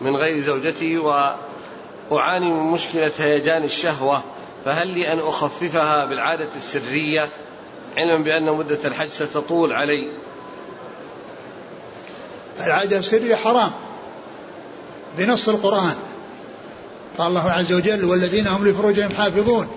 [0.00, 4.22] من غير زوجتي وأعاني من مشكلة هيجان الشهوة
[4.64, 7.28] فهل لي أن أخففها بالعادة السرية
[7.96, 10.08] علما بأن مدة الحج ستطول علي.
[12.66, 13.70] العادة السرية حرام.
[15.18, 15.94] بنص القرآن.
[17.18, 19.68] قال الله عز وجل والذين هم لفروجهم حافظون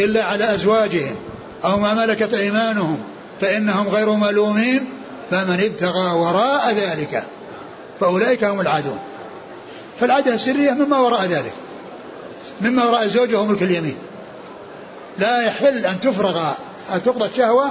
[0.00, 1.16] إلا على أزواجهم
[1.64, 2.98] أو ما ملكت أيمانهم
[3.40, 4.92] فإنهم غير ملومين
[5.30, 7.24] فمن ابتغى وراء ذلك
[8.00, 8.98] فأولئك هم العادون.
[10.00, 11.52] فالعادة السرية مما وراء ذلك
[12.60, 13.98] مما وراء الزوج وهو ملك اليمين
[15.18, 16.52] لا يحل أن تفرغ
[17.04, 17.70] تقضى الشهوة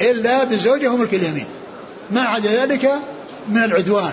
[0.00, 1.46] إلا بالزوجة وملك اليمين
[2.10, 2.90] ما عدا ذلك
[3.48, 4.12] من العدوان.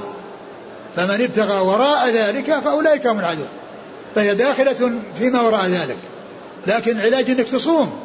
[0.95, 3.43] فمن ابتغى وراء ذلك فأولئك هم العدو.
[4.15, 5.97] فهي داخلة فيما وراء ذلك.
[6.67, 7.99] لكن العلاج إنك تصوم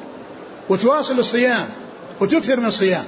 [0.68, 1.68] وتواصل الصيام
[2.20, 3.04] وتكثر من الصيام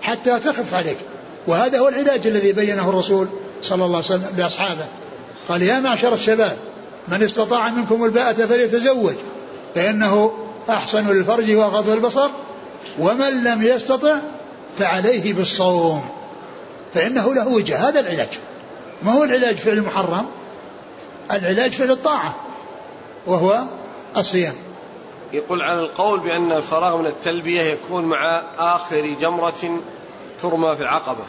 [0.00, 0.98] حتى تخف عليك.
[1.46, 3.28] وهذا هو العلاج الذي بينه الرسول
[3.62, 4.84] صلى الله عليه وسلم لأصحابه.
[5.48, 6.56] قال يا معشر الشباب
[7.08, 9.14] من استطاع منكم الباءة فليتزوج
[9.74, 10.32] فإنه
[10.70, 12.30] أحسن للفرج وأغض البصر.
[12.98, 14.18] ومن لم يستطع
[14.78, 16.08] فعليه بالصوم.
[16.94, 18.38] فإنه له وجه هذا العلاج.
[19.02, 20.26] ما هو العلاج فعل المحرم؟
[21.30, 22.34] العلاج فعل الطاعة
[23.26, 23.62] وهو
[24.16, 24.54] الصيام.
[25.32, 29.80] يقول على القول بأن الفراغ من التلبية يكون مع آخر جمرة
[30.42, 31.24] ترمى في العقبة.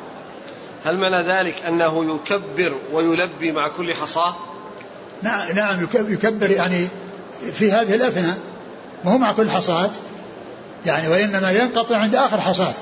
[0.85, 4.35] هل معنى ذلك أنه يكبر ويلبي مع كل حصاة
[5.21, 6.87] نعم نعم يكبر يعني
[7.53, 8.37] في هذه الأثناء
[9.05, 9.91] ما هو مع كل حصاة
[10.85, 12.73] يعني وإنما ينقطع عند آخر حصاة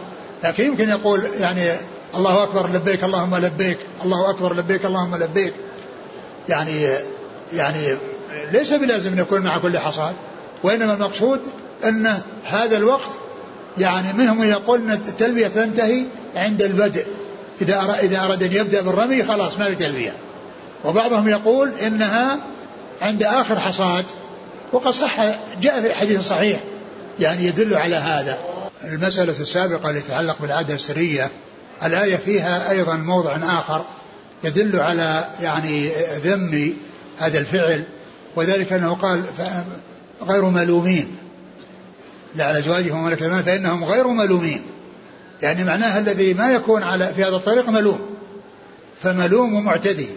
[0.44, 1.72] لكن يمكن يقول يعني
[2.16, 5.54] الله أكبر لبيك اللهم لبيك الله أكبر لبيك اللهم لبيك.
[6.50, 6.88] يعني
[7.54, 7.98] يعني
[8.52, 10.14] ليس بلازم أن يكون مع كل حصاد
[10.64, 11.40] وإنما المقصود
[11.86, 13.10] أن هذا الوقت
[13.78, 17.06] يعني منهم من يقول أن التلبية تنتهي عند البدء.
[17.62, 20.14] إذا إذا أراد أن يبدأ بالرمي خلاص ما في تلبية.
[20.86, 22.38] وبعضهم يقول إنها
[23.02, 24.06] عند آخر حصاد.
[24.74, 25.18] وقد صح
[25.62, 26.60] جاء في حديث صحيح.
[27.20, 28.38] يعني يدل على هذا.
[28.84, 31.32] المسألة السابقة التي تتعلق بالعادة السرية
[31.84, 33.86] الآية فيها أيضا موضع آخر
[34.44, 35.90] يدل على يعني
[36.24, 36.74] ذم
[37.20, 37.84] هذا الفعل
[38.36, 39.24] وذلك أنه قال
[40.22, 41.18] غير ملومين.
[42.40, 44.62] على أزواجهم الأيمان فإنهم غير ملومين.
[45.42, 48.00] يعني معناها الذي ما يكون على في هذا الطريق ملوم.
[49.04, 50.08] فملوم ومعتدي.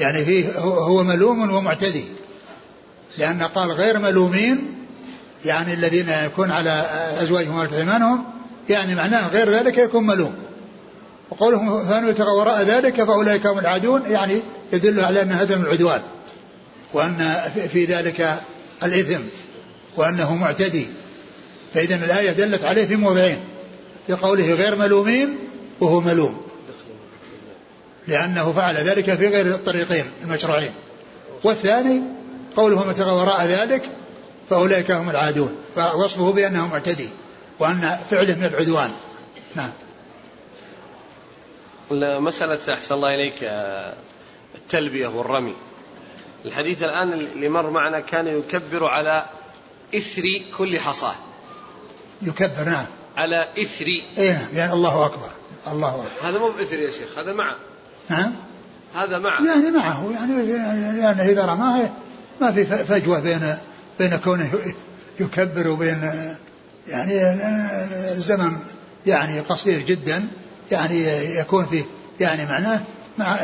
[0.00, 2.04] يعني فيه هو ملوم ومعتدي.
[3.18, 4.79] لأن قال غير ملومين
[5.44, 6.86] يعني الذين يكون على
[7.22, 8.24] أزواجهم وملك أيمانهم
[8.68, 10.34] يعني معناه غير ذلك يكون ملوم.
[11.30, 16.02] وقولهم فمن يتقى وراء ذلك فأولئك هم العادون يعني يدل على أن هذا من العدوان
[16.92, 17.36] وأن
[17.72, 18.40] في ذلك
[18.82, 19.20] الإثم
[19.96, 20.88] وأنه معتدي.
[21.74, 23.38] فإذا الآية دلت عليه في موضعين
[24.06, 25.38] في قوله غير ملومين
[25.80, 26.40] وهو ملوم.
[28.08, 30.72] لأنه فعل ذلك في غير الطريقين المشروعين.
[31.44, 32.00] والثاني
[32.56, 33.82] قوله من وراء ذلك
[34.50, 35.56] فأولئك هم العادون.
[35.76, 37.08] فوصفه بأنه معتدي
[37.58, 38.90] وأن فعله من العدوان.
[39.54, 39.70] نعم.
[42.24, 43.94] مسألة أحسن الله إليك آه،
[44.54, 45.54] التلبية والرمي.
[46.44, 49.26] الحديث الآن اللي مر معنا كان يكبر على
[49.94, 50.22] إثر
[50.58, 51.14] كل حصاة.
[52.22, 52.86] يكبر نعم.
[53.16, 53.86] على إثر.
[54.18, 55.30] إيه يعني الله أكبر.
[55.72, 56.28] الله أكبر.
[56.28, 57.54] هذا مو بإثر يا شيخ هذا مع.
[58.08, 58.32] نعم.
[58.94, 59.40] هذا مع.
[59.40, 60.42] يعني معه يعني
[61.00, 61.90] لأنه إذا رماه
[62.40, 63.56] ما في فجوة بين
[64.00, 64.50] بين كونه
[65.20, 66.10] يكبر وبين
[66.88, 67.12] يعني
[68.12, 68.56] الزمن
[69.06, 70.28] يعني قصير جدا
[70.70, 71.04] يعني
[71.36, 71.84] يكون فيه
[72.20, 72.80] يعني معناه
[73.18, 73.38] مع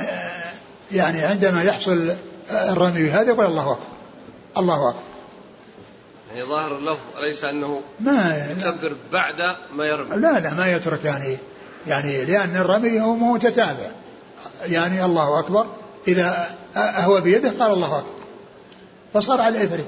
[0.93, 2.13] يعني عندما يحصل
[2.51, 3.85] الرمي هذا يقول الله أكبر
[4.59, 5.01] الله أكبر.
[6.31, 11.37] يعني ظاهر اللفظ ليس أنه ما يكبر بعد ما يرمي؟ لا لا ما يترك يعني
[11.87, 13.91] يعني لأن الرمي هو متتابع.
[14.67, 15.67] يعني الله أكبر
[16.09, 18.11] إذا اهوى بيده قال الله أكبر.
[19.15, 19.85] فصار على اثره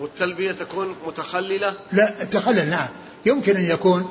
[0.00, 2.88] والتلبية تكون متخللة؟ لا التخلل نعم.
[3.26, 4.08] يمكن أن يكون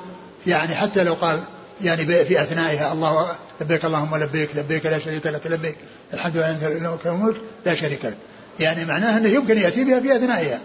[0.48, 1.40] يعني حتى لو قال
[1.82, 3.28] يعني في أثنائها الله
[3.62, 5.76] لبيك اللهم لبيك لبيك لا شريك لك لبيك
[6.14, 7.36] الحمد لله لك الملك
[7.66, 8.18] لا شريك لك.
[8.60, 10.60] يعني معناه أنه يمكن يأتي بها في أثنائها.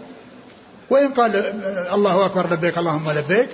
[0.89, 1.35] وإن قال
[1.93, 3.49] الله أكبر لبيك اللهم لبيك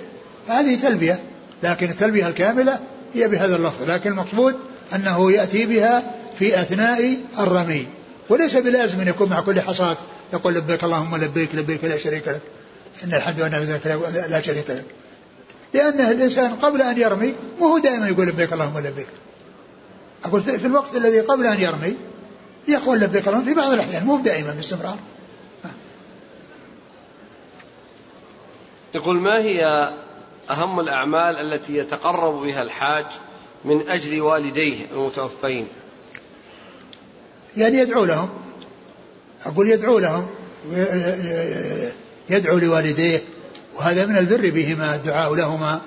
[0.48, 1.20] فهذه تلبية.
[1.62, 2.78] لكن التلبية الكاملة
[3.14, 3.90] هي بهذا اللفظ.
[3.90, 4.56] لكن المقصود
[4.94, 7.86] أنه يأتي بها في أثناء الرمي.
[8.28, 9.96] وليس بلازم أن يكون مع كل حصاه
[10.32, 12.40] يقول لبيك اللهم لبيك لبيك لا شريك لك.
[13.04, 14.84] إن الحمد لله لا شريك لك.
[15.74, 19.08] لأن الإنسان قبل أن يرمي مو هو دائما يقول لبيك اللهم لبيك.
[20.24, 21.96] أقول في الوقت الذي قبل أن يرمي
[22.68, 24.98] يقول لبيك اللهم في بعض الأحيان مو دائما باستمرار.
[28.94, 29.92] يقول ما هي
[30.50, 33.06] أهم الأعمال التي يتقرب بها الحاج
[33.64, 35.68] من أجل والديه المتوفين؟
[37.56, 38.28] يعني يدعو لهم.
[39.46, 40.26] أقول يدعو لهم
[42.30, 43.22] يدعو لوالديه
[43.74, 45.80] وهذا من البر بهما الدعاء لهما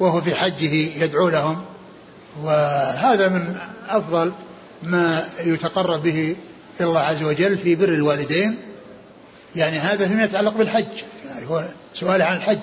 [0.00, 1.64] وهو في حجه يدعو لهم.
[2.42, 3.56] وهذا من
[3.88, 4.32] أفضل
[4.82, 6.36] ما يتقرب به
[6.80, 8.56] إلى الله عز وجل في بر الوالدين.
[9.56, 11.02] يعني هذا فيما يتعلق بالحج.
[11.30, 12.58] يعني هو سؤال عن الحج.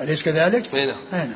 [0.00, 0.74] أليس كذلك؟
[1.12, 1.34] نعم نعم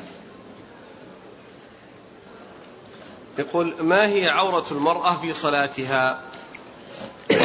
[3.37, 6.21] يقول ما هي عورة المرأة في صلاتها؟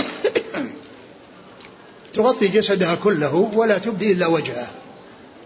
[2.15, 4.71] تغطي جسدها كله ولا تبدي إلا وجهها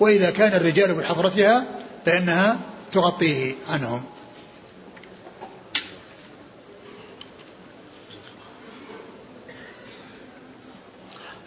[0.01, 1.67] وإذا كان الرجال بحضرتها
[2.07, 2.61] فإنها
[2.93, 4.05] تغطيه عنهم.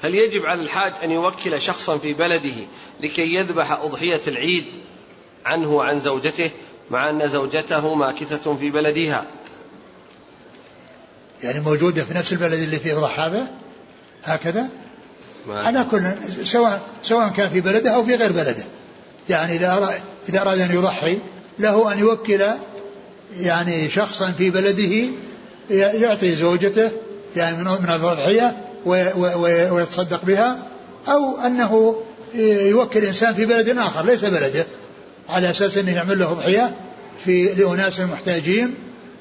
[0.02, 2.56] هل يجب على الحاج أن يوكل شخصا في بلده
[3.00, 4.66] لكي يذبح أضحية العيد
[5.46, 6.52] عنه وعن زوجته؟
[6.92, 9.26] مع أن زوجته ماكثة في بلدها.
[11.44, 13.44] يعني موجودة في نفس البلد اللي فيه ضحى
[14.24, 14.68] هكذا؟
[15.50, 16.04] على كل
[16.44, 18.64] سواء سواء كان في بلده أو في غير بلده.
[19.30, 21.20] يعني إذا اراد إذا أراد أن يضحي
[21.60, 22.46] له أن يوكل
[23.40, 25.08] يعني شخصا في بلده
[25.70, 26.92] يعطي زوجته
[27.36, 28.58] يعني من من الأضحية
[29.70, 30.68] ويتصدق بها
[31.08, 32.02] أو أنه
[32.36, 34.66] يوكل إنسان في بلد آخر ليس بلده.
[35.30, 36.76] على أساس أنه يعمل له أضحية
[37.26, 38.76] في لأناس محتاجين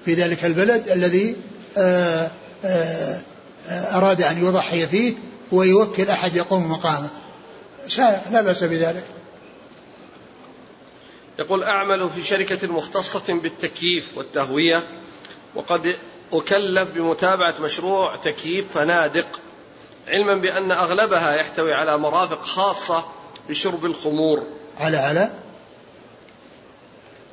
[0.05, 1.37] في ذلك البلد الذي
[1.77, 2.31] آآ
[2.65, 3.21] آآ
[3.71, 5.15] أراد أن يضحي فيه
[5.53, 7.09] ويوكل أحد يقوم مقامه.
[8.31, 9.05] لا بأس بذلك.
[11.39, 14.83] يقول أعمل في شركة مختصة بالتكييف والتهوية
[15.55, 15.97] وقد
[16.33, 19.41] أكلف بمتابعة مشروع تكييف فنادق
[20.09, 23.05] علما بأن أغلبها يحتوي على مرافق خاصة
[23.49, 24.47] بشرب الخمور.
[24.77, 25.31] على على.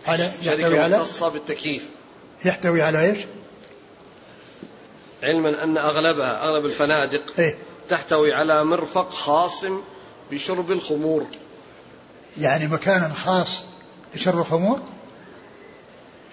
[0.08, 1.90] على يحتوي على مختصة بالتكييف.
[2.46, 3.20] يحتوي على إيش؟
[5.24, 7.58] علما أن أغلبها أغلب الفنادق إيه؟
[7.90, 9.66] تحتوي على مرفق خاص
[10.32, 11.26] بشرب الخمور.
[12.38, 13.64] يعني مكان خاص
[14.16, 14.80] لشرب الخمور؟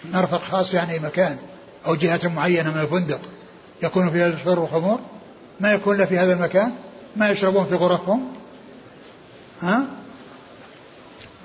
[0.04, 1.38] مرفق خاص يعني مكان
[1.86, 3.20] أو جهة معينة من الفندق
[3.82, 5.00] يكون فيها شرب الخمور؟
[5.60, 6.72] ما يكون له في هذا المكان؟
[7.16, 8.32] ما يشربون في غرفهم؟
[9.62, 9.86] ها؟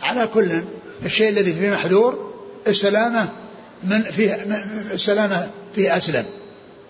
[0.01, 0.63] على كل
[1.06, 2.34] الشيء الذي فيه محذور
[2.68, 3.30] السلامة
[3.84, 4.34] من فيه
[4.91, 6.26] السلامة فيه أسلم.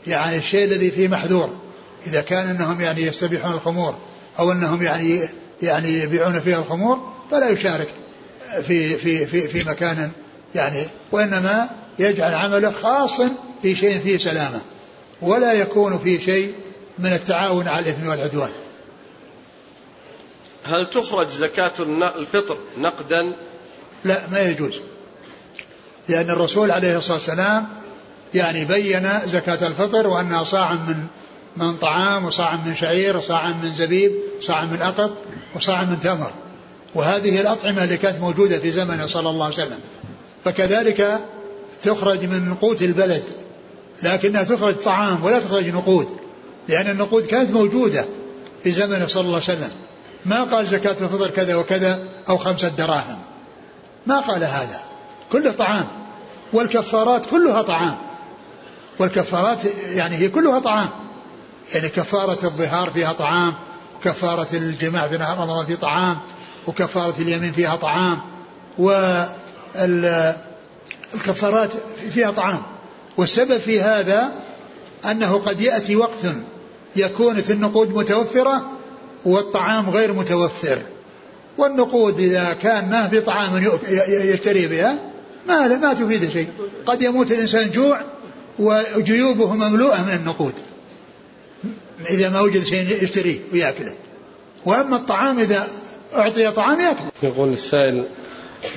[0.08, 1.50] يعني الشيء الذي فيه محذور.
[2.08, 3.96] إذا كان أنهم يعني يستبيحون الخمور
[4.40, 5.30] أو أنهم يعني
[5.62, 7.88] يعني يبيعون فيها الخمور فلا يشارك
[8.64, 10.12] في في في في مكان
[10.56, 13.32] يعني وإنما يجعل عمله خاصا
[13.62, 14.62] في شيء فيه سلامة
[15.22, 16.54] ولا يكون في شيء
[17.00, 18.52] من التعاون على الإثم والعدوان.
[20.64, 21.74] هل تخرج زكاة
[22.16, 23.34] الفطر نقدا
[24.06, 24.74] لا ما يجوز.
[26.08, 27.68] لأن الرسول عليه الصلاة والسلام
[28.34, 31.06] يعني بين زكاة الفطر وأنها صاع من
[31.58, 35.14] من طعام وصاع من شعير وصاع من زبيب وصاع من أقط
[35.56, 36.32] وصاع من تمر.
[36.96, 39.80] وهذه الأطعمة اللي كانت موجودة في زمنه صلى الله عليه وسلم.
[40.46, 41.20] فكذلك
[41.84, 43.24] تخرج من قوت البلد
[44.04, 46.08] لكنها تخرج طعام ولا تخرج نقود
[46.68, 48.06] لأن النقود كانت موجودة
[48.64, 49.72] في زمنه صلى الله عليه وسلم.
[50.26, 52.00] ما قال زكاة الفطر كذا وكذا
[52.30, 53.25] أو خمسة دراهم.
[54.06, 54.80] ما قال هذا.
[55.32, 55.88] كله طعام.
[56.54, 57.98] والكفارات كلها طعام.
[59.00, 60.90] والكفارات يعني هي كلها طعام.
[61.74, 63.54] يعني كفارة الظهار فيها طعام
[63.98, 66.18] وكفارة الجماع في نهار رمضان في طعام
[66.68, 68.22] وكفارة اليمين فيها طعام
[68.78, 71.72] والكفارات
[72.12, 72.62] فيها طعام.
[73.18, 74.32] والسبب في هذا
[75.06, 76.26] أنه قد يأتي وقت
[76.96, 78.66] يكون النقود متوفرة
[79.26, 80.80] والطعام غير متوفر.
[81.58, 83.72] والنقود إذا كان ما في طعام
[84.08, 85.00] يشتري بها
[85.48, 86.48] ما ما تفيد شيء.
[86.86, 88.02] قد يموت الإنسان جوع
[88.60, 90.54] وجيوبه مملوءة من النقود.
[92.10, 93.94] إذا ما وجد شيء يشتريه ويأكله.
[94.66, 95.68] وأما الطعام إذا
[96.16, 97.12] أعطي طعام يأكله.
[97.24, 98.06] يقول السائل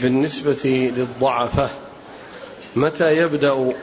[0.02, 1.70] بالنسبة للضعفة
[2.76, 3.74] متى يبدأ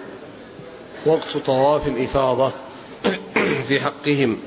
[1.05, 2.51] وقت طواف الإفاضة
[3.67, 4.37] في حقهم؟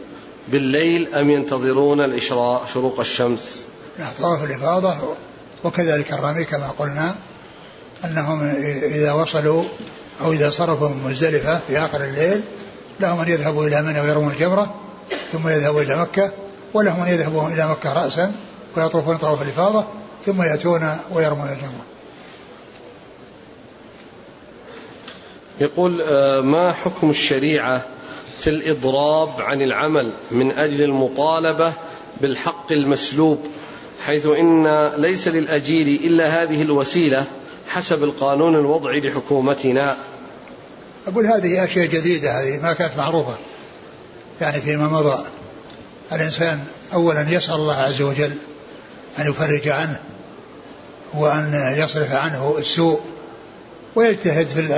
[0.48, 3.66] بالليل أم ينتظرون الإشراء شروق الشمس؟
[4.18, 4.94] طواف الإفاضة
[5.64, 7.14] وكذلك الرمي كما قلنا
[8.04, 8.50] أنهم
[8.82, 9.64] إذا وصلوا
[10.20, 12.40] أو إذا صرفوا من مزدلفة في آخر الليل
[13.00, 14.74] لهم أن يذهبوا إلى منى ويرموا الجمرة
[15.32, 16.32] ثم يذهبوا إلى مكة
[16.74, 18.32] ولهم أن يذهبوا إلى مكة رأسا
[18.76, 19.84] ويطوفون طواف الإفاضة
[20.26, 21.84] ثم يأتون ويرمون الجمرة.
[25.60, 27.86] يقول آه، ما حكم الشريعة
[28.38, 31.72] في الإضراب عن العمل من أجل المطالبة
[32.20, 33.46] بالحق المسلوب
[34.06, 37.26] حيث إن ليس للأجير إلا هذه الوسيلة
[37.68, 39.96] حسب القانون الوضعي لحكومتنا.
[41.06, 43.34] أقول هذه أشياء جديدة هذه ما كانت معروفة.
[44.40, 45.24] يعني فيما مضى
[46.12, 48.32] الإنسان أولا يسأل الله عز وجل
[49.18, 50.00] أن يفرج عنه
[51.14, 53.00] وأن يصرف عنه السوء
[53.94, 54.68] ويجتهد في,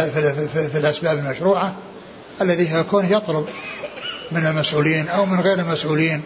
[0.49, 1.77] في, في, الأسباب المشروعة
[2.41, 3.47] الذي يكون يطلب
[4.33, 6.23] من المسؤولين أو من غير المسؤولين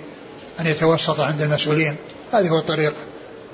[0.60, 1.96] أن يتوسط عند المسؤولين.
[2.34, 2.94] هذا هو الطريق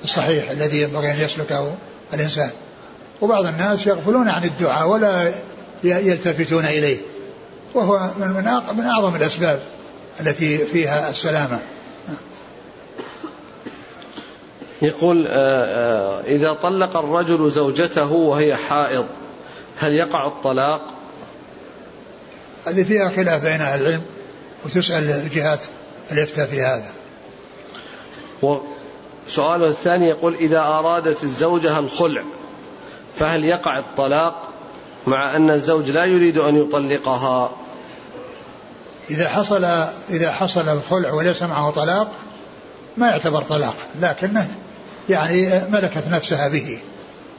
[0.03, 1.75] الصحيح الذي ينبغي أن يسلكه
[2.13, 2.49] الإنسان.
[3.21, 5.31] وبعض الناس يغفلون عن الدعاء ولا
[5.83, 6.97] يلتفتون إليه.
[7.73, 8.27] وهو من
[8.77, 9.59] من أعظم الأسباب
[10.19, 11.59] التي فيها السلامة.
[14.81, 19.05] يقول آه، آه، إذا طلق الرجل زوجته وهي حائض
[19.79, 20.81] هل يقع الطلاق؟
[22.67, 24.01] هذه فيها خلاف بين أهل العلم
[24.65, 25.65] وتسأل الجهات
[26.11, 26.91] الإفتاء في هذا.
[29.27, 32.23] وسؤاله الثاني يقول إذا أرادت الزوجة الخلع
[33.15, 34.47] فهل يقع الطلاق
[35.07, 37.51] مع أن الزوج لا يريد أن يطلقها؟
[39.09, 39.65] إذا حصل
[40.09, 42.11] إذا حصل الخلع وليس معه طلاق
[42.97, 44.47] ما يعتبر طلاق لكنه
[45.09, 46.79] يعني ملكت نفسها به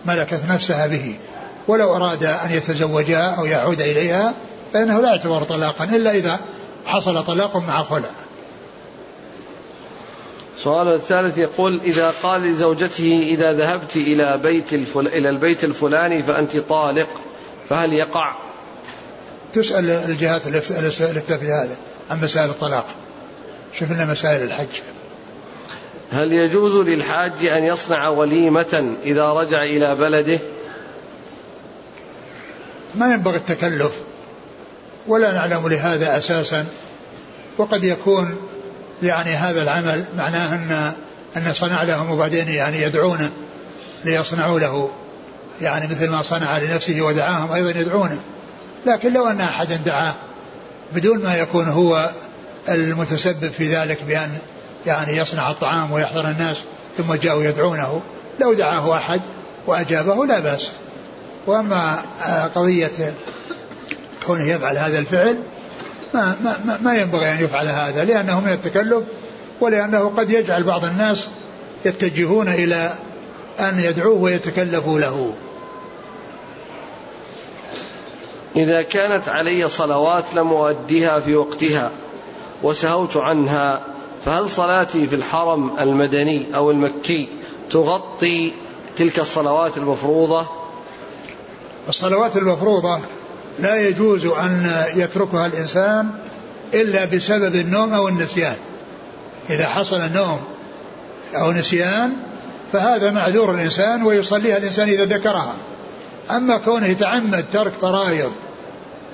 [0.04, 1.16] ملكت نفسها به.
[1.68, 4.34] ولو أراد أن يتزوجها أو يعود إليها
[4.72, 6.40] فإنه لا يعتبر طلاقا إلا إذا
[6.86, 8.10] حصل طلاق مع خلع.
[10.62, 15.06] السؤال الثالث يقول إذا قال لزوجته إذا ذهبت إلى بيت الفل...
[15.06, 17.08] إلى البيت الفلاني فأنت طالق
[17.68, 18.36] فهل يقع؟
[19.52, 21.76] تسأل الجهات التي في هذا
[22.10, 22.86] عن مسائل الطلاق.
[23.72, 24.80] شوف لنا مسائل الحج.
[26.12, 30.38] هل يجوز للحاج أن يصنع وليمة إذا رجع إلى بلده؟
[32.94, 33.92] ما ينبغي التكلف
[35.06, 36.66] ولا نعلم لهذا أساسا
[37.58, 38.36] وقد يكون
[39.02, 40.92] يعني هذا العمل معناه أن
[41.36, 43.30] أن صنع لهم وبعدين يعني يدعونه
[44.04, 44.90] ليصنعوا له.
[45.60, 48.18] يعني مثل ما صنع لنفسه ودعاهم أيضا يدعونه.
[48.86, 50.14] لكن لو أن أحدا دعاه
[50.94, 52.10] بدون ما يكون هو
[52.68, 54.38] المتسبب في ذلك بأن
[54.86, 56.56] يعني يصنع الطعام ويحضر الناس
[56.98, 58.00] ثم جاءوا يدعونه
[58.40, 59.20] لو دعاه أحد
[59.66, 60.72] وأجابه لا بأس.
[61.46, 62.02] وأما
[62.54, 63.14] قضية
[64.26, 65.38] كونه يفعل هذا الفعل
[66.14, 69.04] ما, ما, ما ينبغي أن يفعل هذا لأنه من التكلف
[69.60, 71.28] ولأنه قد يجعل بعض الناس
[71.84, 72.94] يتجهون إلى
[73.60, 75.34] أن يدعوه ويتكلفوا له.
[78.56, 81.90] إذا كانت علي صلوات لم أؤديها في وقتها
[82.62, 83.80] وسهوت عنها
[84.24, 87.28] فهل صلاتي في الحرم المدني أو المكي
[87.70, 88.52] تغطي
[88.96, 90.46] تلك الصلوات المفروضة؟
[91.88, 93.00] الصلوات المفروضة
[93.58, 96.10] لا يجوز أن يتركها الإنسان
[96.74, 98.56] إلا بسبب النوم أو النسيان.
[99.50, 100.40] إذا حصل النوم
[101.34, 102.12] أو نسيان
[102.72, 105.54] فهذا معذور الإنسان ويصليها الإنسان إذا ذكرها.
[106.30, 108.32] أما كونه يتعمد ترك فرائض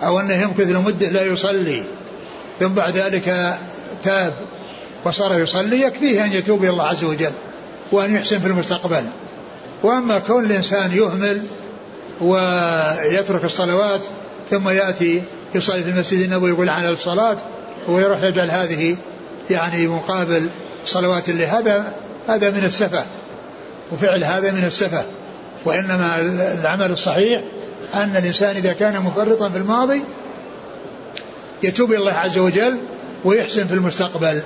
[0.02, 1.82] أو أنه يمكث لمدة لا يصلي
[2.60, 3.58] ثم بعد ذلك
[4.04, 4.34] تاب
[5.04, 7.32] وصار يصلي يكفيه أن يتوب إلى الله عز وجل
[7.92, 9.04] وأن يحسن في المستقبل.
[9.82, 11.42] وأما كون الإنسان يهمل
[12.20, 14.06] ويترك الصلوات
[14.50, 15.22] ثم يأتي
[15.54, 17.36] يصلي في المسجد النبوي يقول عن الصلاة
[17.88, 18.96] ويروح يجعل هذه
[19.50, 20.48] يعني مقابل
[20.86, 21.92] صلوات الليل هذا
[22.28, 23.04] هذا من السفة
[23.92, 25.04] وفعل هذا من السفة.
[25.64, 26.20] وإنما
[26.60, 27.42] العمل الصحيح
[27.94, 30.02] أن الإنسان إذا كان مفرطا في الماضي
[31.62, 32.78] يتوب إلى الله عز وجل
[33.24, 34.42] ويحسن في المستقبل.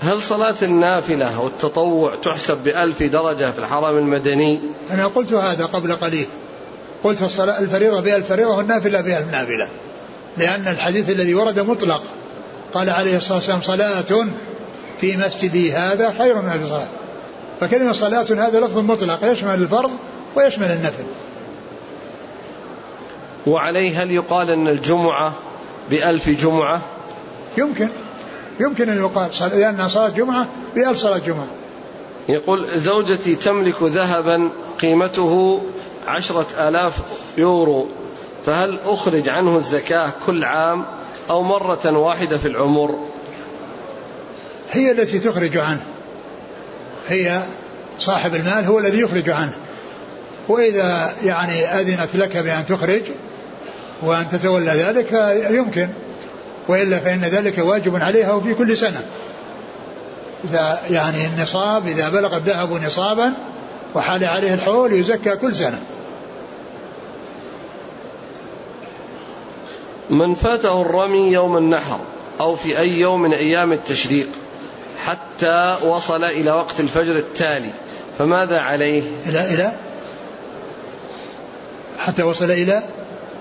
[0.00, 6.26] هل صلاة النافلة والتطوع تحسب بألف درجة في الحرم المدني؟ أنا قلت هذا قبل قليل.
[7.04, 9.68] قلت الصلاة الفريضة بألف فريضة والنافلة بألف نافلة
[10.36, 12.02] لأن الحديث الذي ورد مطلق.
[12.74, 14.26] قال عليه الصلاة والسلام صلاة
[15.00, 16.88] في مسجدي هذا خير من ألف صلاة.
[17.60, 19.24] فكلمة صلاة هذا لفظ مطلق.
[19.24, 19.90] يشمل الفرض
[20.36, 21.04] ويشمل النفل.
[23.46, 25.34] وعليه هل يقال أن الجمعة
[25.90, 26.80] بألف جمعة؟
[27.58, 27.88] يمكن.
[28.60, 31.46] يمكن أن يقال لأنها صلاة جمعة بألف صلاة جمعة.
[32.28, 34.48] يقول زوجتي تملك ذهبا
[34.80, 35.62] قيمته
[36.06, 36.98] عشرة آلاف
[37.38, 37.88] يورو
[38.46, 40.84] فهل أخرج عنه الزكاة كل عام
[41.30, 42.98] أو مرة واحدة في العمر؟
[44.72, 45.82] هي التي تخرج عنه.
[47.08, 47.42] هي
[47.98, 49.52] صاحب المال هو الذي يخرج عنه.
[50.48, 53.02] وإذا يعني أذنت لك بأن تخرج
[54.02, 55.12] وأن تتولى ذلك
[55.50, 55.88] يمكن
[56.68, 59.02] وإلا فإن ذلك واجب عليها وفي كل سنة.
[60.44, 63.32] إذا يعني النصاب إذا بلغ الذهب نصابا
[63.94, 65.80] وحال عليه الحول يزكى كل سنة.
[70.12, 72.00] من فاته الرمي يوم النحر
[72.40, 74.28] أو في أي يوم من أيام التشريق
[75.04, 77.72] حتى وصل إلى وقت الفجر التالي.
[78.18, 79.72] فماذا عليه؟ إلى إلى
[81.98, 82.82] حتى وصل إلى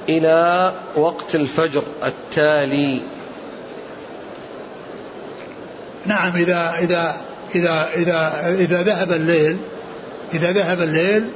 [0.10, 3.02] إلى وقت الفجر التالي.
[6.06, 7.16] نعم إذا إذا
[7.56, 9.58] إذا إذا إذا ذهب الليل
[10.34, 11.32] إذا ذهب الليل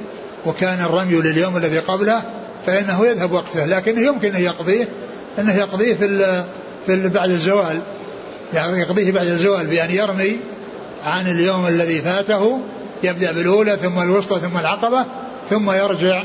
[0.46, 2.22] وكان الرمي لليوم الذي قبله
[2.66, 4.88] فإنه يذهب وقته لكنه يمكن أن يقضيه
[5.38, 6.44] أنه يقضيه في
[6.86, 7.80] في بعد الزوال.
[8.54, 10.36] يعني يقضيه بعد الزوال بأن يرمي
[11.02, 12.60] عن اليوم الذي فاته
[13.02, 15.04] يبدأ بالأولى ثم الوسطى ثم العقبة
[15.50, 16.24] ثم يرجع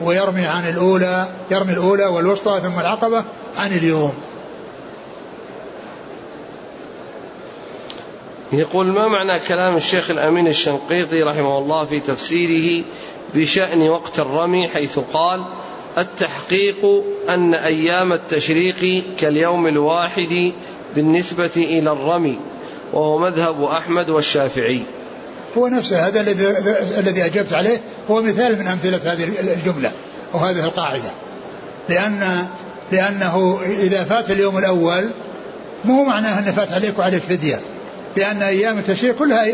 [0.00, 3.24] ويرمي عن الأولى يرمي الأولى والوسطى ثم العقبة
[3.56, 4.14] عن اليوم.
[8.52, 12.84] يقول ما معنى كلام الشيخ الأمين الشنقيطي رحمه الله في تفسيره
[13.34, 15.44] بشأن وقت الرمي؟ حيث قال
[15.98, 20.52] التحقيق أن أيام التشريق كاليوم الواحد
[20.96, 22.38] بالنسبة إلى الرمي
[22.92, 24.82] وهو مذهب أحمد والشافعي.
[25.58, 26.48] هو نفسه هذا الذي
[26.98, 27.80] الذي أجبت عليه
[28.10, 29.92] هو مثال من أمثلة هذه الجملة
[30.34, 31.10] أو هذه القاعدة.
[31.88, 32.46] لأن
[32.92, 35.04] لأنه إذا فات اليوم الأول
[35.84, 37.60] مو معناه أنه فات عليك وعليك فدية
[38.16, 39.46] لأن أيام التشريق كلها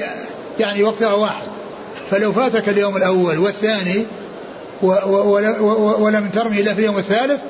[0.60, 1.46] يعني وقتها واحد.
[2.10, 4.06] فلو فاتك اليوم الأول والثاني
[4.82, 7.40] ولم ترمي إلا في اليوم الثالث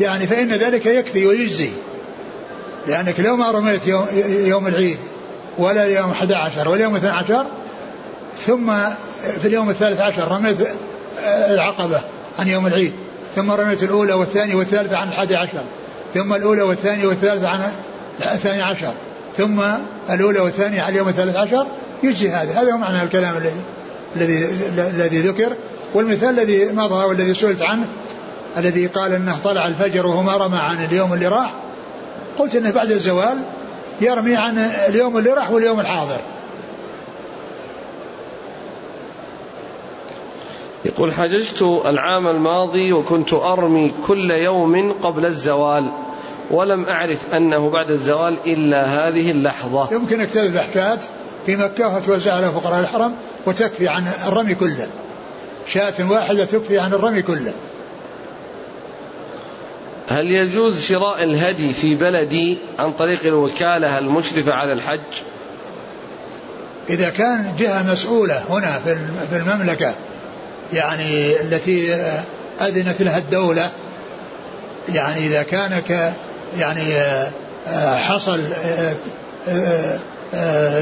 [0.00, 1.70] يعني فإن ذلك يكفي ويجزي.
[2.86, 4.98] لأنك لو ما رميت يوم, يوم العيد
[5.58, 7.46] ولا يوم 11 ولا يوم 12
[8.46, 8.72] ثم
[9.40, 10.56] في اليوم الثالث عشر رميت
[11.24, 12.00] العقبة
[12.38, 12.92] عن يوم العيد
[13.36, 15.62] ثم رميت الأولى والثانية والثالثة عن الحادي عشر
[16.14, 17.60] ثم الأولى والثانية والثالثة عن
[18.20, 18.92] الثاني عشر
[19.36, 19.60] ثم
[20.10, 21.66] الأولى والثانية على اليوم الثالث عشر
[22.02, 22.62] يجزي هذا.
[22.62, 23.34] هذا هو معنى الكلام
[24.16, 24.46] الذي
[24.78, 25.52] الذي ذكر.
[25.96, 27.88] والمثال الذي مضى والذي سئلت عنه
[28.56, 31.54] الذي قال إنه طلع الفجر وهو ما رمى عن اليوم اللي راح
[32.38, 33.38] قلت إنه بعد الزوال
[34.00, 36.20] يرمي عن اليوم اللي راح واليوم الحاضر.
[40.84, 45.92] يقول حججت العام الماضي وكنت أرمي كل يوم قبل الزوال
[46.50, 49.88] ولم أعرف أنه بعد الزوال إلا هذه اللحظة.
[49.92, 50.98] يمكنك تذبح شاة
[51.46, 53.14] في مكة وتوزع على فقراء الحرم
[53.46, 54.88] وتكفي عن الرمي كله.
[55.66, 57.54] شاة واحدة تكفي عن الرمي كله.
[60.08, 65.22] هل يجوز شراء الهدي في بلدي عن طريق الوكالة المشرفة على الحج؟
[66.90, 68.80] إذا كان جهة مسؤولة هنا
[69.30, 69.94] في المملكة
[70.72, 71.94] يعني التي
[72.60, 73.70] أذنت لها الدولة
[74.94, 76.12] يعني إذا كان ك
[76.58, 76.94] يعني
[77.96, 78.40] حصل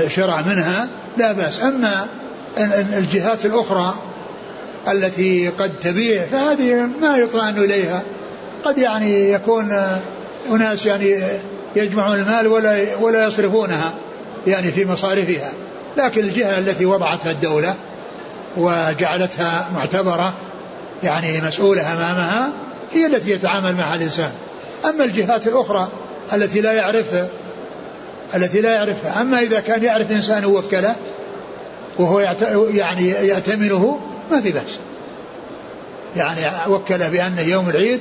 [0.08, 1.62] شراء منها لا بأس.
[1.62, 2.06] أما
[2.98, 3.94] الجهات الأخرى
[4.88, 8.02] التي قد تبيع فهذه ما يطعن إليها.
[8.64, 9.78] قد يعني يكون
[10.50, 11.22] أناس يعني
[11.76, 13.92] يجمعون المال ولا ولا يصرفونها
[14.46, 15.52] يعني في مصارفها.
[15.96, 17.74] لكن الجهة التي وضعتها الدولة
[18.56, 20.32] وجعلتها معتبرة
[21.02, 22.52] يعني مسؤولة أمامها
[22.92, 24.30] هي التي يتعامل معها الإنسان.
[24.84, 25.88] أما الجهات الأخرى
[26.32, 27.28] التي لا يعرفها
[28.34, 30.94] التي لا يعرفها أما إذا كان يعرف إنسان وكلة
[31.98, 32.20] وهو
[32.74, 34.78] يعني يأتمنه ما في بأس.
[36.16, 38.00] يعني وكله بأن يوم العيد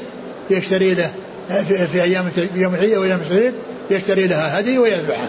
[0.49, 1.13] يشتري له
[1.47, 3.53] في, أيام يوم العيد أو يوم العيد
[3.89, 5.27] يشتري لها هدي ويذبحها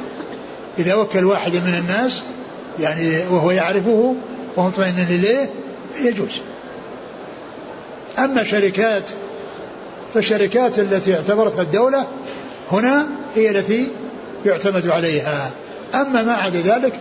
[0.79, 2.23] إذا وكل واحد من الناس
[2.81, 4.15] يعني وهو يعرفه
[4.57, 5.51] ومطمئن إليه
[6.05, 6.41] يجوز.
[8.19, 9.03] أما شركات
[10.15, 12.07] فالشركات التي اعتبرتها الدولة
[12.73, 13.07] هنا
[13.37, 13.89] هي التي
[14.47, 15.51] يعتمد عليها.
[15.95, 16.93] أما ما عدا ذلك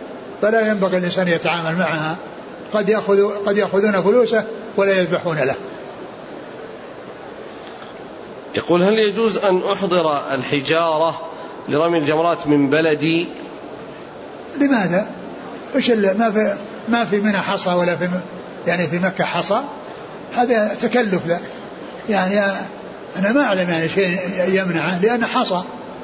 [0.42, 2.16] فلا ينبغي الإنسان يتعامل معها.
[2.76, 4.44] قد يأخذ قد يأخذون فلوسه
[4.76, 5.54] ولا يذبحون له.
[8.54, 11.20] يقول هل يجوز أن أحضر الحجارة
[11.68, 13.28] لرمي الجمرات من بلدي؟
[14.60, 15.06] لماذا؟
[15.76, 16.56] إيش ما في
[16.88, 18.08] ما في منى حصى ولا في
[18.66, 19.60] يعني في مكة حصى؟
[20.34, 21.40] هذا تكلف ذا
[22.08, 22.40] يعني
[23.16, 24.18] أنا ما أعلم يعني شيء
[24.48, 25.62] يمنعه لأنه حصى.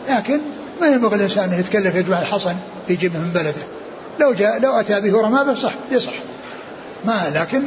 [0.09, 0.41] لكن
[0.81, 2.55] ما ينبغي الإنسان أن يتكلف يجمع الحصن
[2.89, 3.63] يجيبه من بلده.
[4.21, 6.13] لو جاء لو أتى به رمى صح يصح.
[7.05, 7.63] ما لكن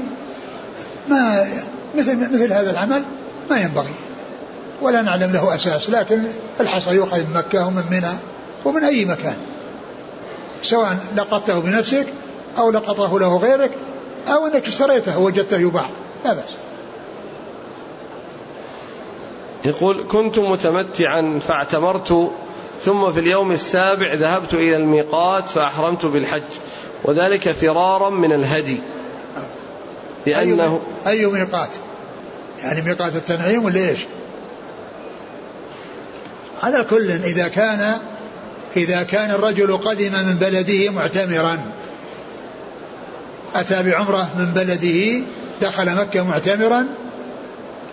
[1.09, 1.47] ما
[1.95, 3.03] مثل مثل هذا العمل
[3.49, 3.93] ما ينبغي.
[4.81, 6.23] ولا نعلم له أساس لكن
[6.59, 8.13] الحصى يؤخذ من مكة ومن منى
[8.65, 9.35] ومن أي مكان.
[10.63, 12.07] سواء لقطته بنفسك
[12.57, 13.71] أو لقطه له غيرك
[14.27, 15.89] أو أنك اشتريته وجدته يباع.
[16.25, 16.57] لا بأس.
[19.65, 22.31] يقول كنت متمتعا فاعتمرت
[22.81, 26.41] ثم في اليوم السابع ذهبت إلى الميقات فأحرمت بالحج
[27.03, 28.81] وذلك فرارا من الهدي.
[30.25, 31.69] لأنه أي, أي ميقات.
[32.63, 33.99] يعني ميقات التنعيم ولا إيش؟
[36.61, 37.97] على كل إذا كان
[38.77, 41.57] إذا كان الرجل قدم من بلده معتمرا.
[43.55, 45.25] أتى بعمرة من بلده
[45.61, 46.85] دخل مكة معتمرا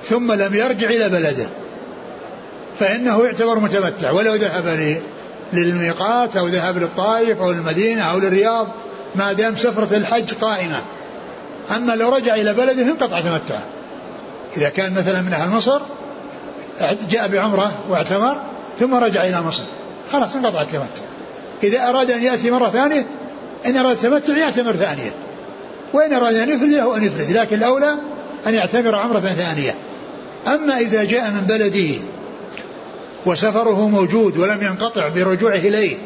[0.05, 1.47] ثم لم يرجع إلى بلده.
[2.78, 4.11] فإنه يعتبر متمتع.
[4.11, 5.01] ولو ذهب
[5.52, 8.69] للميقات أو ذهب للطائف أو المدينة أو للرياض
[9.15, 10.82] ما دام سفرة الحج قائمة.
[11.77, 13.62] أما لو رجع إلى بلده انقطع تمتعه
[14.57, 15.81] إذا كان مثلا من أهل مصر
[17.11, 18.37] جاء بعمرة واعتمر
[18.81, 19.62] ثم رجع إلى مصر.
[20.12, 21.03] خلاص انقطع التمتع
[21.62, 23.07] إذا أراد أن يأتي مرة ثانية
[23.66, 25.11] إن أراد التمتع يعتمر ثانية.
[25.93, 27.95] وإن أراد أن يفرد له أن يفرد لكن الأولى
[28.47, 29.74] أن يعتمر عمرة ثانية.
[30.47, 31.95] أما إذا جاء من بلده
[33.27, 35.97] وسفره موجود ولم ينقطع برجوعه إليه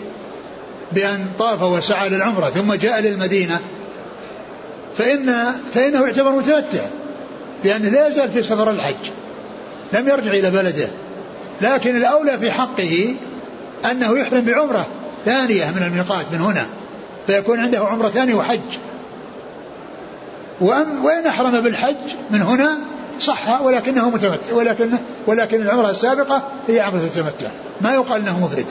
[0.92, 3.60] بأن طاف وسعى للعمرة ثم جاء للمدينة
[4.98, 6.86] فإن فإنه يعتبر متمتع
[7.64, 9.10] لأنه لا يزال في سفر الحج.
[9.92, 10.88] لم يرجع إلى بلده.
[11.62, 13.16] لكن الأولى في حقه
[13.90, 14.86] أنه يحرم بعمرة
[15.24, 16.66] ثانية من الميقات من هنا.
[17.26, 18.60] فيكون عنده عمرة ثانية وحج.
[20.60, 22.78] وأم وإن أحرم بالحج من هنا
[23.20, 24.52] صح ولكنه متمتع.
[24.52, 24.90] ولكن
[25.26, 27.48] ولكن العمرة السابقة هي عمرة التمتع
[27.80, 28.66] ما يقال أنه مفرد.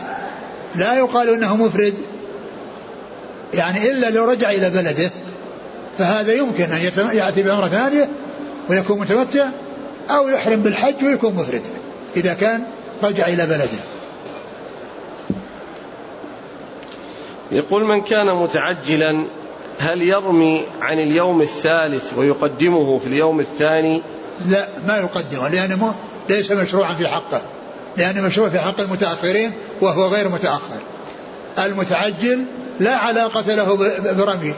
[0.75, 1.93] لا يقال أنه مفرد.
[3.53, 5.11] يعني إلا لو رجع إلى بلده
[5.97, 8.09] فهذا يمكن أن يأتي بعمرة ثانية
[8.69, 9.49] ويكون متمتع
[10.09, 11.61] أو يحرم بالحج ويكون مفرد
[12.15, 12.63] إذا كان
[13.03, 13.79] رجع إلى بلده.
[17.51, 19.27] يقول من كان متعجلا
[19.79, 24.03] هل يرمي عن اليوم الثالث ويقدمه في اليوم الثاني؟
[24.49, 25.95] لا ما يقدمه لأنه
[26.29, 27.41] ليس مشروعا في حقه
[27.97, 29.51] لأنه مشروع في حق المتأخرين
[29.81, 30.79] وهو غير متأخر.
[31.59, 32.45] المتعجل
[32.79, 33.75] لا علاقة له
[34.13, 34.53] برمي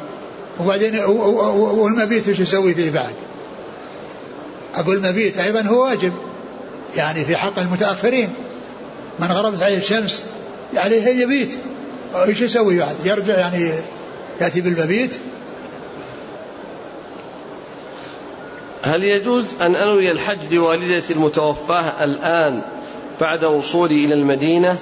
[0.60, 3.14] وبعدين والمبيت وش يسوي فيه بعد؟
[4.76, 6.14] أقول المبيت أيضا هو واجب.
[6.96, 8.30] يعني في حق المتأخرين.
[9.20, 10.24] من غربت عليه الشمس
[10.76, 11.58] عليه يعني يبيت.
[12.16, 13.72] إيش يسوي بعد؟ يرجع يعني
[14.42, 15.20] يأتي بالمبيت؟
[18.84, 22.62] هل يجوز أن أنوي الحج لوالدتي المتوفاة الآن
[23.22, 24.78] بعد وصولي إلى المدينة؟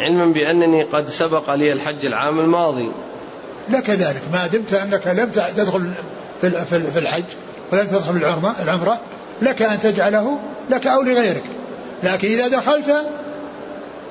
[0.00, 2.90] علما بأنني قد سبق لي الحج العام الماضي.
[3.68, 4.22] لك ذلك.
[4.32, 5.92] ما دمت أنك لم تدخل
[6.92, 7.24] في الحج
[7.72, 9.00] ولم تدخل العمرة, العمرة
[9.42, 10.38] لك أن تجعله
[10.70, 11.44] لك أو لغيرك.
[12.02, 13.06] لكن إذا دخلت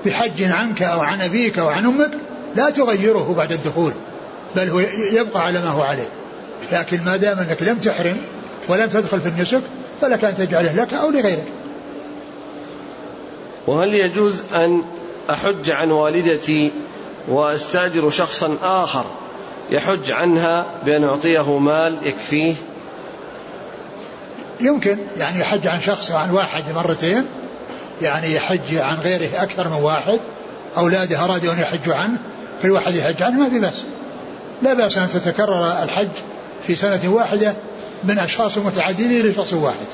[0.05, 2.11] بحج عنك أو عن أبيك أو عن أمك
[2.55, 3.93] لا تغيره بعد الدخول
[4.55, 4.79] بل هو
[5.11, 6.09] يبقى على ما هو عليه.
[6.71, 8.17] لكن ما دام أنك لم تحرم
[8.69, 9.61] ولم تدخل في النسك
[10.01, 11.45] فلك أن تجعله لك أو لغيرك.
[13.67, 14.81] وهل يجوز أن
[15.29, 16.71] أحج عن والدتي
[17.27, 19.05] وأستأجر شخصا آخر
[19.69, 22.55] يحج عنها بأن أعطيه مال يكفيه؟
[24.59, 27.25] يمكن يعني يحج عن شخص عن واحد مرتين
[28.01, 30.19] يعني يحج عن غيره أكثر من واحد
[30.77, 32.17] أولاده أرادوا أن يحجوا عنه
[32.61, 33.85] كل واحد يحج عنه ما في بأس.
[34.61, 36.09] لا بأس أن تتكرر الحج
[36.67, 37.53] في سنة واحدة
[38.03, 39.85] من أشخاص متعددين لشخص واحد.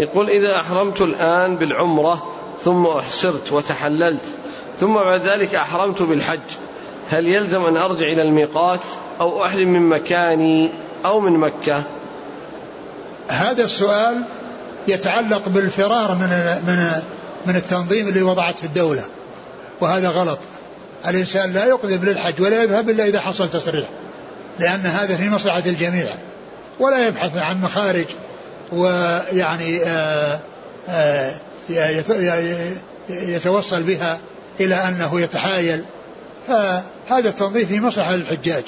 [0.00, 2.32] يقول إذا أحرمت الآن بالعمرة
[2.64, 4.24] ثم أحصرت وتحللت
[4.80, 6.40] ثم بعد ذلك أحرمت بالحج.
[7.10, 8.80] هل يلزم أن أرجع إلى الميقات
[9.20, 10.72] أو أحرم من مكاني
[11.04, 11.82] أو من مكة؟
[13.28, 14.24] هذا السؤال
[14.88, 16.28] يتعلق بالفرار من
[16.66, 16.90] من
[17.46, 19.02] من التنظيم اللي وضعته الدولة
[19.80, 20.38] وهذا غلط.
[21.08, 23.88] الإنسان لا يقدم للحج ولا يذهب إلا إذا حصل تصريح
[24.58, 26.14] لأن هذا في مصلحة الجميع
[26.80, 28.04] ولا يبحث عن مخارج
[28.72, 30.38] ويعني آآ
[30.88, 31.34] آه،
[31.70, 32.72] آآ آه،
[33.10, 34.18] يتوصل بها
[34.60, 35.84] إلى أنه يتحايل.
[36.48, 38.64] فهذا التنظيف في مصلحة للحجاج.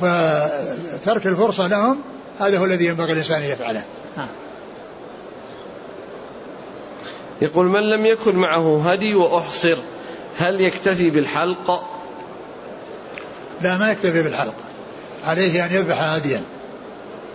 [0.00, 2.00] فترك الفرصة لهم
[2.40, 3.84] هذا هو الذي ينبغي الإنسان أن يفعله.
[7.42, 9.76] يقول من لم يكن معه هدي وأحصر
[10.38, 11.88] هل يكتفي بالحلق؟
[13.60, 14.54] لا ما يكتفي بالحلق.
[15.22, 16.42] عليه أن يذبح هديا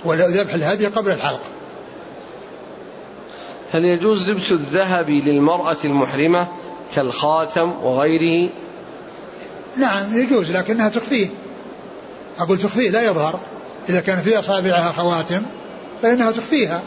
[0.05, 1.41] وذبح الهدي قبل الحلق.
[3.71, 6.47] هل يجوز لبس الذهب للمرأة المحرمة؟
[6.95, 8.49] كالخاتم وغيره.
[9.77, 11.27] نعم يجوز لكنها تخفيه
[12.39, 13.39] أقول تخفيه لا يظهر.
[13.89, 15.41] إذا كان في أصابعها خواتم
[16.01, 16.81] فإنها تخفيها.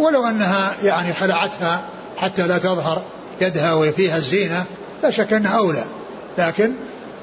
[0.00, 1.80] ولو أنها يعني خلعتها
[2.16, 3.02] حتى لا تظهر
[3.40, 4.64] يدها وفيها الزينة
[5.02, 5.84] لا شك أنها أولى.
[6.38, 6.72] لكن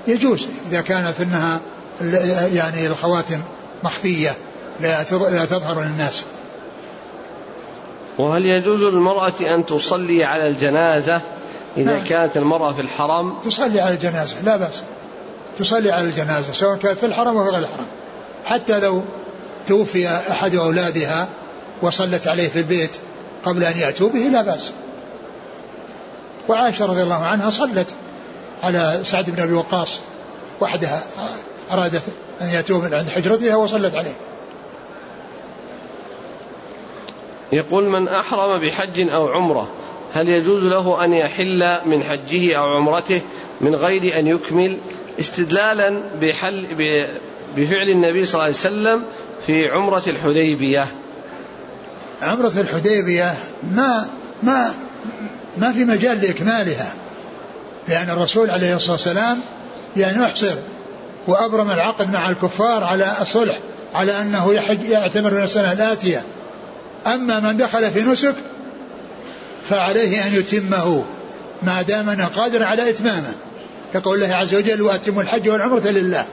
[0.08, 1.60] يجوز إذا كانت أنها
[2.54, 3.40] يعني الخواتم
[3.84, 4.32] مخفية
[4.80, 5.04] لا
[5.46, 6.26] تظهر للناس.
[8.18, 11.22] وهل يجوز للمرأة أن تصلي على الجنازة؟
[11.80, 12.04] إذا نعم.
[12.04, 14.84] كانت المرأة في الحرم تصلي على الجنازة لا بأس.
[15.56, 17.88] تصلي على الجنازة سواء كانت في الحرم أو غير الحرم
[18.46, 19.04] حتى لو
[19.68, 21.30] توفي أحد أولادها
[21.82, 22.98] وصلت عليه في البيت
[23.44, 24.72] قبل أن يأتوا به لا بأس.
[26.50, 27.96] وعائشة رضي الله عنها صلت
[28.64, 30.02] على سعد بن أبي وقاص
[30.62, 31.04] وحدها
[31.72, 32.04] أرادت
[32.42, 34.16] أن يأتوا من عند حجرتها وصلت عليه.
[37.52, 39.70] يقول من أحرم بحج أو عمرة
[40.14, 43.22] هل يجوز له أن يحل من حجه أو عمرته
[43.62, 44.80] من غير أن يكمل
[45.20, 46.66] استدلالا بحل
[47.56, 49.04] بفعل النبي صلى الله عليه وسلم
[49.48, 50.88] في عمرة الحديبية؟
[52.22, 53.34] عمرة الحديبية
[53.76, 54.10] ما
[54.44, 54.74] ما
[55.58, 56.94] ما في مجال لإكمالها
[57.88, 59.40] لأن الرسول عليه الصلاة والسلام
[59.98, 60.56] يعني يحصر
[61.28, 63.60] وأبرم العقد مع الكفار على الصلح
[63.96, 66.24] على أنه يحج يعتمر من السنة الآتية.
[67.08, 68.36] أما من دخل في نسك
[69.70, 71.04] فعليه أن يتمه
[71.64, 73.34] ما دام أنه قادر على إتمامه.
[73.94, 76.26] كقول الله عز وجل وأتموا الحج والعمرة لله.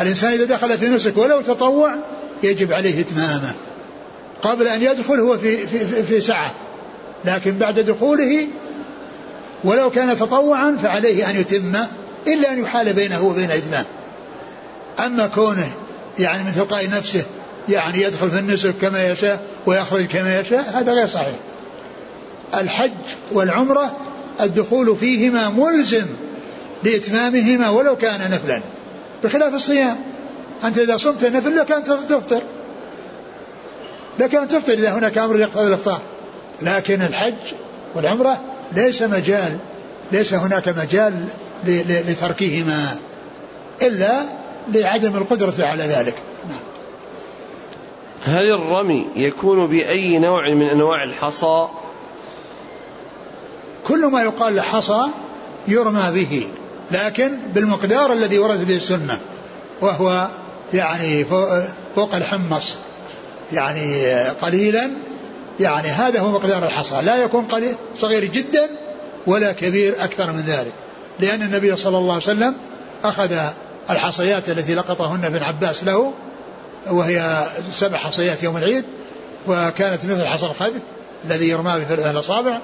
[0.00, 1.94] الإنسان إذا دخل في نسك ولو تطوع
[2.42, 3.54] يجب عليه إتمامه.
[4.42, 6.52] قبل أن يدخل هو في, في, في, في سعة.
[7.24, 8.48] لكن بعد دخوله
[9.64, 11.88] ولو كان تطوعا فعليه أن يتمه
[12.26, 13.84] إلا أن يحال بينه وبين إتمام
[15.06, 15.72] أما كونه
[16.18, 17.24] يعني من تلقاء نفسه
[17.68, 21.36] يعني يدخل في النسك كما يشاء ويخرج كما يشاء هذا غير صحيح.
[22.60, 22.92] الحج
[23.32, 23.96] والعمرة
[24.40, 26.06] الدخول فيهما ملزم
[26.82, 28.60] لإتمامهما ولو كان نفلا
[29.24, 29.96] بخلاف الصيام.
[30.64, 32.42] أنت إذا صمت النفل لك أن تفطر
[34.18, 36.00] لك أن تفطر إذا هناك أمر يقتضي الإفطار.
[36.62, 37.34] لكن الحج
[37.94, 38.40] والعمرة
[38.72, 39.58] ليس مجال
[40.12, 41.24] ليس هناك مجال
[41.66, 42.96] لتركهما
[43.82, 44.22] إلا
[44.72, 46.14] لعدم القدرة على ذلك.
[48.24, 51.68] هل الرمي يكون بأي نوع من أنواع الحصى؟
[53.86, 55.02] كل ما يقال له حصى
[55.68, 56.48] يرمى به
[56.90, 59.20] لكن بالمقدار الذي ورد به السنة
[59.80, 60.28] وهو
[60.74, 61.24] يعني
[61.94, 62.76] فوق الحمص
[63.52, 64.90] يعني قليلا
[65.60, 67.02] يعني هذا هو مقدار الحصى.
[67.02, 68.68] لا يكون قليل صغير جدا
[69.26, 70.72] ولا كبير أكثر من ذلك
[71.20, 72.54] لأن النبي صلى الله عليه وسلم
[73.04, 73.32] أخذ
[73.90, 76.12] الحصيات التي لقطهن ابن عباس له
[76.90, 78.84] وهي سبع حصيات يوم العيد
[79.48, 80.72] وكانت مثل حصى الخذ
[81.24, 82.58] الذي يرمى في الأصابع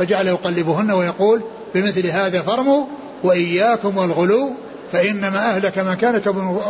[0.00, 1.42] فجعل يقلبهن ويقول
[1.74, 2.86] بمثل هذا فرموا
[3.22, 4.54] وإياكم والغلو
[4.92, 6.20] فإنما أهلك من كان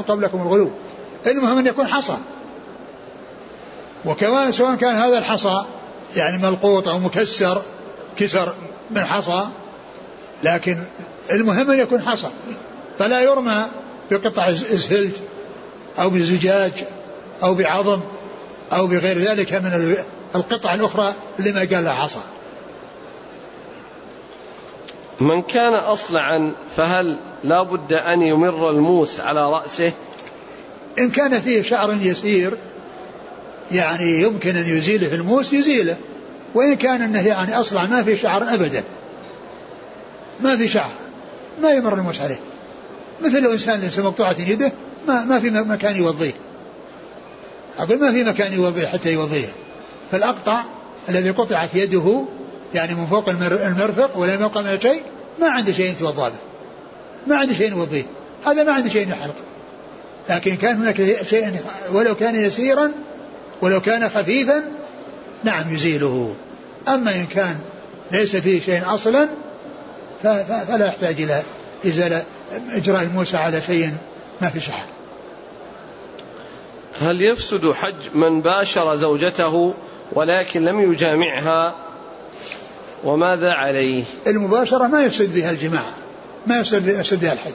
[0.09, 0.71] قبلكم الغلو.
[1.27, 2.17] المهم أن يكون حصى.
[4.05, 5.65] وكمان سواء كان هذا الحصى
[6.17, 7.63] يعني ملقوط أو مكسر
[8.17, 8.55] كسر
[8.91, 9.47] من حصى
[10.43, 10.79] لكن
[11.31, 12.29] المهم أن يكون حصى.
[12.99, 13.67] فلا يرمى
[14.11, 15.23] بقطع اسفلت
[15.99, 16.73] أو بزجاج
[17.43, 18.01] أو بعظم
[18.73, 19.97] أو بغير ذلك من
[20.35, 22.21] القطع الأخرى لما قال حصى.
[25.21, 29.93] من كان أصلعا فهل لا بد أن يمر الموس على رأسه؟
[30.99, 32.57] إن كان فيه شعر يسير
[33.73, 35.97] يعني يمكن أن يزيله الموس يزيله.
[36.55, 38.85] وإن كان أنه يعني أصلع ما في شعر أبدا.
[40.41, 40.91] ما في شعر
[41.63, 42.41] ما يمر الموس عليه.
[43.23, 44.73] مثل لو إنسان ليس مقطوعة يده
[45.09, 46.35] ما, ما في مكان يوضيه.
[47.79, 49.49] أقول ما في مكان يوضيه حتى يوضيه.
[50.13, 50.63] فالأقطع
[51.09, 52.25] الذي قطعت يده
[52.75, 55.03] يعني من فوق المرفق يبقى من شيء
[55.41, 56.35] ما عنده شيء يتوضا به.
[57.27, 58.05] ما عنده شيء يوضيه
[58.47, 59.35] هذا ما عنده شيء يحلق
[60.31, 61.61] لكن كان هناك شيء
[61.93, 62.93] ولو كان يسيرا
[63.63, 64.63] ولو كان خفيفا
[65.45, 66.35] نعم يزيله.
[66.89, 67.57] أما إن كان
[68.13, 69.29] ليس فيه شيء أصلا
[70.23, 71.43] فلا يحتاج إلى
[71.87, 72.25] إزالة
[72.71, 73.91] إجراء الموسى على شيء
[74.43, 74.87] ما في شحن
[77.01, 79.75] هل يفسد حج من باشر زوجته
[80.13, 81.75] ولكن لم يجامعها
[83.05, 85.85] وماذا عليه؟ المباشرة ما يفسد بها الجماع.
[86.47, 87.53] ما يفسد يفسد بها الحج.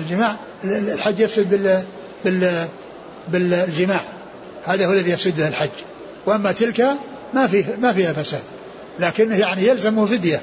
[0.00, 1.82] الجماع الحج يفسد بال
[2.24, 2.68] بال
[3.28, 4.00] بالجماع.
[4.64, 5.68] هذا هو الذي يفسد بها الحج.
[6.26, 6.86] وأما تلك
[7.34, 8.42] ما في ما فيها فساد.
[9.00, 10.40] لكنه يعني يلزمه فدية.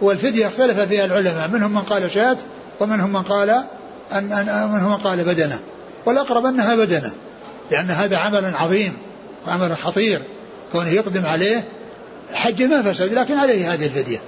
[0.00, 1.48] والفدية اختلف فيها العلماء.
[1.48, 2.36] منهم من قال شاة
[2.80, 3.50] ومنهم من قال
[4.12, 5.58] أن, أن منهم من قال بدنة.
[6.06, 7.12] والأقرب أنها بدنة.
[7.70, 8.92] لأن هذا عمل عظيم
[9.46, 10.22] وعمل خطير.
[10.72, 11.64] كونه يقدم عليه
[12.32, 14.20] حج ما فسد لكن عليه هذه الفدية.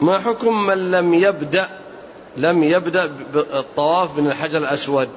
[0.00, 1.68] ما حكم من لم يبدأ
[2.36, 5.08] لم يبدأ بالطواف من الحجر الأسود؟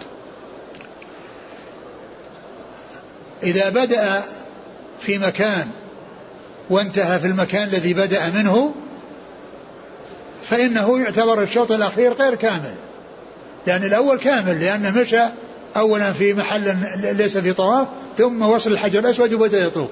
[3.43, 4.23] إذا بدأ
[4.99, 5.67] في مكان
[6.69, 8.73] وانتهى في المكان الذي بدأ منه
[10.43, 12.73] فإنه يعتبر الشوط الأخير غير كامل.
[13.67, 15.23] لأن الأول كامل لأنه مشى
[15.77, 16.77] أولا في محل
[17.17, 17.87] ليس في طواف
[18.17, 19.89] ثم وصل الحجر الأسود وبدأ يطوف.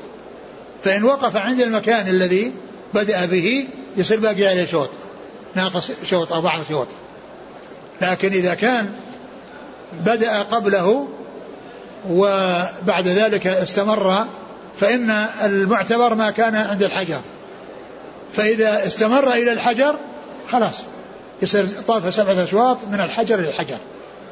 [0.84, 2.54] فإن وقف عند المكان الذي
[2.94, 4.90] بدأ به يصير باقي عليه شوط.
[5.56, 6.88] ناقص شوط أو بعض شوط.
[8.02, 8.92] لكن إذا كان
[10.06, 11.08] بدأ قبله
[12.10, 14.26] وبعد ذلك استمر
[14.78, 15.10] فإن
[15.44, 17.22] المعتبر ما كان عند الحجر.
[18.34, 19.96] فإذا استمر إلى الحجر
[20.52, 20.84] خلاص
[21.42, 23.78] يصير طاف سبعة أشواط من الحجر إلى الحجر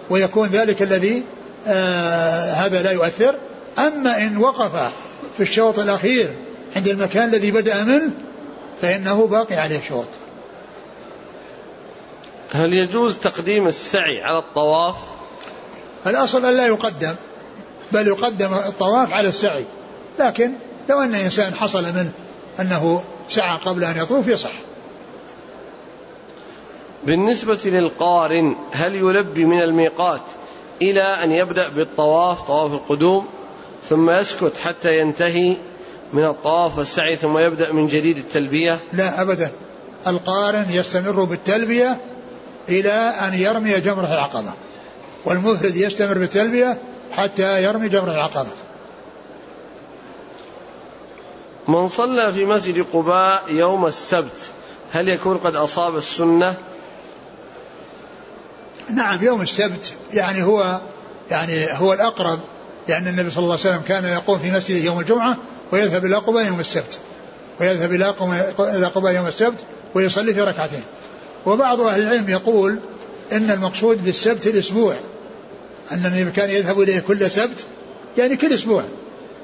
[0.10, 1.24] ويكون ذلك الذي
[1.68, 3.36] آه هذا لا يؤثر.
[3.78, 4.92] أما إن وقف
[5.38, 6.34] في الشوط الأخير
[6.76, 8.12] عند المكان الذي بدأ منه
[8.82, 10.08] فإنه باقي عليه شوط.
[12.52, 14.96] هل يجوز تقديم السعي على الطواف؟
[16.08, 17.16] الأصل أن لا يقدم
[17.92, 19.66] بل يقدم الطواف على السعي.
[20.20, 20.52] لكن
[20.90, 22.12] لو أن إنسان حصل منه
[22.60, 24.52] أنه سعى قبل أن يطوف يصح.
[27.06, 30.22] بالنسبة للقارن هل يلبي من الميقات
[30.82, 33.28] إلى أن يبدأ بالطواف طواف القدوم؟
[33.90, 35.58] ثم يسكت حتى ينتهي
[36.14, 38.80] من الطواف والسعي ثم يبدأ من جديد التلبية.
[38.94, 39.52] لا أبدا.
[40.08, 41.98] القارن يستمر بالتلبية
[42.70, 44.54] إلى أن يرمي جمرة العقبة
[45.26, 46.78] والمفرد يستمر بالتلبية
[47.12, 48.50] حتى يرمي جمرة العقبة.
[51.68, 54.52] من صلى في مسجد قباء يوم السبت
[54.92, 56.56] هل يكون قد أصاب السنة؟
[58.90, 60.82] نعم يوم السبت يعني هو
[61.32, 62.40] يعني هو الأقرب
[62.88, 65.38] لأن النبي صلى الله عليه وسلم كان يقوم في مسجده يوم الجمعة
[65.72, 67.00] ويذهب إلى قباء يوم السبت
[67.60, 67.94] ويذهب
[68.60, 69.60] إلى قباء يوم السبت
[69.96, 70.84] ويصلي في ركعتين.
[71.46, 72.80] وبعض أهل العلم يقول
[73.32, 74.96] إن المقصود بالسبت الأسبوع
[75.92, 77.66] أن النبي كان يذهب إليه كل سبت
[78.18, 78.84] يعني كل أسبوع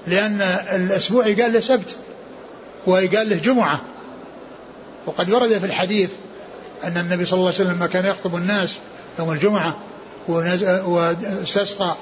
[0.07, 0.41] لأن
[0.75, 1.95] الأسبوع يقال له سبت
[2.87, 3.81] ويقال له جمعة.
[5.05, 6.09] وقد ورد في الحديث
[6.83, 8.79] أن النبي صلى الله عليه وسلم كان يخطب الناس
[9.19, 9.77] يوم الجمعة
[10.87, 11.95] وأستسقى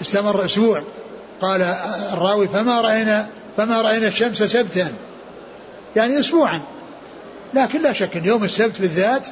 [0.00, 0.82] استمر أسبوع.
[1.40, 1.62] قال
[2.12, 4.92] الراوي فما رأينا فما رأينا الشمس سبتا.
[5.96, 6.60] يعني أسبوعا.
[7.54, 9.28] لكن لا شك أن يوم السبت بالذات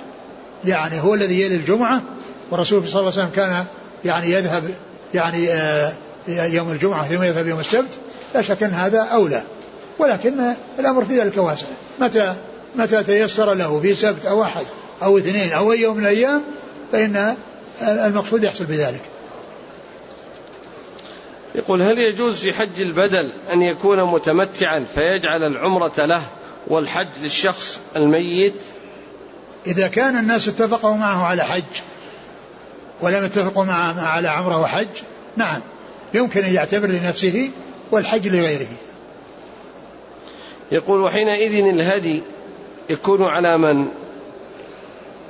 [0.64, 2.02] يعني هو الذي يلي الجمعة
[2.50, 3.64] والرسول صلى الله عليه وسلم كان
[4.04, 4.64] يعني يذهب
[5.14, 5.92] يعني آه،
[6.28, 7.98] يوم الجمعة ثم يذهب يوم السبت.
[8.34, 9.42] لا شك أن هذا أولى.
[9.98, 10.34] ولكن
[10.78, 11.66] الأمر في ذلك واسع.
[12.00, 12.34] متى
[12.76, 14.64] متى تيسر له في سبت أو أحد
[15.02, 16.42] أو اثنين أو أي يوم من الأيام
[16.92, 17.34] فإن
[17.82, 19.02] المقصود يحصل بذلك.
[21.54, 26.22] يقول هل يجوز في حج البدل أن يكون متمتعا فيجعل العمرة له
[26.66, 28.54] والحج للشخص الميت؟
[29.66, 31.62] إذا كان الناس اتفقوا معه على حج
[33.00, 34.86] ولم يتفقوا معه على عمرة وحج
[35.36, 35.60] نعم
[36.14, 37.50] يمكن أن يعتبر لنفسه
[37.90, 38.68] والحج لغيره.
[40.72, 42.22] يقول وحينئذ الهدي
[42.90, 43.88] يكون على من؟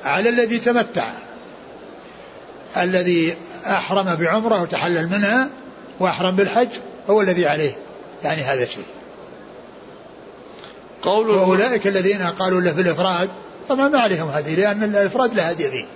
[0.04, 1.12] على الذي تمتع
[2.76, 3.36] الذي
[3.66, 5.50] أحرم بعمرة وتحلل منها
[6.00, 6.68] وأحرم بالحج
[7.10, 7.72] هو الذي عليه.
[8.24, 8.84] يعني هذا الشيء.
[11.02, 13.28] قول وأولئك الذين قالوا له بالإفراد
[13.68, 15.86] طبعا ما عليهم هدي لأن الإفراد لا هدي فيه.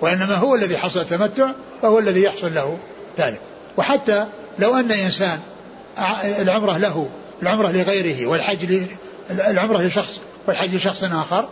[0.00, 1.52] وإنما هو الذي حصل تمتع
[1.82, 2.78] فهو الذي يحصل له
[3.18, 3.40] ذلك.
[3.76, 4.26] وحتى
[4.58, 5.40] لو أن إنسان
[6.38, 7.08] العمرة له
[7.42, 8.86] العمرة لغيره والحج
[9.30, 11.48] العمرة لشخص والحج لشخص آخر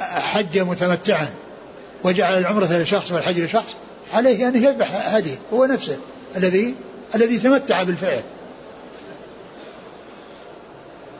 [0.00, 1.28] حج متمتعا
[2.04, 3.74] وجعل العمرة لشخص والحج لشخص
[4.12, 5.96] عليه أن يذبح هدي هو نفسه
[6.36, 6.74] الذي
[7.14, 8.22] الذي تمتع بالفعل.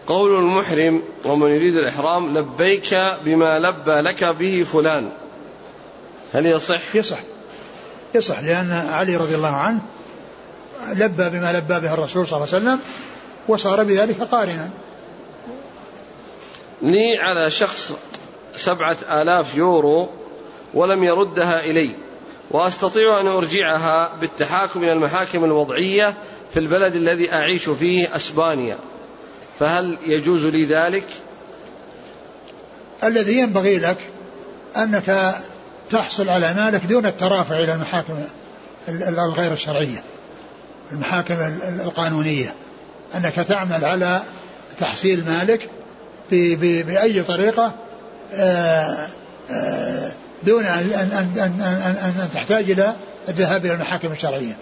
[0.07, 2.95] قول المحرم ومن يريد الإحرام لبيك
[3.25, 5.11] بما لبى لك به فلان.
[6.35, 7.19] هل يصح؟ يصح.
[8.15, 9.81] يصح لأن علي رضي الله عنه
[10.93, 12.81] لبى بما لبى به الرسول صلى الله عليه وسلم
[13.49, 14.71] وصار بذلك قارنا.
[16.83, 17.93] لي على شخص
[18.57, 20.09] سبعة آلاف يورو
[20.75, 21.95] ولم يردها إلي.
[22.51, 26.15] وأستطيع أن أرجعها بالتحاكم إلى المحاكم الوضعية
[26.51, 28.79] في البلد الذي أعيش فيه أسبانيا.
[29.61, 31.05] فهل يجوز لي ذلك؟
[33.05, 33.99] الذي ينبغي لك
[34.77, 35.35] أنك
[35.91, 38.15] تحصل على مالك دون الترافع إلى المحاكم
[38.89, 40.03] الغير الشرعية
[40.93, 41.35] المحاكم
[41.85, 42.55] القانونية.
[43.15, 44.23] أنك تعمل على
[44.79, 45.71] تحصيل مالك
[46.31, 47.75] بأي طريقة
[48.35, 49.07] آه،
[49.51, 50.13] آه،
[50.47, 52.97] دون أن, أن, أن, أن, أن, أن تحتاج إلى
[53.29, 54.57] الذهاب إلى المحاكم الشرعية.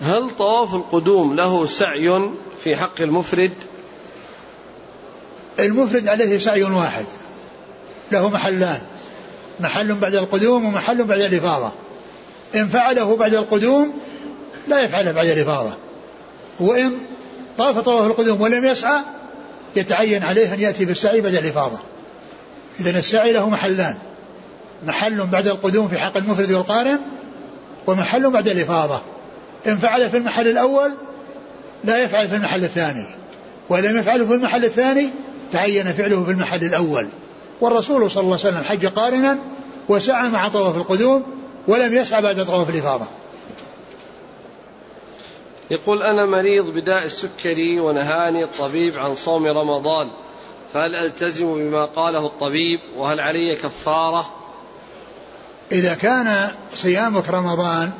[0.00, 2.30] هل طواف القدوم له سعي
[2.64, 3.52] في حق المفرد؟
[5.58, 7.06] المفرد عليه سعي واحد.
[8.12, 8.80] له محلان.
[9.60, 11.72] محل بعد القدوم ومحل بعد الإفاضة.
[12.54, 13.98] إن فعله بعد القدوم
[14.68, 15.72] لا يفعله بعد الإفاضة.
[16.60, 16.98] وإن
[17.58, 19.00] طاف طواف القدوم ولم يسعى
[19.76, 21.78] يتعين عليه أن يأتي بالسعي بعد الإفاضة.
[22.80, 23.96] إذا السعي له محلان.
[24.86, 26.98] محل بعد القدوم في حق المفرد والقارن
[27.86, 29.00] ومحل بعد الإفاضة.
[29.66, 30.90] إن فعل في المحل الأول
[31.84, 33.06] لا يفعل في المحل الثاني.
[33.68, 35.10] ولم يفعله في المحل الثاني
[35.52, 37.08] تعين فعله في المحل الأول.
[37.60, 39.38] والرسول صلى الله عليه وسلم حج قارنا
[39.88, 41.22] وسعى مع طواف القدوم
[41.68, 43.06] ولم يسعى بعد طواف الإفاضة.
[45.70, 50.08] يقول أنا مريض بداء السكري ونهاني الطبيب عن صوم رمضان.
[50.74, 54.34] فهل ألتزم بما قاله الطبيب؟ وهل علي كفارة؟
[55.72, 57.90] إذا كان صيامك رمضان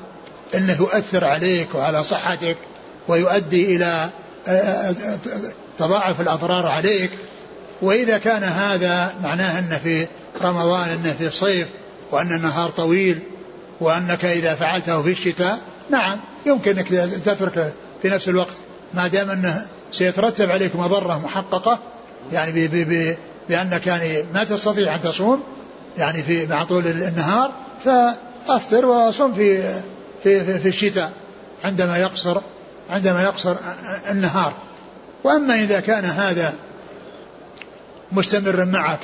[0.55, 2.57] أنه يؤثر عليك وعلى صحتك
[3.09, 4.11] ويؤدي إلى
[4.49, 5.19] آه، آه، آه،
[5.79, 7.11] تضاعف الأضرار عليك
[7.83, 10.07] وإذا كان هذا معناه أن في
[10.43, 11.69] رمضان أنه في الصيف
[12.11, 13.19] وأن النهار طويل
[13.81, 15.59] وأنك إذا فعلته في الشتاء
[15.91, 16.89] نعم يمكن أنك
[17.25, 18.55] تترك في نفس الوقت.
[18.95, 21.79] ما دام أنه سيترتب عليك مضرة محققة
[22.33, 23.17] يعني بي بي بي
[23.49, 25.43] بأنك يعني ما تستطيع أن تصوم
[25.99, 27.53] يعني في مع طول النهار
[27.85, 29.63] فأفطر وصم في
[30.23, 31.13] في في, في الشتاء
[31.65, 32.41] عندما يقصر
[32.91, 33.57] عندما يقصر
[34.11, 34.53] النهار.
[35.25, 36.55] وأما إذا كان هذا
[38.13, 38.99] مستمر معك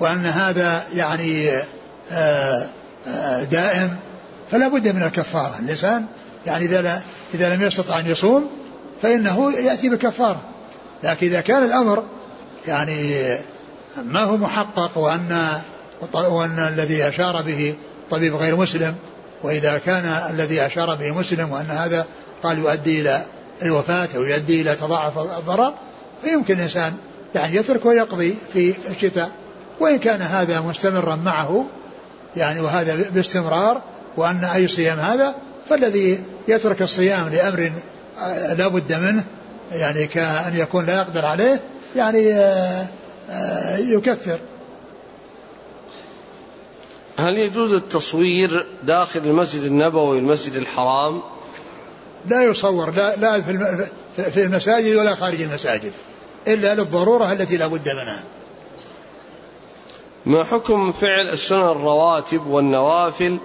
[0.00, 1.50] وأن هذا يعني
[2.12, 2.66] آه،
[3.08, 3.96] آه، دائم
[4.50, 5.58] فلا بد من الكفارة.
[5.58, 6.06] الإنسان
[6.46, 7.02] يعني إذا
[7.34, 8.50] إذا لم يستطع أن يصوم
[9.02, 10.40] فإنه يأتي بكفارة.
[11.02, 12.04] لكن إذا كان الأمر
[12.68, 13.36] يعني
[14.04, 15.48] ما هو محقق وأن
[16.14, 17.74] وأن الذي أشار به
[18.10, 18.94] طبيب غير مسلم
[19.42, 22.06] وإذا كان الذي أشار به مسلم وأن هذا
[22.42, 23.22] قال يؤدي إلى
[23.62, 25.74] الوفاة أو يؤدي إلى تضاعف الضرر
[26.22, 26.92] فيمكن الإنسان
[27.34, 29.30] يعني يترك ويقضي في الشتاء.
[29.80, 31.66] وإن كان هذا مستمرا معه
[32.36, 33.82] يعني وهذا باستمرار
[34.16, 35.34] وأن أي صيام هذا
[35.68, 37.72] فالذي يترك الصيام لأمر
[38.56, 39.24] لا بد منه
[39.72, 41.60] يعني كأن يكون لا يقدر عليه
[41.96, 42.86] يعني آه،
[43.30, 44.38] آه، يكفر.
[47.16, 51.22] هل يجوز التصوير داخل المسجد النبوي والمسجد الحرام؟
[52.28, 53.40] لا يصور لا, لا
[54.30, 55.92] في المساجد ولا خارج المساجد
[56.48, 58.22] إلا للضرورة التي لا بد منها.
[60.26, 63.38] ما حكم فعل السنن الرواتب والنوافل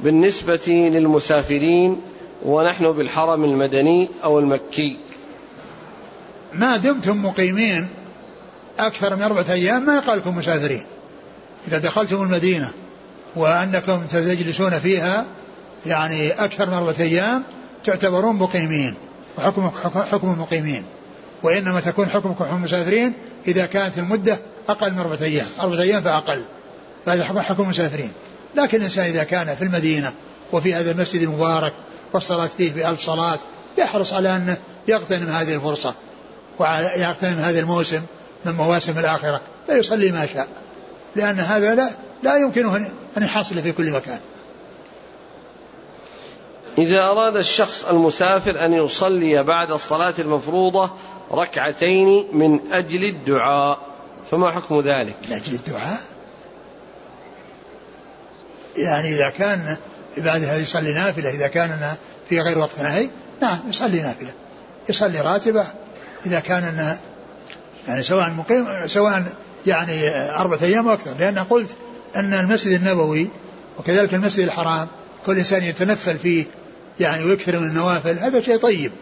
[0.00, 2.00] بالنسبة للمسافرين
[2.44, 4.96] ونحن بالحرم المدني أو المكي؟
[6.52, 7.88] ما دمتم مقيمين
[8.78, 10.84] أكثر من أربعة أيام ما يقال لكم مسافرين.
[11.68, 12.70] إذا دخلتم المدينة
[13.36, 15.26] وأنكم تجلسون فيها
[15.86, 17.42] يعني أكثر من أربعة أيام
[17.84, 18.94] تعتبرون مقيمين
[19.38, 20.84] وحكم حكم المقيمين.
[21.42, 23.12] وإنما تكون حكمكم حكم المسافرين
[23.48, 25.46] إذا كانت المدة أقل من أربعة أيام.
[25.60, 26.44] أربعة أيام فأقل
[27.06, 28.12] فهذا حكم حكم المسافرين.
[28.56, 30.12] لكن الإنسان إذا كان في المدينة
[30.52, 31.72] وفي هذا المسجد المبارك
[32.12, 33.38] والصلاة فيه بألف صلاة
[33.78, 34.56] يحرص على أنه
[34.88, 35.94] يغتنم هذه الفرصة.
[36.60, 38.02] ويغتنم هذا الموسم
[38.44, 39.40] من مواسم الآخرة.
[39.66, 40.48] فيصلي ما شاء.
[41.16, 41.90] لأن هذا لا,
[42.22, 42.76] لا يمكنه
[43.16, 44.20] أن يحصل في كل مكان.
[46.78, 50.90] إذا أراد الشخص المسافر أن يصلي بعد الصلاة المفروضة
[51.32, 53.78] ركعتين من أجل الدعاء
[54.30, 56.00] فما حكم ذلك؟ من أجل الدعاء؟
[58.76, 59.76] يعني إذا كان
[60.16, 61.94] بعدها يصلي نافلة إذا كان
[62.28, 63.08] في غير وقت نهي
[63.42, 64.32] نعم يصلي نافلة.
[64.88, 65.66] يصلي راتبة.
[66.26, 67.00] إذا كان أنها
[67.88, 69.22] يعني سواء مقيم سواء
[69.66, 71.10] يعني أربعة أيام أو أكثر.
[71.18, 71.76] لأن قلت
[72.16, 73.28] أن المسجد النبوي
[73.78, 74.88] وكذلك المسجد الحرام
[75.26, 76.44] كل إنسان يتنفل فيه
[77.00, 78.92] يعني ويكثر من النوافل هذا شيء طيب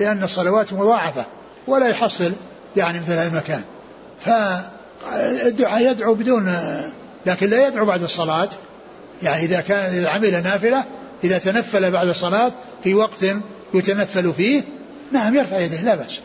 [0.00, 1.24] لأن الصلوات مضاعفة
[1.66, 2.32] ولا يحصل
[2.76, 3.62] يعني مثل هذا المكان.
[4.20, 6.56] فالدعاء يدعو بدون
[7.26, 8.48] لكن لا يدعو بعد الصلاة.
[9.22, 10.84] يعني إذا كان إذا عمل نافلة
[11.24, 12.52] إذا تنفل بعد الصلاة
[12.84, 13.26] في وقت
[13.74, 14.62] يتنفل فيه
[15.12, 16.20] نعم يرفع يديه لا بأس.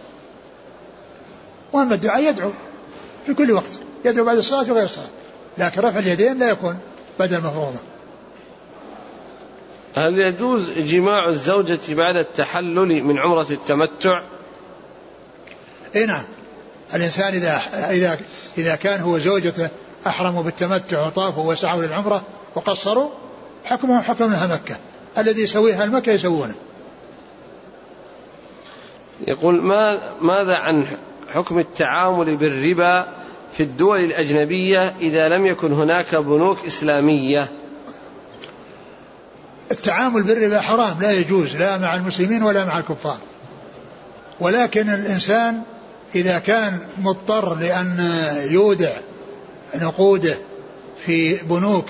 [1.75, 2.51] وأما الدعاء يدعو
[3.25, 5.07] في كل وقت يدعو بعد الصلاة وغير الصلاة
[5.57, 6.77] لكن رفع اليدين لا يكون
[7.19, 7.79] بعد المفروضة
[9.95, 14.23] هل يجوز جماع الزوجة بعد التحلل من عمرة التمتع؟
[15.95, 16.23] إي نعم
[16.93, 18.19] الإنسان إذا إذا
[18.57, 19.69] إذا كان هو زوجته
[20.07, 22.23] أحرموا بالتمتع وطافوا وسعوا للعمرة
[22.55, 23.09] وقصروا
[23.65, 24.75] حكمهم حكم لها مكة
[25.17, 26.55] الذي يسويها المكه يسوونه.
[29.27, 30.85] يقول ما ماذا عن
[31.33, 33.07] حكم التعامل بالربا
[33.53, 37.47] في الدول الأجنبية إذا لم يكن هناك بنوك إسلامية؟
[39.71, 43.17] التعامل بالربا حرام لا يجوز لا مع المسلمين ولا مع الكفار
[44.39, 45.61] ولكن الإنسان
[46.15, 48.11] إذا كان مضطر لأن
[48.51, 48.97] يودع
[49.75, 50.37] نقوده
[51.05, 51.85] في بنوك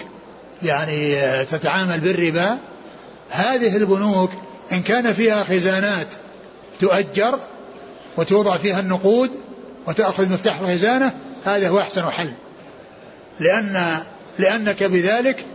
[0.64, 2.58] يعني تتعامل بالربا
[3.30, 4.30] هذه البنوك
[4.72, 6.08] إن كان فيها خزانات
[6.80, 7.40] تؤجر
[8.18, 9.32] وتوضع فيها النقود
[9.88, 11.12] وتأخذ مفتاح الخزانة
[11.46, 12.34] هذا هو أحسن حل.
[13.40, 13.98] لأن
[14.40, 15.46] لأنك بذلك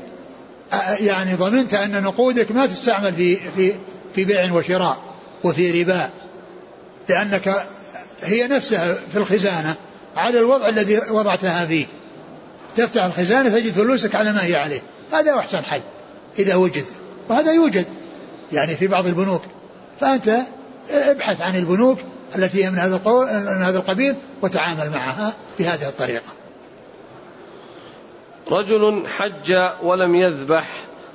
[1.01, 3.73] يعني ضمنت أن نقودك ما تستعمل في في
[4.15, 4.99] في بيع وشراء
[5.45, 6.11] وفي ربا
[7.09, 7.67] لأنك
[8.23, 9.75] هي نفسها في الخزانة
[10.17, 11.87] على الوضع الذي وضعتها فيه.
[12.77, 14.83] تفتح الخزانة تجد فلوسك على ما هي عليه.
[15.13, 15.81] هذا أحسن حل
[16.39, 16.85] إذا وجد.
[17.29, 17.87] وهذا يوجد
[18.53, 19.43] يعني في بعض البنوك.
[20.01, 20.39] فأنت
[20.91, 21.99] ابحث عن البنوك
[22.37, 23.01] التي هي من هذا
[23.57, 26.33] من هذا القبيل وتعامل معها بهذه الطريقة.
[28.51, 30.69] رجل حج ولم يذبح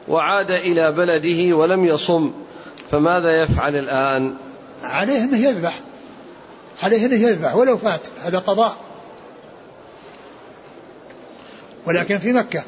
[0.08, 2.34] وعاد إلى بلده ولم يصم
[2.92, 4.36] فماذا يفعل الآن؟
[4.84, 5.80] عليه أنه يذبح.
[6.84, 8.08] عليه أنه يذبح ولو فات.
[8.24, 8.76] هذا قضاء.
[11.88, 12.64] ولكن في مكة.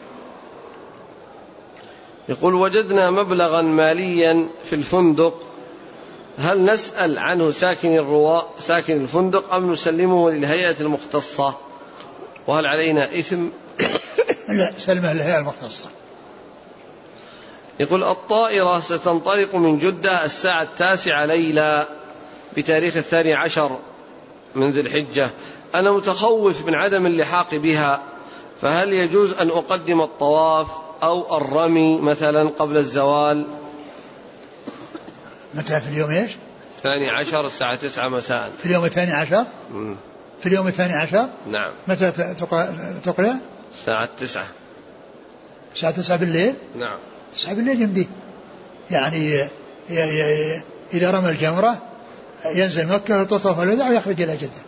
[2.30, 5.44] يقول وجدنا مبلغا ماليا في الفندق
[6.38, 11.56] هل نسأل عنه ساكن الرواء ساكن الفندق أم نسلمه للهيئة المختصة؟
[12.48, 13.48] وهل علينا إثم؟
[14.50, 15.90] لا سلمه للهيئة المختصة.
[17.80, 21.88] يقول الطائرة ستنطلق من جدة الساعة التاسعة ليلة
[22.58, 23.78] بتاريخ الثاني عشر
[24.56, 25.30] من ذي الحجة.
[25.76, 28.02] أنا متخوف من عدم اللحاق بها
[28.62, 30.68] فهل يجوز أن أقدم الطواف
[31.04, 33.48] أو الرمي مثلا قبل الزوال؟
[35.54, 36.32] متى في اليوم إيش؟
[36.78, 39.96] الثاني عشر الساعة تسعة مساء في اليوم الثاني عشر؟ مم.
[40.40, 42.12] في اليوم الثاني عشر؟ نعم متى
[43.04, 43.36] تقلع؟
[43.80, 44.48] الساعة تسعة
[45.74, 46.98] الساعة تسعة بالليل نعم
[47.34, 48.06] تسعة بالليل يمديه
[48.92, 49.48] يعني
[50.94, 51.78] إذا رمى الجمرة
[52.46, 54.62] ينزل مكة ويطوف الوداع ويخرج إلى جدة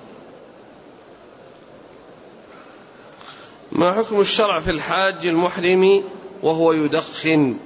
[3.71, 6.03] ما حكم الشرع في الحاج المحرم
[6.43, 7.57] وهو يدخن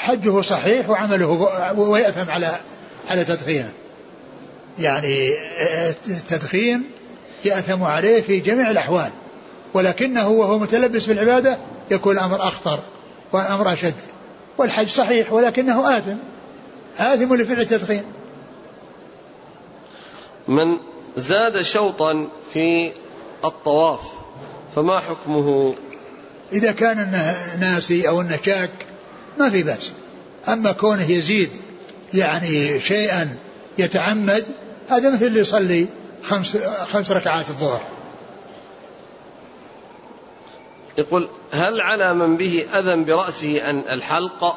[0.00, 1.26] حجه صحيح وعمله
[1.78, 2.56] ويأثم على
[3.08, 3.72] على تدخينه.
[4.78, 5.28] يعني
[6.06, 6.82] التدخين
[7.44, 9.10] يأثم عليه في جميع الأحوال
[9.74, 11.58] ولكنه وهو متلبس بالعبادة
[11.90, 12.78] يكون الأمر أخطر
[13.32, 13.94] والأمر أشد.
[14.58, 16.16] والحج صحيح ولكنه آثم
[16.98, 18.04] آثم لفعل التدخين.
[20.48, 20.78] من
[21.16, 22.92] زاد شوطا في
[23.44, 24.00] الطواف
[24.76, 25.74] فما حكمه؟
[26.52, 26.96] إذا كان
[27.60, 28.70] ناسي أو أنه شاك
[29.40, 29.92] ما في بأس.
[30.48, 31.50] أما كونه يزيد
[32.14, 33.36] يعني شيئا
[33.78, 34.44] يتعمد
[34.88, 35.86] هذا مثل اللي يصلي
[36.22, 36.56] خمس,
[36.92, 37.80] خمس ركعات الظهر.
[40.98, 44.56] يقول هل على من به أذى برأسه أن الحلق؟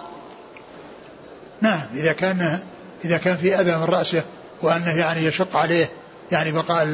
[1.61, 2.59] نعم إذا كان
[3.05, 4.23] إذا كان في أذى من رأسه
[4.61, 5.89] وأنه يعني يشق عليه
[6.31, 6.87] يعني بقاء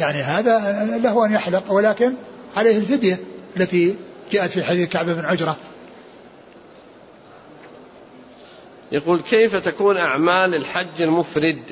[0.00, 2.14] يعني هذا له أن يحلق ولكن
[2.56, 3.18] عليه الفدية
[3.56, 3.96] التي
[4.32, 5.56] جاءت في حديث كعب بن عجرة.
[8.92, 11.62] يقول كيف تكون أعمال الحج المفرد؟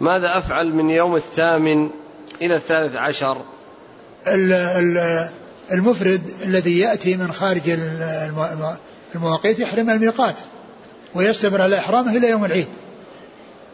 [0.00, 1.90] ماذا أفعل من يوم الثامن
[2.42, 3.42] إلى الثالث عشر؟
[5.72, 7.62] المفرد الذي يأتي من خارج
[9.14, 10.36] المواقيت يحرم الميقات
[11.14, 12.68] ويستمر على إحرامه إلى يوم العيد.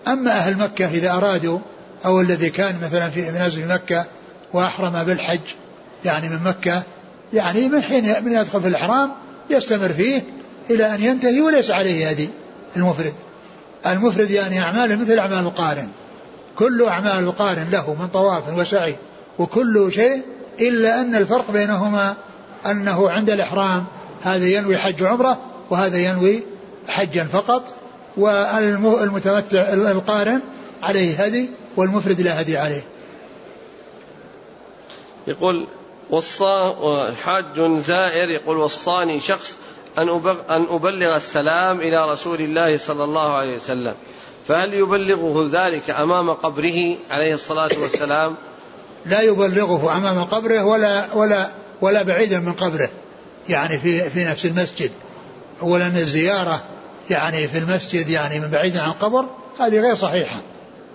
[0.09, 1.59] أما أهل مكة إذا أرادوا
[2.05, 4.07] أو الذي كان مثلا في منازل مكة
[4.53, 5.41] وأحرم بالحج
[6.05, 6.83] يعني من مكة
[7.33, 9.13] يعني من حين من يدخل في الإحرام
[9.51, 10.23] يستمر فيه
[10.71, 12.29] إلى أن ينتهي وليس عليه هدي.
[12.77, 13.15] المفرد.
[13.87, 15.89] المفرد يعني أعماله مثل أعمال القارن.
[16.57, 18.97] كل أعمال القارن له من طواف وسعي
[19.39, 20.23] وكل شيء
[20.61, 22.15] إلا أن الفرق بينهما
[22.67, 23.85] أنه عند الإحرام
[24.23, 25.39] هذا ينوي حج عمرة
[25.71, 26.43] وهذا ينوي
[26.89, 27.75] حجا فقط
[28.17, 30.41] والمتمتع القارن
[30.83, 32.83] عليه هدي والمفرد لا هدي عليه.
[35.27, 35.67] يقول
[36.11, 36.75] وصى
[37.23, 39.57] حاج زائر يقول وصاني شخص
[39.99, 43.95] أن أبلغ السلام إلى رسول الله صلى الله عليه وسلم.
[44.49, 48.35] فهل يبلغه ذلك أمام قبره عليه الصلاة والسلام؟
[49.07, 51.49] لا يبلغه أمام قبره ولا ولا
[51.81, 52.91] ولا بعيدا من قبره.
[53.49, 54.91] يعني في في نفس المسجد.
[55.63, 56.63] أولا الزيارة
[57.11, 59.25] يعني في المسجد يعني من بعيد عن القبر
[59.61, 60.37] هذه غير صحيحة.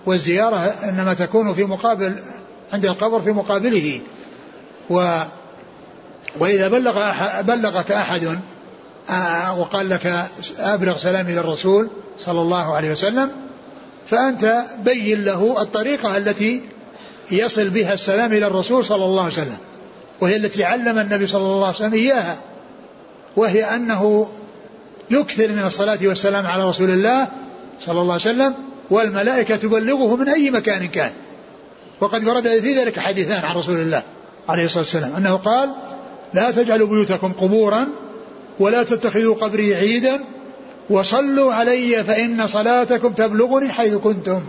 [0.06, 2.14] والزيارة إنما تكون في مقابل
[2.72, 4.00] عند القبر في مقابله.
[4.90, 5.22] و
[6.38, 7.12] وإذا بلغ
[7.42, 8.38] بلغك أحد
[9.58, 10.26] وقال لك
[10.58, 13.30] أبلغ سلام إلى الرسول صلى الله عليه وسلم
[14.06, 16.62] فأنت بين له الطريقة التي
[17.30, 19.58] يصل بها السلام إلى الرسول صلى الله عليه وسلم
[20.20, 22.36] وهي التي علم النبي صلى الله عليه وسلم إياها
[23.36, 24.28] وهي أنه
[25.10, 27.28] يكثر من الصلاة والسلام على رسول الله
[27.80, 28.54] صلى الله عليه وسلم
[28.90, 31.12] والملائكة تبلغه من أي مكان كان.
[32.00, 34.02] وقد ورد في ذلك حديثان عن رسول الله
[34.48, 35.70] عليه الصلاة والسلام أنه قال
[36.34, 37.86] لا تجعلوا بيوتكم قبورا
[38.60, 40.20] ولا تتخذوا قبري عيدا
[40.90, 44.42] وصلوا علي فإن صلاتكم تبلغني حيث كنتم.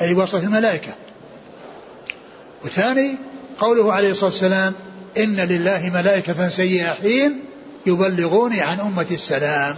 [0.00, 0.94] أي وصف الملائكة.
[2.64, 3.16] وثاني
[3.58, 4.72] قوله عليه الصلاة والسلام
[5.18, 7.40] إن لله ملائكة سياحين
[7.86, 9.76] يبلغوني عن أمة السلام.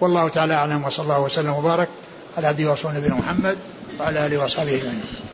[0.00, 1.88] والله تعالى أعلم وصلى الله وسلم وبارك
[2.36, 3.56] على عبده ورسوله نبينا محمد
[4.00, 5.31] وعلى آله وأصحابه أجمعين.